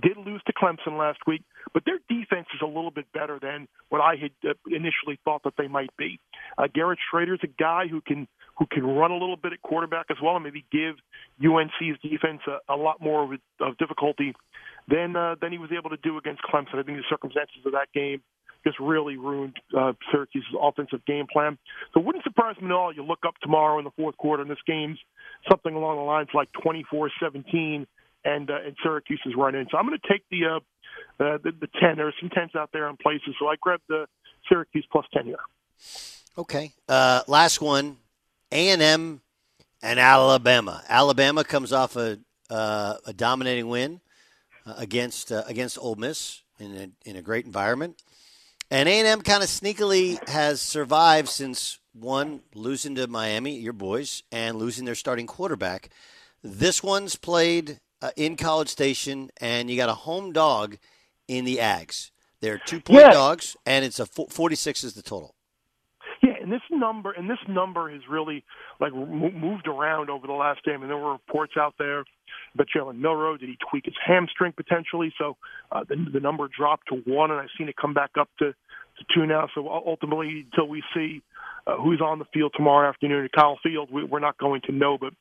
did 0.00 0.16
lose 0.16 0.42
to 0.46 0.52
Clemson 0.52 0.98
last 0.98 1.18
week, 1.26 1.42
but 1.74 1.84
their 1.84 1.98
defense 2.08 2.46
is 2.54 2.60
a 2.62 2.66
little 2.66 2.90
bit 2.90 3.06
better 3.12 3.38
than 3.40 3.68
what 3.88 4.00
I 4.00 4.16
had 4.16 4.30
uh, 4.48 4.54
initially 4.66 5.18
thought 5.24 5.42
that 5.44 5.54
they 5.58 5.68
might 5.68 5.90
be. 5.96 6.20
Uh, 6.56 6.68
Garrett 6.72 6.98
Shrader 7.12 7.34
is 7.34 7.40
a 7.42 7.62
guy 7.62 7.86
who 7.88 8.00
can 8.00 8.28
who 8.58 8.66
can 8.66 8.84
run 8.84 9.10
a 9.10 9.16
little 9.16 9.36
bit 9.36 9.52
at 9.52 9.62
quarterback 9.62 10.06
as 10.10 10.16
well, 10.22 10.34
and 10.34 10.44
maybe 10.44 10.64
give 10.72 10.96
UNC's 11.44 11.98
defense 12.02 12.40
a, 12.48 12.74
a 12.74 12.76
lot 12.76 13.00
more 13.00 13.22
of, 13.24 13.40
of 13.60 13.78
difficulty 13.78 14.34
than 14.88 15.16
uh, 15.16 15.36
than 15.40 15.52
he 15.52 15.58
was 15.58 15.70
able 15.76 15.90
to 15.90 15.98
do 15.98 16.18
against 16.18 16.42
Clemson. 16.42 16.74
I 16.74 16.82
think 16.82 16.98
the 16.98 17.04
circumstances 17.08 17.58
of 17.66 17.72
that 17.72 17.88
game 17.94 18.22
just 18.66 18.78
really 18.80 19.16
ruined 19.16 19.56
uh, 19.76 19.92
Syracuse's 20.10 20.54
offensive 20.60 21.04
game 21.06 21.26
plan. 21.32 21.58
So 21.94 22.00
it 22.00 22.06
wouldn't 22.06 22.24
surprise 22.24 22.56
me 22.60 22.66
at 22.66 22.72
all. 22.72 22.92
You 22.92 23.04
look 23.04 23.20
up 23.26 23.34
tomorrow 23.40 23.78
in 23.78 23.84
the 23.84 23.92
fourth 23.96 24.16
quarter, 24.16 24.42
and 24.42 24.50
this 24.50 24.58
game's 24.66 24.98
something 25.48 25.74
along 25.74 25.96
the 25.96 26.02
lines 26.02 26.28
like 26.34 26.48
24-17 26.64 27.86
and 28.28 28.50
uh, 28.50 28.66
and 28.66 28.76
Syracuse 28.82 29.20
is 29.26 29.34
running. 29.36 29.66
So 29.70 29.78
I'm 29.78 29.86
going 29.86 29.98
to 29.98 30.08
take 30.08 30.24
the, 30.30 30.44
uh, 30.44 30.56
uh, 31.24 31.38
the 31.44 31.52
the 31.64 31.68
ten. 31.80 31.96
There 31.96 32.08
are 32.08 32.18
some 32.20 32.30
tens 32.30 32.54
out 32.54 32.70
there 32.72 32.88
in 32.88 32.96
places, 32.96 33.34
so 33.38 33.48
I 33.48 33.56
grabbed 33.60 33.84
the 33.88 34.06
Syracuse 34.48 34.86
plus 34.92 35.06
ten 35.14 35.24
here. 35.24 35.44
Okay, 36.36 36.72
uh, 36.88 37.22
last 37.26 37.60
one, 37.60 37.96
A 38.52 38.68
and 38.70 38.82
M 38.82 39.20
and 39.82 39.98
Alabama. 39.98 40.82
Alabama 40.88 41.44
comes 41.44 41.72
off 41.72 41.96
a 41.96 42.18
uh, 42.50 42.94
a 43.06 43.12
dominating 43.12 43.68
win 43.68 44.00
uh, 44.66 44.74
against 44.76 45.32
uh, 45.32 45.44
against 45.46 45.78
Ole 45.78 45.96
Miss 45.96 46.42
in 46.58 46.76
a, 46.76 47.08
in 47.08 47.16
a 47.16 47.22
great 47.22 47.46
environment, 47.46 48.02
and 48.70 48.88
A 48.88 48.98
and 48.98 49.08
M 49.08 49.20
kind 49.22 49.42
of 49.42 49.48
sneakily 49.48 50.26
has 50.28 50.60
survived 50.60 51.28
since 51.28 51.78
one 51.92 52.40
losing 52.54 52.94
to 52.94 53.06
Miami, 53.06 53.58
your 53.58 53.72
boys, 53.72 54.22
and 54.30 54.56
losing 54.56 54.84
their 54.84 54.94
starting 54.94 55.26
quarterback. 55.26 55.90
This 56.42 56.82
one's 56.82 57.16
played 57.16 57.80
uh, 58.02 58.10
in 58.16 58.36
College 58.36 58.68
Station, 58.68 59.30
and 59.40 59.70
you 59.70 59.76
got 59.76 59.88
a 59.88 59.94
home 59.94 60.32
dog 60.32 60.76
in 61.26 61.44
the 61.44 61.56
Ags. 61.56 62.10
They're 62.40 62.58
two 62.58 62.80
point 62.80 63.00
Yeah. 63.00 63.10
dogs, 63.12 63.56
and 63.66 63.84
it's 63.84 63.98
a 63.98 64.06
fo- 64.06 64.26
46 64.26 64.84
is 64.84 64.94
the 64.94 65.02
total. 65.02 65.34
Yeah, 66.22 66.34
and 66.40 66.50
this 66.52 66.62
number 66.70 67.12
and 67.12 67.28
this 67.28 67.38
number 67.48 67.90
has 67.90 68.00
really 68.08 68.44
like 68.80 68.92
mo- 68.92 69.30
moved 69.30 69.66
around 69.68 70.10
over 70.10 70.26
the 70.26 70.32
last 70.32 70.62
game, 70.64 70.82
and 70.82 70.90
there 70.90 70.96
were 70.98 71.12
reports 71.12 71.54
out 71.56 71.74
there 71.78 72.04
about 72.54 72.66
Jalen 72.74 72.98
Milroe. 72.98 73.36
Did 73.36 73.48
he 73.48 73.56
tweak 73.70 73.84
his 73.86 73.94
hamstring 74.04 74.52
potentially? 74.52 75.12
So 75.18 75.36
uh, 75.72 75.84
the 75.88 75.96
the 76.12 76.20
number 76.20 76.48
dropped 76.48 76.88
to 76.88 76.96
one, 77.06 77.30
and 77.30 77.40
I've 77.40 77.50
seen 77.58 77.68
it 77.68 77.76
come 77.76 77.94
back 77.94 78.10
up 78.18 78.28
to 78.38 78.52
to 78.52 79.04
two 79.14 79.26
now. 79.26 79.48
So 79.54 79.68
ultimately, 79.68 80.46
until 80.50 80.66
we 80.68 80.82
see 80.94 81.22
uh, 81.68 81.76
who's 81.76 82.00
on 82.00 82.18
the 82.18 82.24
field 82.32 82.52
tomorrow 82.56 82.88
afternoon 82.88 83.26
at 83.26 83.32
Kyle 83.32 83.58
Field, 83.62 83.90
we, 83.92 84.02
we're 84.02 84.20
not 84.20 84.38
going 84.38 84.62
to 84.66 84.72
know. 84.72 84.96
But 84.98 85.12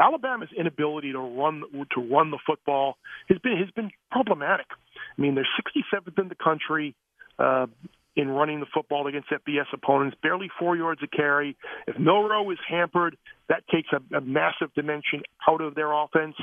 Alabama's 0.00 0.48
inability 0.58 1.12
to 1.12 1.18
run 1.18 1.62
to 1.94 2.00
run 2.00 2.30
the 2.30 2.38
football 2.44 2.96
has 3.28 3.38
been 3.38 3.56
has 3.56 3.70
been 3.70 3.90
problematic. 4.10 4.66
I 5.16 5.20
mean, 5.20 5.34
they're 5.34 5.48
67th 5.58 6.20
in 6.20 6.28
the 6.28 6.34
country. 6.34 6.94
Uh, 7.38 7.66
in 8.14 8.28
running 8.28 8.60
the 8.60 8.66
football 8.74 9.06
against 9.06 9.30
FBS 9.30 9.64
opponents, 9.72 10.14
barely 10.22 10.50
four 10.58 10.76
yards 10.76 11.00
a 11.02 11.06
carry. 11.06 11.56
If 11.86 11.98
Milroe 11.98 12.50
is 12.50 12.58
hampered, 12.68 13.16
that 13.48 13.66
takes 13.72 13.88
a, 13.90 14.16
a 14.16 14.20
massive 14.20 14.72
dimension 14.74 15.22
out 15.48 15.62
of 15.62 15.74
their 15.74 15.90
offense. 15.90 16.36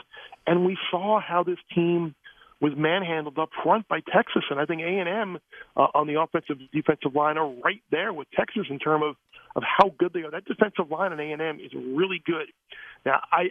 And 0.47 0.65
we 0.65 0.79
saw 0.89 1.21
how 1.21 1.43
this 1.43 1.59
team 1.75 2.15
was 2.61 2.73
manhandled 2.75 3.39
up 3.39 3.49
front 3.63 3.87
by 3.87 3.99
Texas, 4.13 4.43
and 4.49 4.59
I 4.59 4.65
think 4.65 4.81
A 4.81 4.85
and 4.87 5.09
M 5.09 5.37
uh, 5.77 5.87
on 5.93 6.07
the 6.07 6.19
offensive 6.19 6.57
defensive 6.73 7.15
line 7.15 7.37
are 7.37 7.49
right 7.63 7.81
there 7.91 8.13
with 8.13 8.27
Texas 8.35 8.65
in 8.69 8.79
terms 8.79 9.03
of 9.09 9.15
of 9.55 9.63
how 9.63 9.93
good 9.97 10.13
they 10.13 10.21
are. 10.21 10.31
That 10.31 10.45
defensive 10.45 10.91
line 10.91 11.11
in 11.11 11.19
A 11.19 11.31
and 11.33 11.41
M 11.41 11.59
is 11.59 11.71
really 11.73 12.21
good. 12.25 12.47
Now 13.05 13.21
I. 13.31 13.49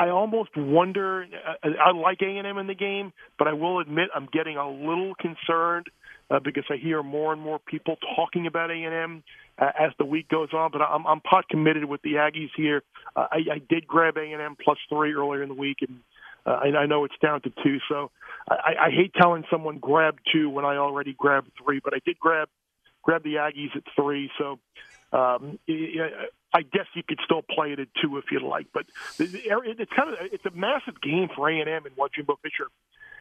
I- 0.00 0.08
almost 0.10 0.50
wonder. 0.56 1.24
uh, 1.64 1.68
I 1.86 1.92
like 1.96 2.18
A 2.20 2.26
and 2.26 2.46
M 2.46 2.58
in 2.58 2.66
the 2.66 2.74
game, 2.74 3.12
but 3.38 3.46
I 3.46 3.52
will 3.52 3.78
admit 3.78 4.08
I'm 4.14 4.28
getting 4.32 4.56
a 4.56 4.68
little 4.68 5.14
concerned 5.20 5.86
uh, 6.30 6.40
because 6.40 6.64
I 6.68 6.76
hear 6.76 7.02
more 7.02 7.32
and 7.32 7.40
more 7.40 7.60
people 7.60 7.96
talking 8.16 8.46
about 8.48 8.70
A 8.70 8.74
and 8.74 8.94
M 8.94 9.22
uh, 9.58 9.70
as 9.78 9.92
the 9.98 10.04
week 10.04 10.28
goes 10.28 10.48
on. 10.52 10.70
But 10.72 10.82
I'm, 10.82 11.06
I'm 11.06 11.20
pot 11.20 11.48
committed 11.48 11.84
with 11.84 12.02
the 12.02 12.14
Aggies 12.14 12.50
here. 12.56 12.82
Uh, 13.14 13.26
I, 13.30 13.36
I 13.54 13.58
did 13.68 13.86
grab 13.86 14.16
A 14.16 14.22
and 14.22 14.42
M 14.42 14.56
plus 14.62 14.78
three 14.88 15.12
earlier 15.14 15.44
in 15.44 15.48
the 15.48 15.54
week, 15.54 15.78
and 15.86 16.00
uh, 16.48 16.60
I, 16.62 16.76
I 16.76 16.86
know 16.86 17.04
it's 17.04 17.14
down 17.22 17.42
to 17.42 17.50
two. 17.62 17.78
So 17.88 18.10
I, 18.48 18.86
I 18.86 18.90
hate 18.90 19.12
telling 19.14 19.44
someone 19.50 19.78
grab 19.78 20.18
two 20.32 20.48
when 20.48 20.64
I 20.64 20.76
already 20.76 21.12
grabbed 21.12 21.50
three, 21.62 21.80
but 21.82 21.94
I 21.94 21.98
did 22.04 22.18
grab 22.18 22.48
grab 23.02 23.22
the 23.22 23.34
Aggies 23.34 23.76
at 23.76 23.82
three. 23.96 24.30
So 24.38 24.58
um, 25.12 25.58
I 25.68 26.62
guess 26.62 26.86
you 26.94 27.02
could 27.06 27.20
still 27.24 27.42
play 27.42 27.72
it 27.72 27.80
at 27.80 27.88
two 28.02 28.16
if 28.18 28.24
you'd 28.30 28.42
like, 28.42 28.66
but 28.72 28.86
it's 29.18 29.92
kind 29.92 30.10
of 30.10 30.18
it's 30.32 30.46
a 30.46 30.50
massive 30.50 31.00
game 31.00 31.28
for 31.34 31.48
A 31.50 31.60
and 31.60 31.68
M 31.68 31.86
and 31.86 31.96
what 31.96 32.12
Jimbo 32.12 32.38
Fisher 32.42 32.68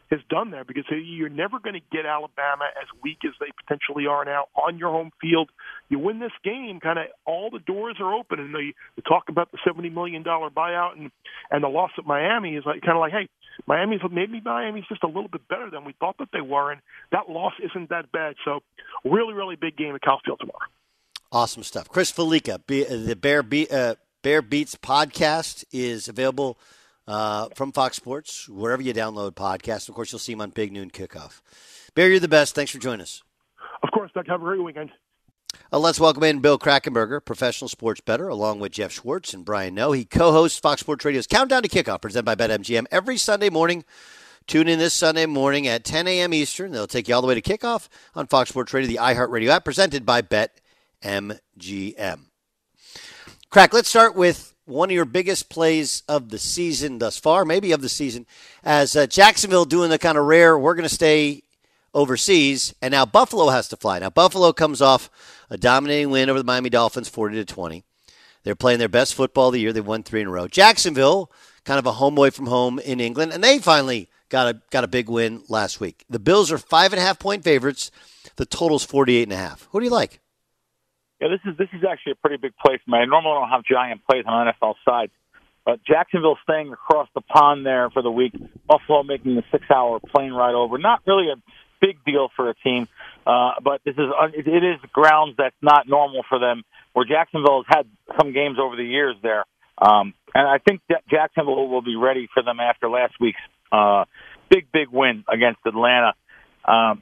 has 0.09 0.19
done 0.29 0.51
there 0.51 0.63
because 0.63 0.85
you're 0.89 1.29
never 1.29 1.59
going 1.59 1.73
to 1.73 1.81
get 1.91 2.05
Alabama 2.05 2.65
as 2.81 2.87
weak 3.03 3.19
as 3.25 3.33
they 3.39 3.51
potentially 3.61 4.07
are 4.07 4.23
now 4.23 4.45
on 4.55 4.77
your 4.77 4.91
home 4.91 5.11
field. 5.21 5.49
You 5.89 5.99
win 5.99 6.19
this 6.19 6.31
game, 6.43 6.79
kind 6.81 6.97
of 6.99 7.05
all 7.25 7.49
the 7.49 7.59
doors 7.59 7.97
are 7.99 8.13
open, 8.13 8.39
and 8.39 8.55
they, 8.55 8.73
they 8.95 9.01
talk 9.07 9.29
about 9.29 9.51
the 9.51 9.57
seventy 9.65 9.89
million 9.89 10.23
dollar 10.23 10.49
buyout 10.49 10.93
and 10.97 11.11
and 11.51 11.63
the 11.63 11.67
loss 11.67 11.91
at 11.97 12.05
Miami 12.05 12.55
is 12.55 12.63
like 12.65 12.81
kind 12.81 12.97
of 12.97 12.99
like, 12.99 13.11
hey, 13.11 13.27
Miami's 13.65 14.01
maybe 14.11 14.41
Miami's 14.43 14.85
just 14.87 15.03
a 15.03 15.07
little 15.07 15.29
bit 15.29 15.47
better 15.47 15.69
than 15.69 15.83
we 15.83 15.93
thought 15.99 16.17
that 16.19 16.29
they 16.31 16.41
were, 16.41 16.71
and 16.71 16.81
that 17.11 17.29
loss 17.29 17.53
isn't 17.63 17.89
that 17.89 18.11
bad. 18.11 18.35
So, 18.45 18.61
really, 19.03 19.33
really 19.33 19.55
big 19.55 19.75
game 19.77 19.95
at 19.95 20.01
Kyle 20.01 20.21
Field 20.23 20.39
tomorrow. 20.39 20.67
Awesome 21.31 21.63
stuff. 21.63 21.89
Chris 21.89 22.11
Fallica, 22.11 22.59
the 22.67 23.15
Bear 23.15 23.43
Be- 23.43 23.69
uh, 23.69 23.95
Bear 24.21 24.41
Bets 24.41 24.75
podcast 24.75 25.65
is 25.71 26.07
available 26.07 26.57
uh, 27.07 27.49
from 27.55 27.71
Fox 27.71 27.95
Sports 27.95 28.47
wherever 28.49 28.81
you 28.81 28.93
download 28.93 29.31
podcasts. 29.31 29.89
Of 29.89 29.95
course, 29.95 30.11
you'll 30.11 30.19
see 30.19 30.33
him 30.33 30.41
on 30.41 30.49
Big 30.49 30.71
Noon 30.71 30.89
Kickoff. 30.89 31.41
Bear, 31.95 32.09
you're 32.09 32.19
the 32.19 32.27
best. 32.27 32.55
Thanks 32.55 32.71
for 32.71 32.79
joining 32.79 33.01
us. 33.01 33.23
Of 33.83 33.91
course, 33.91 34.11
Doug. 34.13 34.27
Have 34.27 34.41
a 34.41 34.43
great 34.43 34.63
weekend. 34.63 34.91
Uh, 35.71 35.79
let's 35.79 35.99
welcome 35.99 36.23
in 36.23 36.39
Bill 36.39 36.59
Krackomberger, 36.59 37.23
professional 37.23 37.69
sports 37.69 38.01
bettor, 38.01 38.27
along 38.27 38.59
with 38.59 38.73
Jeff 38.73 38.91
Schwartz 38.91 39.33
and 39.33 39.45
Brian 39.45 39.75
Noe. 39.75 39.91
He 39.91 40.05
co-hosts 40.05 40.59
Fox 40.59 40.81
Sports 40.81 41.05
Radio's 41.05 41.27
Countdown 41.27 41.63
to 41.63 41.69
Kickoff, 41.69 42.01
presented 42.01 42.25
by 42.25 42.35
BetMGM, 42.35 42.85
every 42.91 43.17
Sunday 43.17 43.49
morning, 43.49 43.83
Tune 44.47 44.69
in 44.69 44.79
this 44.79 44.93
Sunday 44.93 45.25
morning 45.25 45.67
at 45.67 45.83
10 45.83 46.07
a.m. 46.07 46.33
Eastern. 46.33 46.71
They'll 46.71 46.87
take 46.87 47.09
you 47.09 47.15
all 47.15 47.21
the 47.21 47.27
way 47.27 47.35
to 47.39 47.41
kickoff 47.41 47.89
on 48.15 48.27
Fox 48.27 48.49
Sports 48.49 48.73
Radio, 48.73 48.87
the 48.87 48.95
iHeartRadio 48.95 49.49
app, 49.49 49.65
presented 49.65 50.05
by 50.05 50.21
BetMGM. 50.21 51.39
Crack, 53.49 53.73
let's 53.73 53.89
start 53.89 54.15
with 54.15 54.55
one 54.67 54.89
of 54.89 54.93
your 54.93 55.05
biggest 55.05 55.49
plays 55.49 56.03
of 56.07 56.29
the 56.29 56.37
season 56.37 56.99
thus 56.99 57.17
far, 57.17 57.45
maybe 57.45 57.71
of 57.71 57.81
the 57.81 57.89
season, 57.89 58.25
as 58.63 58.95
uh, 58.95 59.07
Jacksonville 59.07 59.65
doing 59.65 59.89
the 59.89 59.97
kind 59.97 60.17
of 60.17 60.25
rare, 60.25 60.57
we're 60.59 60.75
going 60.75 60.87
to 60.87 60.93
stay 60.93 61.43
overseas, 61.93 62.75
and 62.81 62.91
now 62.91 63.05
Buffalo 63.05 63.49
has 63.49 63.67
to 63.69 63.77
fly. 63.77 63.97
Now, 63.99 64.09
Buffalo 64.09 64.51
comes 64.53 64.81
off 64.81 65.09
a 65.49 65.57
dominating 65.57 66.09
win 66.09 66.29
over 66.29 66.37
the 66.37 66.45
Miami 66.45 66.69
Dolphins, 66.69 67.09
40 67.09 67.37
to 67.37 67.45
20. 67.45 67.83
They're 68.43 68.55
playing 68.55 68.79
their 68.79 68.89
best 68.89 69.15
football 69.15 69.47
of 69.47 69.53
the 69.53 69.59
year. 69.59 69.73
They've 69.73 69.85
won 69.85 70.03
three 70.03 70.21
in 70.21 70.27
a 70.27 70.31
row. 70.31 70.47
Jacksonville, 70.47 71.31
kind 71.65 71.79
of 71.79 71.85
a 71.85 71.93
home 71.93 72.17
away 72.17 72.29
from 72.29 72.47
home 72.47 72.77
in 72.79 72.99
England, 72.99 73.31
and 73.33 73.43
they 73.43 73.59
finally 73.59 74.09
got 74.29 74.47
a 74.47 74.61
got 74.69 74.83
a 74.83 74.87
big 74.87 75.09
win 75.09 75.43
last 75.49 75.79
week. 75.79 76.05
The 76.09 76.19
Bills 76.19 76.51
are 76.51 76.57
five 76.57 76.93
and 76.93 76.99
a 76.99 77.03
half 77.03 77.19
point 77.19 77.43
favorites. 77.43 77.91
The 78.35 78.45
total's 78.45 78.83
48 78.83 79.23
and 79.23 79.33
a 79.33 79.37
half. 79.37 79.67
Who 79.71 79.79
do 79.79 79.85
you 79.85 79.91
like? 79.91 80.19
Yeah, 81.19 81.29
this 81.29 81.39
is 81.51 81.57
this 81.57 81.69
is 81.73 81.83
actually 81.89 82.13
a 82.13 82.15
pretty 82.15 82.37
big 82.37 82.53
play 82.63 82.79
for 82.83 82.91
me. 82.91 82.99
I 82.99 83.05
normally 83.05 83.41
don't 83.41 83.49
have 83.49 83.63
giant 83.63 84.01
plays 84.05 84.25
on 84.27 84.47
NFL 84.47 84.75
sides, 84.85 85.11
but 85.65 85.83
Jacksonville 85.83 86.37
staying 86.43 86.71
across 86.71 87.09
the 87.15 87.21
pond 87.21 87.65
there 87.65 87.89
for 87.89 88.03
the 88.03 88.11
week. 88.11 88.33
Buffalo 88.67 89.03
making 89.03 89.35
the 89.35 89.43
six-hour 89.51 89.99
plane 90.13 90.31
ride 90.31 90.53
over. 90.53 90.77
Not 90.77 91.01
really 91.07 91.29
a 91.31 91.41
big 91.81 91.97
deal 92.05 92.29
for 92.35 92.49
a 92.49 92.55
team, 92.55 92.87
uh, 93.25 93.53
but 93.63 93.81
this 93.83 93.95
is 93.95 94.05
it 94.35 94.63
is 94.63 94.79
grounds 94.93 95.35
that's 95.37 95.55
not 95.61 95.87
normal 95.87 96.23
for 96.29 96.37
them. 96.39 96.63
Where 96.93 97.05
Jacksonville 97.05 97.63
has 97.67 97.83
had 97.83 98.17
some 98.19 98.31
games 98.31 98.57
over 98.61 98.75
the 98.75 98.85
years 98.85 99.15
there, 99.23 99.45
um, 99.79 100.13
and 100.35 100.47
I 100.47 100.59
think 100.59 100.81
that 100.89 101.01
Jacksonville 101.09 101.67
will 101.67 101.81
be 101.81 101.95
ready 101.95 102.27
for 102.31 102.43
them 102.43 102.59
after 102.59 102.89
last 102.89 103.15
week's 103.19 103.41
uh, 103.71 104.05
big 104.49 104.71
big 104.71 104.89
win 104.91 105.23
against 105.27 105.61
Atlanta. 105.65 106.13
Um, 106.63 107.01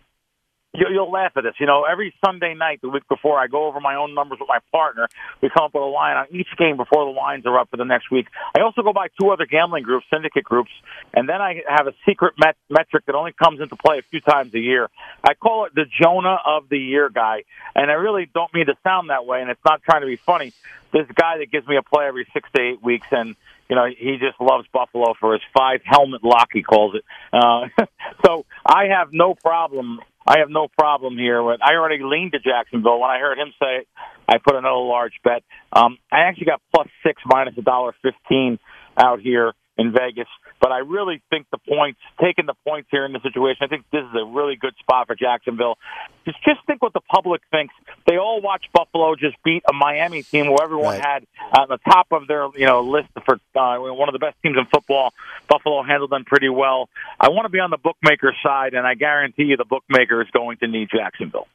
you'll 0.77 1.11
laugh 1.11 1.33
at 1.35 1.43
this. 1.43 1.55
You 1.59 1.65
know, 1.65 1.83
every 1.83 2.13
Sunday 2.23 2.53
night, 2.53 2.81
the 2.81 2.89
week 2.89 3.07
before, 3.07 3.39
I 3.39 3.47
go 3.47 3.67
over 3.67 3.79
my 3.79 3.95
own 3.95 4.13
numbers 4.13 4.39
with 4.39 4.47
my 4.47 4.59
partner. 4.71 5.07
We 5.41 5.49
come 5.49 5.65
up 5.65 5.73
with 5.73 5.83
a 5.83 5.85
line 5.85 6.17
on 6.17 6.27
each 6.31 6.47
game 6.57 6.77
before 6.77 7.05
the 7.05 7.11
lines 7.11 7.45
are 7.45 7.57
up 7.59 7.69
for 7.69 7.77
the 7.77 7.85
next 7.85 8.11
week. 8.11 8.27
I 8.55 8.61
also 8.61 8.81
go 8.81 8.93
by 8.93 9.07
two 9.19 9.29
other 9.29 9.45
gambling 9.45 9.83
groups, 9.83 10.05
syndicate 10.11 10.43
groups, 10.43 10.71
and 11.13 11.27
then 11.27 11.41
I 11.41 11.61
have 11.67 11.87
a 11.87 11.93
secret 12.05 12.35
met- 12.39 12.57
metric 12.69 13.05
that 13.05 13.15
only 13.15 13.33
comes 13.33 13.61
into 13.61 13.75
play 13.75 13.99
a 13.99 14.03
few 14.03 14.21
times 14.21 14.53
a 14.53 14.59
year. 14.59 14.89
I 15.23 15.33
call 15.33 15.65
it 15.65 15.75
the 15.75 15.85
Jonah 16.01 16.37
of 16.45 16.69
the 16.69 16.79
Year 16.79 17.09
guy, 17.09 17.43
and 17.75 17.89
I 17.89 17.95
really 17.95 18.29
don't 18.33 18.53
mean 18.53 18.67
to 18.67 18.75
sound 18.83 19.09
that 19.09 19.25
way, 19.25 19.41
and 19.41 19.49
it's 19.49 19.65
not 19.65 19.81
trying 19.83 20.01
to 20.01 20.07
be 20.07 20.17
funny. 20.17 20.53
This 20.91 21.07
guy 21.13 21.39
that 21.39 21.51
gives 21.51 21.67
me 21.67 21.77
a 21.77 21.83
play 21.83 22.05
every 22.05 22.27
six 22.33 22.49
to 22.55 22.61
eight 22.61 22.81
weeks, 22.81 23.07
and 23.11 23.35
you 23.69 23.75
know, 23.75 23.85
he 23.85 24.17
just 24.17 24.39
loves 24.39 24.67
Buffalo 24.71 25.15
for 25.19 25.33
his 25.33 25.41
five 25.57 25.81
helmet 25.83 26.23
lock, 26.23 26.49
he 26.53 26.61
calls 26.61 26.95
it. 26.95 27.03
Uh, 27.33 27.67
so 28.25 28.45
I 28.65 28.85
have 28.95 29.11
no 29.11 29.33
problem 29.33 29.99
I 30.25 30.39
have 30.39 30.49
no 30.49 30.67
problem 30.67 31.17
here. 31.17 31.41
With, 31.43 31.59
I 31.63 31.75
already 31.75 32.03
leaned 32.03 32.31
to 32.33 32.39
Jacksonville. 32.39 32.99
When 32.99 33.09
I 33.09 33.19
heard 33.19 33.37
him 33.37 33.53
say 33.61 33.85
I 34.27 34.37
put 34.37 34.55
another 34.55 34.75
large 34.77 35.13
bet. 35.23 35.43
Um, 35.71 35.97
I 36.11 36.21
actually 36.21 36.47
got 36.47 36.61
plus 36.73 36.87
six 37.05 37.21
minus 37.25 37.55
a 37.57 37.61
dollar 37.61 37.93
fifteen 38.01 38.59
out 38.97 39.19
here 39.19 39.53
in 39.77 39.91
Vegas. 39.91 40.27
But 40.65 40.71
I 40.71 40.79
really 40.79 41.21
think 41.29 41.45
the 41.51 41.59
points, 41.59 41.99
taking 42.19 42.47
the 42.47 42.55
points 42.65 42.87
here 42.89 43.05
in 43.05 43.13
the 43.13 43.19
situation, 43.19 43.57
I 43.61 43.67
think 43.67 43.85
this 43.91 44.01
is 44.01 44.15
a 44.19 44.25
really 44.25 44.55
good 44.55 44.73
spot 44.79 45.05
for 45.05 45.13
Jacksonville. 45.13 45.77
Just 46.25 46.43
just 46.43 46.65
think 46.65 46.81
what 46.81 46.91
the 46.91 47.01
public 47.01 47.43
thinks. 47.51 47.71
They 48.07 48.17
all 48.17 48.41
watch 48.41 48.65
Buffalo 48.73 49.13
just 49.15 49.35
beat 49.43 49.61
a 49.69 49.73
Miami 49.73 50.23
team 50.23 50.45
who 50.47 50.57
everyone 50.59 50.95
Right. 50.95 51.05
had 51.05 51.27
on 51.55 51.67
the 51.69 51.77
top 51.87 52.07
of 52.11 52.25
their 52.27 52.47
you 52.55 52.65
know 52.65 52.81
list 52.81 53.09
for 53.27 53.35
uh, 53.55 53.77
one 53.93 54.09
of 54.09 54.13
the 54.13 54.17
best 54.17 54.37
teams 54.41 54.57
in 54.57 54.65
football. 54.65 55.13
Buffalo 55.47 55.83
handled 55.83 56.09
them 56.09 56.25
pretty 56.25 56.49
well. 56.49 56.89
I 57.19 57.29
want 57.29 57.45
to 57.45 57.49
be 57.49 57.59
on 57.59 57.69
the 57.69 57.77
bookmaker 57.77 58.33
side, 58.41 58.73
and 58.73 58.87
I 58.87 58.95
guarantee 58.95 59.43
you 59.43 59.57
the 59.57 59.65
bookmaker 59.65 60.19
is 60.23 60.27
going 60.31 60.57
to 60.61 60.67
need 60.67 60.89
Jacksonville. 60.91 61.47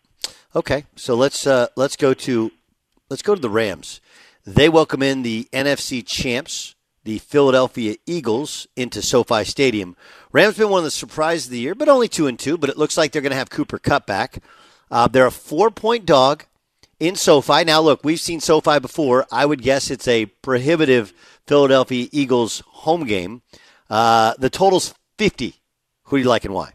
Okay, 0.55 0.85
so 0.95 1.17
let's 1.17 1.49
uh, 1.49 1.67
let's 1.75 1.97
go 1.97 2.15
to 2.15 2.53
let's 3.09 3.23
go 3.23 3.35
to 3.35 3.41
the 3.41 3.51
Rams. 3.51 4.01
They 4.47 4.69
welcome 4.69 5.03
in 5.03 5.23
the 5.23 5.49
NFC 5.53 6.07
champs, 6.07 6.77
the 7.11 7.19
Philadelphia 7.19 7.97
Eagles, 8.07 8.69
into 8.77 9.03
SoFi 9.03 9.43
Stadium. 9.43 9.97
Rams 10.31 10.57
been 10.57 10.69
one 10.69 10.79
of 10.79 10.85
the 10.85 10.93
surprises 10.93 11.47
of 11.47 11.51
the 11.51 11.59
year, 11.59 11.75
but 11.75 11.89
only 11.89 12.07
two 12.07 12.29
and 12.29 12.39
two. 12.39 12.57
But 12.57 12.71
it 12.71 12.79
looks 12.79 12.97
like 12.97 13.11
they're 13.11 13.21
going 13.21 13.33
to 13.33 13.37
have 13.37 13.51
Cooper 13.51 13.81
Kupp 13.81 14.07
back. 14.07 14.41
Uh, 14.93 15.09
they're 15.09 15.27
a 15.27 15.33
four 15.33 15.73
point 15.73 16.07
dog 16.07 16.45
in 17.01 17.17
SoFi. 17.17 17.65
Now, 17.65 17.81
look, 17.81 18.05
we've 18.05 18.21
seen 18.21 18.39
SoFi 18.39 18.79
before. 18.79 19.27
I 19.33 19.45
would 19.45 19.61
guess 19.61 19.91
it's 19.91 20.07
a 20.07 20.27
prohibitive 20.27 21.13
Philadelphia 21.49 22.07
Eagles 22.13 22.63
home 22.67 23.05
game. 23.07 23.43
Uh, 23.89 24.35
the 24.39 24.49
total's 24.49 24.95
fifty. 25.19 25.57
Who 26.05 26.17
do 26.17 26.23
you 26.23 26.29
like 26.29 26.45
and 26.45 26.55
why? 26.55 26.71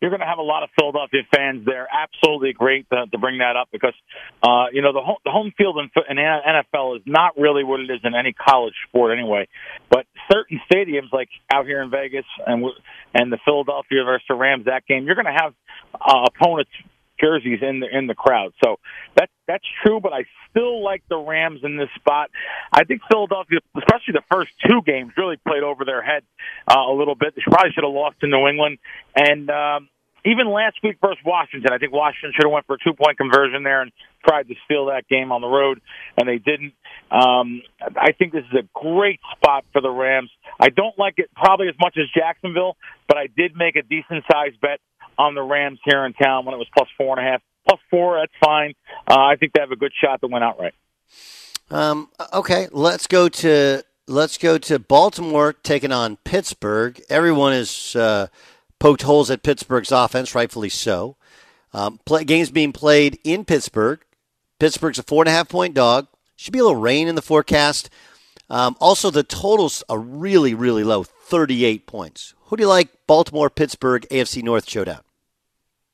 You're 0.00 0.10
going 0.10 0.20
to 0.20 0.26
have 0.26 0.38
a 0.38 0.42
lot 0.42 0.62
of 0.62 0.68
Philadelphia 0.78 1.22
fans 1.34 1.64
there. 1.64 1.88
Absolutely 1.90 2.52
great 2.52 2.88
to, 2.90 3.06
to 3.10 3.18
bring 3.18 3.38
that 3.38 3.56
up 3.56 3.68
because, 3.72 3.94
uh, 4.42 4.66
you 4.72 4.82
know, 4.82 4.92
the 4.92 5.00
home, 5.00 5.16
the 5.24 5.30
home 5.30 5.52
field 5.56 5.78
in, 5.78 5.90
in 6.10 6.16
NFL 6.16 6.96
is 6.96 7.02
not 7.06 7.36
really 7.38 7.64
what 7.64 7.80
it 7.80 7.90
is 7.90 8.00
in 8.04 8.14
any 8.14 8.32
college 8.32 8.74
sport 8.88 9.16
anyway. 9.16 9.48
But 9.90 10.06
certain 10.30 10.60
stadiums, 10.70 11.12
like 11.12 11.28
out 11.52 11.66
here 11.66 11.82
in 11.82 11.90
Vegas 11.90 12.26
and 12.46 12.64
and 13.14 13.32
the 13.32 13.38
Philadelphia 13.44 14.04
versus 14.04 14.26
the 14.28 14.34
Rams, 14.34 14.66
that 14.66 14.86
game, 14.86 15.06
you're 15.06 15.14
going 15.14 15.32
to 15.32 15.38
have 15.42 15.54
uh, 15.94 16.28
opponents 16.28 16.70
jerseys 17.18 17.60
in 17.62 17.80
the 17.80 17.86
in 17.90 18.06
the 18.06 18.14
crowd. 18.14 18.52
So 18.62 18.76
that 19.16 19.30
that's 19.46 19.64
true, 19.84 20.00
but 20.00 20.12
I 20.12 20.24
still 20.50 20.82
like 20.82 21.02
the 21.08 21.18
Rams 21.18 21.60
in 21.62 21.76
this 21.76 21.88
spot. 21.96 22.30
I 22.72 22.84
think 22.84 23.02
Philadelphia, 23.10 23.58
especially 23.76 24.14
the 24.14 24.24
first 24.30 24.50
two 24.66 24.82
games, 24.84 25.12
really 25.16 25.36
played 25.46 25.62
over 25.62 25.84
their 25.84 26.02
head 26.02 26.22
uh, 26.68 26.78
a 26.78 26.94
little 26.94 27.14
bit. 27.14 27.34
They 27.36 27.42
probably 27.44 27.72
should 27.72 27.84
have 27.84 27.92
lost 27.92 28.20
to 28.20 28.26
New 28.26 28.46
England, 28.48 28.78
and 29.14 29.50
um, 29.50 29.88
even 30.26 30.50
last 30.50 30.76
week 30.82 30.96
versus 31.00 31.22
Washington, 31.24 31.72
I 31.72 31.78
think 31.78 31.92
Washington 31.92 32.32
should 32.34 32.44
have 32.44 32.52
went 32.52 32.66
for 32.66 32.74
a 32.74 32.78
two 32.82 32.94
point 32.94 33.16
conversion 33.16 33.62
there 33.62 33.82
and 33.82 33.92
tried 34.26 34.48
to 34.48 34.54
steal 34.64 34.86
that 34.86 35.06
game 35.08 35.30
on 35.30 35.40
the 35.40 35.46
road, 35.46 35.80
and 36.18 36.28
they 36.28 36.38
didn't. 36.38 36.74
Um, 37.10 37.62
I 37.96 38.10
think 38.12 38.32
this 38.32 38.42
is 38.52 38.58
a 38.58 38.68
great 38.74 39.20
spot 39.36 39.64
for 39.72 39.80
the 39.80 39.90
Rams. 39.90 40.30
I 40.58 40.70
don't 40.70 40.98
like 40.98 41.14
it 41.18 41.30
probably 41.36 41.68
as 41.68 41.76
much 41.80 41.96
as 41.96 42.06
Jacksonville, 42.14 42.76
but 43.06 43.16
I 43.16 43.28
did 43.28 43.54
make 43.56 43.76
a 43.76 43.82
decent 43.82 44.24
sized 44.30 44.60
bet 44.60 44.80
on 45.18 45.34
the 45.34 45.42
Rams 45.42 45.78
here 45.84 46.04
in 46.04 46.12
town 46.12 46.44
when 46.44 46.54
it 46.54 46.58
was 46.58 46.68
plus 46.76 46.88
four 46.96 47.18
and 47.18 47.26
a 47.26 47.30
half. 47.30 47.42
Plus 47.68 47.80
four, 47.90 48.20
that's 48.20 48.32
fine. 48.40 48.74
Uh, 49.08 49.18
I 49.18 49.36
think 49.36 49.52
they 49.52 49.60
have 49.60 49.72
a 49.72 49.76
good 49.76 49.92
shot 50.00 50.20
to 50.20 50.28
win 50.28 50.42
outright. 50.42 50.74
Um, 51.70 52.10
okay, 52.32 52.68
let's 52.70 53.06
go 53.06 53.28
to 53.28 53.82
let's 54.06 54.38
go 54.38 54.56
to 54.58 54.78
Baltimore 54.78 55.52
taking 55.52 55.92
on 55.92 56.16
Pittsburgh. 56.18 57.00
Everyone 57.08 57.52
is 57.52 57.96
uh, 57.96 58.28
poked 58.78 59.02
holes 59.02 59.30
at 59.30 59.42
Pittsburgh's 59.42 59.90
offense, 59.90 60.34
rightfully 60.34 60.68
so. 60.68 61.16
Um, 61.72 61.98
play, 62.06 62.24
games 62.24 62.50
being 62.50 62.72
played 62.72 63.18
in 63.24 63.44
Pittsburgh. 63.44 64.00
Pittsburgh's 64.58 64.98
a 64.98 65.02
four 65.02 65.22
and 65.22 65.28
a 65.28 65.32
half 65.32 65.48
point 65.48 65.74
dog. 65.74 66.06
Should 66.36 66.52
be 66.52 66.58
a 66.58 66.64
little 66.64 66.80
rain 66.80 67.08
in 67.08 67.14
the 67.14 67.22
forecast. 67.22 67.90
Um, 68.48 68.76
also, 68.80 69.10
the 69.10 69.24
totals 69.24 69.82
are 69.88 69.98
really, 69.98 70.54
really 70.54 70.84
low 70.84 71.02
38 71.02 71.86
points. 71.86 72.34
Who 72.44 72.56
do 72.56 72.62
you 72.62 72.68
like? 72.68 72.88
Baltimore, 73.06 73.50
Pittsburgh, 73.50 74.06
AFC 74.10 74.42
North 74.42 74.68
showdown. 74.68 75.00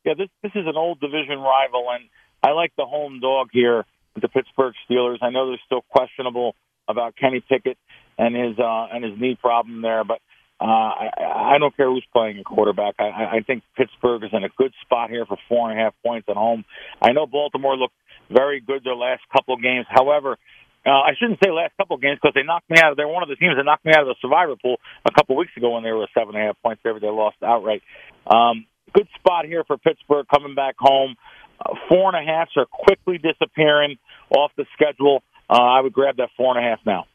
Yeah, 0.04 0.14
this 0.18 0.28
this 0.42 0.52
is 0.54 0.66
an 0.66 0.76
old 0.76 1.00
division 1.00 1.38
rival, 1.38 1.86
and 1.90 2.04
I 2.42 2.52
like 2.52 2.72
the 2.76 2.84
home 2.84 3.20
dog 3.20 3.48
here 3.52 3.84
with 4.14 4.22
the 4.22 4.28
Pittsburgh 4.28 4.74
Steelers. 4.88 5.18
I 5.22 5.30
know 5.30 5.48
they're 5.48 5.60
still 5.66 5.84
questionable 5.88 6.54
about 6.88 7.14
Kenny 7.16 7.40
Pickett 7.40 7.78
and 8.18 8.34
his 8.34 8.58
uh, 8.58 8.86
and 8.92 9.04
his 9.04 9.18
knee 9.18 9.36
problem 9.40 9.80
there, 9.80 10.02
but 10.04 10.18
uh, 10.60 10.64
I, 10.64 11.54
I 11.54 11.58
don't 11.58 11.76
care 11.76 11.86
who's 11.88 12.06
playing 12.12 12.38
a 12.38 12.44
quarterback. 12.44 12.94
I, 12.98 13.38
I 13.38 13.40
think 13.46 13.62
Pittsburgh 13.76 14.24
is 14.24 14.30
in 14.32 14.44
a 14.44 14.48
good 14.56 14.72
spot 14.82 15.10
here 15.10 15.24
for 15.26 15.36
four 15.48 15.70
and 15.70 15.78
a 15.78 15.84
half 15.84 15.94
points 16.04 16.28
at 16.28 16.36
home. 16.36 16.64
I 17.00 17.12
know 17.12 17.26
Baltimore 17.26 17.76
looked 17.76 17.94
very 18.30 18.60
good 18.60 18.84
their 18.84 18.96
last 18.96 19.22
couple 19.32 19.56
games. 19.56 19.86
However, 19.88 20.36
uh, 20.84 20.90
I 20.90 21.12
shouldn't 21.18 21.38
say 21.42 21.50
last 21.50 21.76
couple 21.76 21.96
games 21.98 22.18
because 22.20 22.34
they 22.34 22.42
knocked 22.42 22.68
me 22.70 22.78
out. 22.80 22.92
of 22.92 22.96
They're 22.96 23.08
one 23.08 23.22
of 23.22 23.28
the 23.28 23.36
teams 23.36 23.54
that 23.56 23.64
knocked 23.64 23.84
me 23.84 23.92
out 23.94 24.02
of 24.02 24.08
the 24.08 24.16
survivor 24.20 24.54
pool 24.60 24.78
a 25.04 25.12
couple 25.12 25.36
weeks 25.36 25.52
ago 25.56 25.70
when 25.70 25.84
they 25.84 25.92
were 25.92 26.08
seven 26.12 26.34
and 26.34 26.42
a 26.42 26.46
half 26.48 26.62
point 26.62 26.80
favorite. 26.82 27.00
They 27.00 27.08
lost 27.08 27.36
outright. 27.42 27.82
Um, 28.26 28.66
good 28.92 29.08
spot 29.18 29.44
here 29.44 29.64
for 29.64 29.76
Pittsburgh 29.78 30.26
coming 30.32 30.54
back 30.54 30.76
home. 30.78 31.16
Uh, 31.64 31.74
four 31.88 32.14
and 32.14 32.16
a 32.16 32.30
halfs 32.30 32.52
are 32.56 32.66
quickly 32.66 33.18
disappearing 33.18 33.98
off 34.30 34.50
the 34.56 34.66
schedule. 34.72 35.22
Uh, 35.48 35.54
I 35.54 35.80
would 35.80 35.92
grab 35.92 36.16
that 36.16 36.30
four 36.36 36.56
and 36.56 36.64
a 36.64 36.68
half 36.68 36.80
now. 36.86 37.06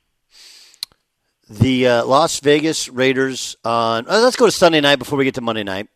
The 1.50 1.88
uh, 1.88 2.06
Las 2.06 2.40
Vegas 2.42 2.90
Raiders 2.90 3.56
on. 3.64 4.06
Uh, 4.08 4.20
let's 4.20 4.36
go 4.36 4.46
to 4.46 4.52
Sunday 4.52 4.82
night 4.82 4.98
before 5.00 5.18
we 5.18 5.24
get 5.26 5.36
to 5.36 5.42
Monday 5.42 5.64
night. 5.64 5.88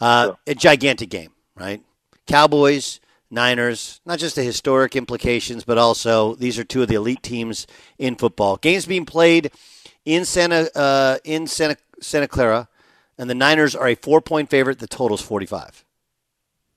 Uh, 0.00 0.32
A 0.46 0.54
gigantic 0.54 1.10
game, 1.10 1.30
right? 1.54 1.82
Cowboys, 2.26 3.00
Niners. 3.30 4.00
Not 4.06 4.18
just 4.18 4.34
the 4.34 4.42
historic 4.42 4.96
implications, 4.96 5.64
but 5.64 5.76
also 5.76 6.34
these 6.36 6.58
are 6.58 6.64
two 6.64 6.82
of 6.82 6.88
the 6.88 6.94
elite 6.94 7.22
teams 7.22 7.66
in 7.98 8.16
football. 8.16 8.56
Games 8.56 8.86
being 8.86 9.04
played 9.04 9.50
in 10.06 10.24
Santa 10.24 10.70
uh, 10.76 11.18
in 11.22 11.46
Santa 11.46 11.76
Santa 12.00 12.26
Clara, 12.26 12.68
and 13.18 13.28
the 13.30 13.34
Niners 13.34 13.74
are 13.74 13.88
a 13.88 13.94
four 13.94 14.20
point 14.20 14.50
favorite. 14.50 14.78
The 14.78 14.86
total's 14.86 15.22
forty 15.22 15.46
five. 15.46 15.84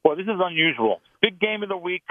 Well, 0.03 0.15
this 0.15 0.25
is 0.25 0.39
unusual. 0.39 1.01
Big 1.21 1.39
game 1.39 1.63
of 1.63 1.69
the 1.69 1.77
week, 1.77 2.03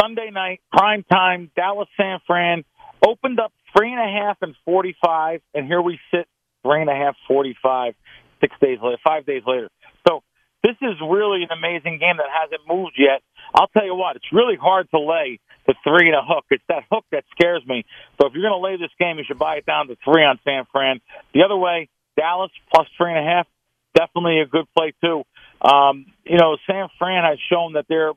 Sunday 0.00 0.30
night, 0.30 0.60
prime 0.72 1.04
time, 1.04 1.50
Dallas 1.56 1.88
San 1.96 2.18
Fran. 2.26 2.64
Opened 3.06 3.40
up 3.40 3.52
three 3.76 3.90
and 3.90 3.98
a 3.98 4.22
half 4.22 4.36
and 4.42 4.54
45, 4.64 5.40
and 5.54 5.66
here 5.66 5.82
we 5.82 5.98
sit, 6.12 6.28
three 6.62 6.80
and 6.82 6.90
a 6.90 6.94
half, 6.94 7.16
45. 7.26 7.94
six 8.42 8.54
days 8.60 8.78
later, 8.82 8.98
five 9.04 9.24
days 9.24 9.42
later. 9.46 9.70
So 10.06 10.22
this 10.62 10.76
is 10.82 10.98
really 11.00 11.42
an 11.44 11.56
amazing 11.56 11.98
game 11.98 12.18
that 12.18 12.26
hasn't 12.28 12.60
moved 12.68 12.98
yet. 12.98 13.22
I'll 13.54 13.68
tell 13.68 13.84
you 13.84 13.94
what, 13.94 14.16
it's 14.16 14.32
really 14.32 14.56
hard 14.56 14.90
to 14.90 15.00
lay 15.00 15.38
the 15.66 15.74
three 15.84 16.08
and 16.08 16.16
a 16.16 16.22
hook. 16.22 16.44
It's 16.50 16.64
that 16.68 16.84
hook 16.90 17.04
that 17.12 17.24
scares 17.30 17.62
me. 17.66 17.84
So 18.20 18.26
if 18.26 18.34
you're 18.34 18.42
going 18.42 18.58
to 18.58 18.64
lay 18.64 18.76
this 18.76 18.92
game, 18.98 19.18
you 19.18 19.24
should 19.26 19.38
buy 19.38 19.56
it 19.56 19.66
down 19.66 19.88
to 19.88 19.96
three 20.04 20.24
on 20.24 20.38
San 20.44 20.64
Fran. 20.72 21.00
The 21.34 21.42
other 21.44 21.56
way, 21.56 21.88
Dallas 22.16 22.50
plus 22.74 22.88
three 22.98 23.10
and 23.14 23.18
a 23.18 23.28
half, 23.28 23.46
definitely 23.94 24.40
a 24.40 24.46
good 24.46 24.66
play 24.76 24.92
too. 25.02 25.24
Um, 25.60 26.06
you 26.24 26.38
know, 26.38 26.56
San 26.66 26.88
Fran 26.98 27.24
has 27.24 27.38
shown 27.50 27.74
that 27.74 27.86
they're 27.88 28.12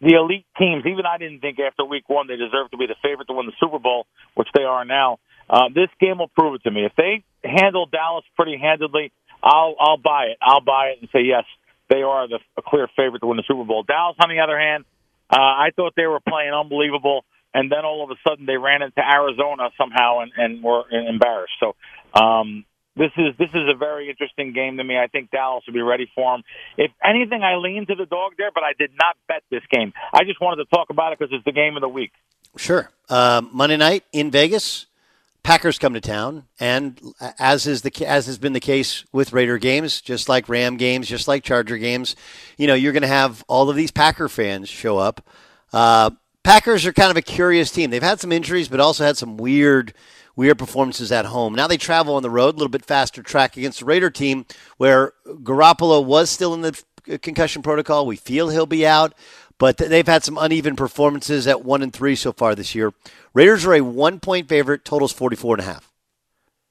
the 0.00 0.14
elite 0.16 0.46
teams. 0.58 0.84
Even 0.84 1.06
I 1.06 1.18
didn't 1.18 1.40
think 1.40 1.58
after 1.60 1.84
week 1.84 2.08
one 2.08 2.26
they 2.26 2.36
deserved 2.36 2.72
to 2.72 2.76
be 2.76 2.86
the 2.86 2.96
favorite 3.02 3.26
to 3.28 3.34
win 3.34 3.46
the 3.46 3.52
Super 3.60 3.78
Bowl, 3.78 4.06
which 4.34 4.48
they 4.54 4.64
are 4.64 4.84
now. 4.84 5.18
Uh, 5.48 5.68
this 5.74 5.88
game 6.00 6.18
will 6.18 6.28
prove 6.28 6.54
it 6.56 6.62
to 6.64 6.70
me. 6.70 6.84
If 6.84 6.92
they 6.96 7.24
handle 7.44 7.86
Dallas 7.86 8.24
pretty 8.36 8.56
handedly, 8.58 9.12
I'll 9.42 9.74
I'll 9.78 9.98
buy 9.98 10.26
it. 10.32 10.38
I'll 10.40 10.60
buy 10.60 10.94
it 10.94 10.98
and 11.00 11.08
say 11.12 11.22
yes, 11.22 11.44
they 11.88 12.02
are 12.02 12.28
the 12.28 12.38
a 12.56 12.62
clear 12.62 12.88
favorite 12.96 13.20
to 13.20 13.26
win 13.26 13.36
the 13.36 13.44
Super 13.46 13.64
Bowl. 13.64 13.82
Dallas, 13.82 14.16
on 14.18 14.28
the 14.28 14.40
other 14.40 14.58
hand, 14.58 14.84
uh, 15.30 15.38
I 15.38 15.70
thought 15.74 15.94
they 15.96 16.06
were 16.06 16.20
playing 16.20 16.52
unbelievable, 16.52 17.24
and 17.54 17.70
then 17.70 17.84
all 17.84 18.02
of 18.04 18.10
a 18.10 18.18
sudden 18.26 18.46
they 18.46 18.56
ran 18.56 18.82
into 18.82 19.00
Arizona 19.00 19.70
somehow 19.78 20.20
and, 20.20 20.32
and 20.36 20.62
were 20.62 20.84
embarrassed. 20.90 21.54
So 21.60 21.74
um, 22.14 22.64
this 22.96 23.10
is 23.16 23.34
this 23.38 23.48
is 23.54 23.68
a 23.68 23.76
very 23.76 24.10
interesting 24.10 24.52
game 24.52 24.76
to 24.76 24.84
me. 24.84 24.98
I 24.98 25.06
think 25.06 25.30
Dallas 25.30 25.64
will 25.66 25.74
be 25.74 25.82
ready 25.82 26.10
for 26.14 26.34
them. 26.34 26.42
If 26.76 26.90
anything, 27.02 27.42
I 27.42 27.56
lean 27.56 27.86
to 27.86 27.94
the 27.94 28.06
dog 28.06 28.32
there, 28.36 28.50
but 28.54 28.62
I 28.62 28.72
did 28.78 28.90
not 29.00 29.16
bet 29.28 29.42
this 29.50 29.62
game. 29.70 29.92
I 30.12 30.24
just 30.24 30.40
wanted 30.40 30.64
to 30.64 30.70
talk 30.70 30.90
about 30.90 31.12
it 31.12 31.18
because 31.18 31.32
it's 31.32 31.44
the 31.44 31.52
game 31.52 31.76
of 31.76 31.80
the 31.80 31.88
week. 31.88 32.12
Sure. 32.56 32.90
Uh, 33.08 33.42
Monday 33.50 33.78
night 33.78 34.04
in 34.12 34.30
Vegas, 34.30 34.86
Packers 35.42 35.78
come 35.78 35.94
to 35.94 36.00
town, 36.00 36.44
and 36.60 37.00
as 37.38 37.66
is 37.66 37.82
the 37.82 38.06
as 38.06 38.26
has 38.26 38.38
been 38.38 38.52
the 38.52 38.60
case 38.60 39.04
with 39.10 39.32
Raider 39.32 39.58
games, 39.58 40.00
just 40.00 40.28
like 40.28 40.48
Ram 40.48 40.76
games, 40.76 41.08
just 41.08 41.26
like 41.26 41.44
Charger 41.44 41.78
games, 41.78 42.14
you 42.58 42.66
know 42.66 42.74
you're 42.74 42.92
going 42.92 43.02
to 43.02 43.08
have 43.08 43.42
all 43.48 43.70
of 43.70 43.76
these 43.76 43.90
Packer 43.90 44.28
fans 44.28 44.68
show 44.68 44.98
up. 44.98 45.26
Uh, 45.72 46.10
Packers 46.44 46.84
are 46.84 46.92
kind 46.92 47.10
of 47.10 47.16
a 47.16 47.22
curious 47.22 47.70
team. 47.70 47.90
They've 47.90 48.02
had 48.02 48.20
some 48.20 48.32
injuries, 48.32 48.68
but 48.68 48.80
also 48.80 49.04
had 49.04 49.16
some 49.16 49.36
weird 49.36 49.94
weird 50.36 50.58
performances 50.58 51.12
at 51.12 51.26
home. 51.26 51.54
Now 51.54 51.66
they 51.66 51.76
travel 51.76 52.14
on 52.14 52.22
the 52.22 52.30
road, 52.30 52.54
a 52.54 52.58
little 52.58 52.68
bit 52.68 52.84
faster 52.84 53.22
track 53.22 53.56
against 53.56 53.80
the 53.80 53.84
Raider 53.84 54.10
team, 54.10 54.46
where 54.76 55.12
Garoppolo 55.26 56.04
was 56.04 56.30
still 56.30 56.54
in 56.54 56.62
the 56.62 56.82
concussion 57.18 57.62
protocol. 57.62 58.06
We 58.06 58.16
feel 58.16 58.48
he'll 58.48 58.66
be 58.66 58.86
out, 58.86 59.14
but 59.58 59.76
they've 59.76 60.06
had 60.06 60.24
some 60.24 60.38
uneven 60.38 60.76
performances 60.76 61.46
at 61.46 61.64
one 61.64 61.82
and 61.82 61.92
three 61.92 62.16
so 62.16 62.32
far 62.32 62.54
this 62.54 62.74
year. 62.74 62.92
Raiders 63.34 63.64
are 63.66 63.74
a 63.74 63.80
one 63.80 64.20
point 64.20 64.48
favorite, 64.48 64.84
totals 64.84 65.12
44 65.12 65.56
and 65.56 65.62
a 65.62 65.64
half. 65.64 65.92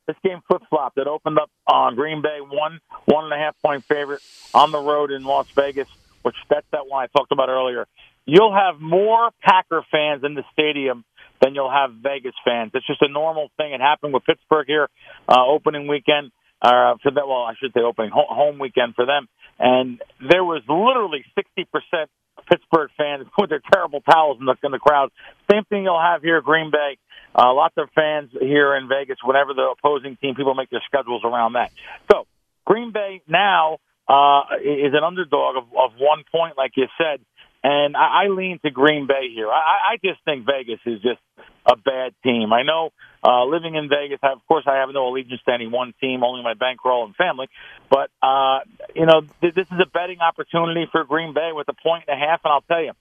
This 0.08 0.18
game 0.24 0.42
flip 0.48 0.62
flopped. 0.70 0.98
It 0.98 1.08
opened 1.08 1.38
up 1.38 1.50
on 1.68 1.96
Green 1.96 2.22
Bay, 2.22 2.40
one 2.42 2.82
one 3.06 3.26
and 3.26 3.34
a 3.34 3.38
half 3.38 3.56
point 3.62 3.84
favorite 3.86 4.22
on 4.54 4.72
the 4.72 4.80
road 4.80 5.12
in 5.12 5.24
Las 5.24 5.48
Vegas, 5.56 5.88
which 6.24 6.36
that's 6.50 6.66
that 6.72 6.88
one 6.88 7.04
I 7.04 7.08
talked 7.18 7.32
about 7.32 7.50
earlier. 7.50 7.88
You'll 8.26 8.54
have 8.54 8.80
more 8.80 9.32
Packer 9.42 9.84
fans 9.92 10.24
in 10.24 10.36
the 10.36 10.44
stadium 10.54 11.04
than 11.42 11.56
you'll 11.56 11.72
have 11.72 11.92
Vegas 12.04 12.36
fans. 12.46 12.72
It's 12.74 12.86
just 12.86 13.02
a 13.02 13.12
normal 13.12 13.50
thing. 13.58 13.74
It 13.74 13.82
happened 13.82 14.14
with 14.14 14.24
Pittsburgh 14.26 14.68
here, 14.68 14.90
uh, 15.28 15.44
opening 15.46 15.88
weekend 15.88 16.32
uh, 16.62 16.96
for 17.02 17.12
that. 17.12 17.28
Well, 17.28 17.44
I 17.44 17.54
should 17.60 17.74
say 17.74 17.82
opening 17.82 18.12
home 18.14 18.60
weekend 18.60 18.96
for 18.96 19.06
them, 19.06 19.28
and 19.60 20.02
there 20.20 20.44
was 20.44 20.62
literally 20.70 21.26
sixty 21.36 21.66
percent 21.66 22.10
Pittsburgh 22.50 22.90
fans 22.98 23.28
with 23.38 23.50
their 23.50 23.62
terrible 23.74 24.02
towels 24.02 24.38
in 24.40 24.46
the 24.46 24.56
in 24.64 24.72
the 24.72 24.80
crowd. 24.80 25.10
Same 25.52 25.66
thing 25.66 25.84
you'll 25.84 26.00
have 26.00 26.22
here, 26.22 26.42
Green 26.42 26.72
Bay. 26.72 26.98
Uh, 27.34 27.54
lots 27.54 27.74
of 27.78 27.90
fans 27.96 28.30
here 28.40 28.76
in 28.76 28.88
Vegas. 28.88 29.18
Whenever 29.24 29.54
the 29.54 29.74
opposing 29.78 30.18
team, 30.18 30.36
people 30.36 30.54
make 30.54 30.70
their 30.70 30.84
schedules 30.86 31.24
around 31.24 31.54
that. 31.54 31.72
So 32.12 32.28
Green 32.66 32.92
Bay 32.92 33.22
now 33.28 33.80
uh, 34.12 34.60
is 34.60 34.94
an 34.94 35.04
underdog 35.06 35.56
of, 35.56 35.64
of 35.72 35.92
one 35.98 36.24
point, 36.32 36.58
like 36.58 36.72
you 36.76 36.88
said. 36.98 37.24
And 37.64 37.96
I, 37.96 38.26
I 38.26 38.28
lean 38.28 38.60
to 38.66 38.72
Green 38.72 39.08
Bay 39.08 39.30
here. 39.34 39.48
I, 39.48 39.94
I 39.94 39.98
just 40.04 40.20
think 40.26 40.46
Vegas 40.46 40.80
is 40.86 41.02
just 41.02 41.22
a 41.66 41.78
bad 41.78 42.14
team. 42.24 42.52
I 42.52 42.64
know 42.64 42.90
uh, 43.24 43.46
living 43.46 43.76
in 43.76 43.88
Vegas, 43.88 44.20
I, 44.24 44.32
of 44.34 44.46
course, 44.48 44.66
I 44.68 44.78
have 44.78 44.90
no 44.92 45.08
allegiance 45.08 45.42
to 45.48 45.54
any 45.54 45.68
one 45.68 45.94
team, 46.02 46.24
only 46.24 46.44
my 46.44 46.56
bankroll 46.56 47.06
and 47.06 47.16
family. 47.16 47.48
But 47.90 48.10
uh, 48.22 48.62
you 48.96 49.06
know, 49.06 49.22
th- 49.42 49.54
this 49.54 49.68
is 49.72 49.80
a 49.80 49.86
betting 49.86 50.20
opportunity 50.20 50.88
for 50.92 51.04
Green 51.04 51.34
Bay 51.34 51.52
with 51.54 51.70
a 51.70 51.74
point 51.74 52.06
and 52.08 52.22
a 52.22 52.26
half, 52.26 52.42
and 52.44 52.52
I'll 52.52 52.66
tell 52.68 52.84
you, 52.84 52.94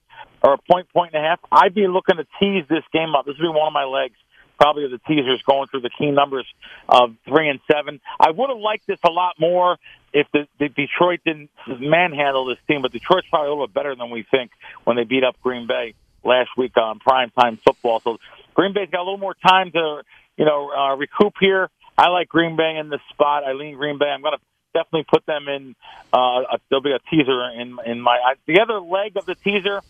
or 0.43 0.53
a 0.53 0.59
point, 0.71 0.87
point 0.93 1.13
and 1.13 1.25
a 1.25 1.27
half. 1.27 1.39
I'd 1.51 1.73
be 1.73 1.87
looking 1.87 2.17
to 2.17 2.25
tease 2.39 2.65
this 2.69 2.83
game 2.93 3.15
up. 3.15 3.25
This 3.25 3.35
would 3.39 3.51
be 3.51 3.57
one 3.57 3.67
of 3.67 3.73
my 3.73 3.85
legs 3.85 4.15
probably 4.61 4.87
the 4.87 4.99
teasers 5.07 5.41
going 5.41 5.67
through 5.69 5.81
the 5.81 5.89
key 5.89 6.11
numbers 6.11 6.45
of 6.87 7.15
three 7.27 7.49
and 7.49 7.59
seven. 7.69 7.99
I 8.19 8.29
would 8.29 8.49
have 8.51 8.59
liked 8.59 8.85
this 8.85 8.99
a 9.03 9.09
lot 9.09 9.33
more 9.39 9.77
if 10.13 10.27
the, 10.31 10.47
the 10.59 10.69
Detroit 10.69 11.21
didn't 11.25 11.49
manhandle 11.67 12.45
this 12.45 12.59
team, 12.67 12.83
but 12.83 12.91
Detroit's 12.91 13.27
probably 13.27 13.47
a 13.47 13.51
little 13.51 13.65
bit 13.65 13.73
better 13.73 13.95
than 13.95 14.11
we 14.11 14.21
think 14.29 14.51
when 14.83 14.97
they 14.97 15.03
beat 15.03 15.23
up 15.23 15.35
Green 15.41 15.65
Bay 15.65 15.95
last 16.23 16.51
week 16.55 16.77
on 16.77 16.99
primetime 16.99 17.59
football. 17.59 18.01
So 18.01 18.19
Green 18.53 18.73
Bay's 18.73 18.89
got 18.91 18.99
a 18.99 19.03
little 19.03 19.17
more 19.17 19.33
time 19.33 19.71
to, 19.71 20.03
you 20.37 20.45
know, 20.45 20.71
uh, 20.71 20.95
recoup 20.95 21.33
here. 21.39 21.71
I 21.97 22.09
like 22.09 22.29
Green 22.29 22.55
Bay 22.55 22.77
in 22.77 22.89
this 22.89 23.01
spot. 23.09 23.43
I 23.43 23.53
lean 23.53 23.75
Green 23.77 23.97
Bay. 23.97 24.09
I'm 24.13 24.21
going 24.21 24.37
to 24.37 24.43
definitely 24.75 25.05
put 25.09 25.25
them 25.25 25.47
in. 25.47 25.75
Uh, 26.13 26.43
a, 26.53 26.59
there'll 26.69 26.83
be 26.83 26.91
a 26.91 26.99
teaser 27.09 27.49
in 27.59 27.77
in 27.85 27.99
my 27.99 28.11
I, 28.11 28.33
the 28.45 28.61
other 28.61 28.79
leg 28.79 29.17
of 29.17 29.25
the 29.25 29.35
teaser. 29.35 29.81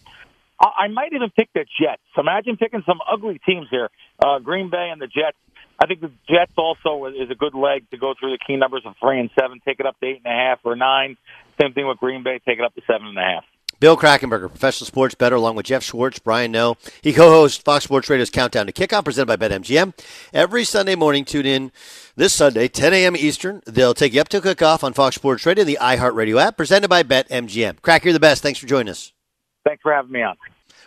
I, 0.61 0.87
might 0.89 1.13
even 1.13 1.29
pick 1.31 1.49
the 1.53 1.65
Jets. 1.79 2.01
Imagine 2.17 2.57
picking 2.57 2.83
some 2.85 2.99
ugly 3.11 3.39
teams 3.45 3.67
here. 3.69 3.89
Uh, 4.23 4.39
Green 4.39 4.69
Bay 4.69 4.89
and 4.91 5.01
the 5.01 5.07
Jets. 5.07 5.37
I 5.79 5.87
think 5.87 6.01
the 6.01 6.11
Jets 6.29 6.53
also 6.57 7.05
is 7.05 7.31
a 7.31 7.35
good 7.35 7.55
leg 7.55 7.89
to 7.89 7.97
go 7.97 8.13
through 8.19 8.31
the 8.31 8.39
key 8.45 8.55
numbers 8.55 8.83
of 8.85 8.93
three 9.01 9.19
and 9.19 9.31
seven, 9.39 9.59
take 9.65 9.79
it 9.79 9.85
up 9.85 9.99
to 9.99 10.05
eight 10.05 10.21
and 10.23 10.31
a 10.31 10.35
half 10.35 10.59
or 10.63 10.75
nine. 10.75 11.17
Same 11.59 11.73
thing 11.73 11.87
with 11.87 11.97
Green 11.97 12.23
Bay, 12.23 12.39
take 12.45 12.59
it 12.59 12.63
up 12.63 12.75
to 12.75 12.81
seven 12.85 13.07
and 13.07 13.17
a 13.17 13.21
half. 13.21 13.43
Bill 13.79 13.97
Krackomberger, 13.97 14.47
professional 14.47 14.85
sports 14.85 15.15
better, 15.15 15.35
along 15.35 15.55
with 15.55 15.65
Jeff 15.65 15.81
Schwartz, 15.81 16.19
Brian 16.19 16.51
Noe. 16.51 16.77
He 17.01 17.13
co-hosts 17.13 17.57
Fox 17.57 17.83
Sports 17.83 18.11
Radio's 18.11 18.29
Countdown 18.29 18.67
to 18.67 18.71
Kickoff, 18.71 19.03
presented 19.03 19.25
by 19.25 19.37
BetMGM. 19.37 19.93
Every 20.31 20.63
Sunday 20.65 20.93
morning, 20.93 21.25
tune 21.25 21.47
in 21.47 21.71
this 22.15 22.35
Sunday, 22.35 22.67
10 22.67 22.93
a.m. 22.93 23.15
Eastern. 23.15 23.63
They'll 23.65 23.95
take 23.95 24.13
you 24.13 24.21
up 24.21 24.29
to 24.29 24.41
kickoff 24.41 24.83
on 24.83 24.93
Fox 24.93 25.15
Sports 25.15 25.47
Radio, 25.47 25.63
the 25.63 25.79
iHeartRadio 25.81 26.39
app, 26.39 26.57
presented 26.57 26.89
by 26.89 27.01
BetMGM. 27.01 27.81
Crack, 27.81 28.03
you're 28.03 28.13
the 28.13 28.19
best. 28.19 28.43
Thanks 28.43 28.59
for 28.59 28.67
joining 28.67 28.89
us. 28.89 29.13
Thanks 29.65 29.81
for 29.81 29.93
having 29.93 30.11
me 30.11 30.21
on. 30.21 30.35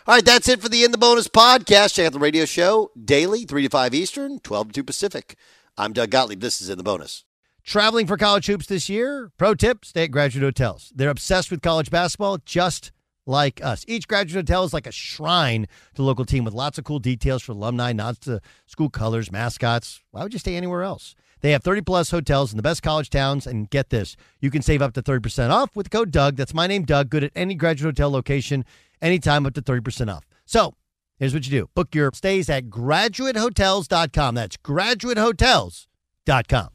All 0.07 0.15
right, 0.15 0.25
that's 0.25 0.47
it 0.49 0.61
for 0.61 0.69
the 0.69 0.83
In 0.83 0.91
the 0.91 0.97
Bonus 0.97 1.27
podcast. 1.27 1.95
Check 1.95 2.07
out 2.07 2.13
the 2.13 2.19
radio 2.19 2.45
show 2.45 2.91
daily, 3.01 3.45
3 3.45 3.63
to 3.63 3.69
5 3.69 3.93
Eastern, 3.93 4.39
12 4.39 4.67
to 4.67 4.73
2 4.73 4.83
Pacific. 4.83 5.35
I'm 5.77 5.93
Doug 5.93 6.11
Gottlieb. 6.11 6.41
This 6.41 6.61
is 6.61 6.69
In 6.69 6.77
the 6.77 6.83
Bonus. 6.83 7.23
Traveling 7.63 8.05
for 8.05 8.17
college 8.17 8.45
hoops 8.45 8.67
this 8.67 8.89
year? 8.89 9.31
Pro 9.37 9.55
tip 9.55 9.83
stay 9.85 10.03
at 10.03 10.11
graduate 10.11 10.43
hotels. 10.43 10.91
They're 10.95 11.09
obsessed 11.09 11.49
with 11.49 11.61
college 11.61 11.89
basketball, 11.89 12.37
just 12.45 12.91
like 13.25 13.63
us. 13.63 13.83
Each 13.87 14.07
graduate 14.07 14.47
hotel 14.47 14.63
is 14.63 14.73
like 14.73 14.85
a 14.85 14.91
shrine 14.91 15.63
to 15.63 15.95
the 15.95 16.03
local 16.03 16.25
team 16.25 16.43
with 16.43 16.53
lots 16.53 16.77
of 16.77 16.83
cool 16.83 16.99
details 16.99 17.41
for 17.41 17.53
alumni, 17.53 17.91
nods 17.91 18.19
to 18.19 18.39
school 18.67 18.89
colors, 18.89 19.31
mascots. 19.31 20.01
Why 20.11 20.21
would 20.21 20.33
you 20.33 20.39
stay 20.39 20.55
anywhere 20.55 20.83
else? 20.83 21.15
They 21.45 21.51
have 21.51 21.61
30 21.61 21.81
plus 21.81 22.09
hotels 22.09 22.51
in 22.51 22.57
the 22.57 22.63
best 22.63 22.81
college 22.81 23.11
towns. 23.11 23.45
And 23.45 23.69
get 23.69 23.91
this, 23.91 24.17
you 24.41 24.49
can 24.49 24.63
save 24.63 24.81
up 24.81 24.93
to 24.93 25.03
30% 25.03 25.51
off 25.51 25.75
with 25.75 25.91
code 25.91 26.09
Doug. 26.09 26.37
That's 26.37 26.55
my 26.55 26.65
name, 26.65 26.85
Doug. 26.85 27.11
Good 27.11 27.23
at 27.23 27.31
any 27.35 27.53
graduate 27.53 27.95
hotel 27.95 28.09
location, 28.09 28.65
anytime 28.99 29.45
up 29.45 29.53
to 29.53 29.61
30% 29.61 30.11
off. 30.11 30.25
So 30.47 30.73
here's 31.19 31.35
what 31.35 31.45
you 31.45 31.51
do 31.51 31.69
book 31.75 31.93
your 31.93 32.09
stays 32.15 32.49
at 32.49 32.71
graduatehotels.com. 32.71 34.33
That's 34.33 34.57
graduatehotels.com. 34.57 36.74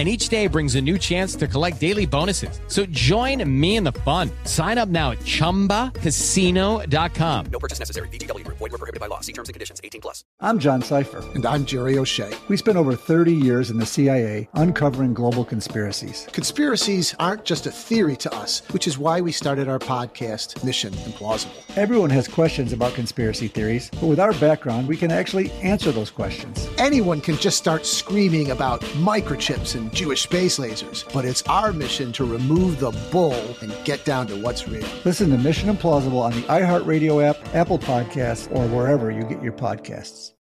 and 0.00 0.08
each 0.08 0.30
day 0.30 0.46
brings 0.46 0.76
a 0.76 0.80
new 0.80 0.96
chance 0.96 1.36
to 1.36 1.46
collect 1.46 1.78
daily 1.78 2.06
bonuses. 2.06 2.58
So 2.68 2.86
join 2.86 3.44
me 3.60 3.76
in 3.76 3.84
the 3.84 3.92
fun. 3.92 4.30
Sign 4.44 4.78
up 4.78 4.88
now 4.88 5.10
at 5.10 5.18
ChumbaCasino.com. 5.18 7.46
No 7.52 7.58
purchase 7.58 7.78
necessary. 7.78 8.08
VGW. 8.08 8.46
Void 8.46 8.60
were 8.60 8.78
prohibited 8.78 8.98
by 8.98 9.08
law. 9.08 9.20
See 9.20 9.34
terms 9.34 9.50
and 9.50 9.52
conditions. 9.52 9.78
18 9.84 10.00
plus. 10.00 10.24
I'm 10.40 10.58
John 10.58 10.80
Sipher. 10.80 11.22
And 11.34 11.44
I'm 11.44 11.66
Jerry 11.66 11.98
O'Shea. 11.98 12.32
We 12.48 12.56
spent 12.56 12.78
over 12.78 12.96
30 12.96 13.34
years 13.34 13.70
in 13.70 13.76
the 13.76 13.84
CIA 13.84 14.48
uncovering 14.54 15.12
global 15.12 15.44
conspiracies. 15.44 16.26
Conspiracies 16.32 17.14
aren't 17.18 17.44
just 17.44 17.66
a 17.66 17.70
theory 17.70 18.16
to 18.16 18.34
us, 18.34 18.62
which 18.70 18.86
is 18.86 18.96
why 18.96 19.20
we 19.20 19.32
started 19.32 19.68
our 19.68 19.78
podcast, 19.78 20.64
Mission 20.64 20.94
Implausible. 20.94 21.76
Everyone 21.76 22.08
has 22.08 22.26
questions 22.26 22.72
about 22.72 22.94
conspiracy 22.94 23.48
theories, 23.48 23.90
but 24.00 24.06
with 24.06 24.18
our 24.18 24.32
background, 24.34 24.88
we 24.88 24.96
can 24.96 25.10
actually 25.10 25.50
answer 25.62 25.92
those 25.92 26.10
questions. 26.10 26.70
Anyone 26.78 27.20
can 27.20 27.36
just 27.36 27.58
start 27.58 27.84
screaming 27.84 28.50
about 28.50 28.80
microchips 28.96 29.74
and 29.74 29.89
Jewish 29.92 30.22
space 30.22 30.58
lasers, 30.58 31.10
but 31.12 31.24
it's 31.24 31.42
our 31.42 31.72
mission 31.72 32.12
to 32.12 32.24
remove 32.24 32.80
the 32.80 32.90
bull 33.10 33.56
and 33.60 33.74
get 33.84 34.04
down 34.04 34.26
to 34.28 34.36
what's 34.36 34.68
real. 34.68 34.86
Listen 35.04 35.30
to 35.30 35.38
Mission 35.38 35.74
Implausible 35.74 36.20
on 36.20 36.32
the 36.32 36.42
iHeartRadio 36.42 37.22
app, 37.22 37.36
Apple 37.54 37.78
Podcasts, 37.78 38.50
or 38.54 38.66
wherever 38.68 39.10
you 39.10 39.22
get 39.24 39.42
your 39.42 39.52
podcasts. 39.52 40.32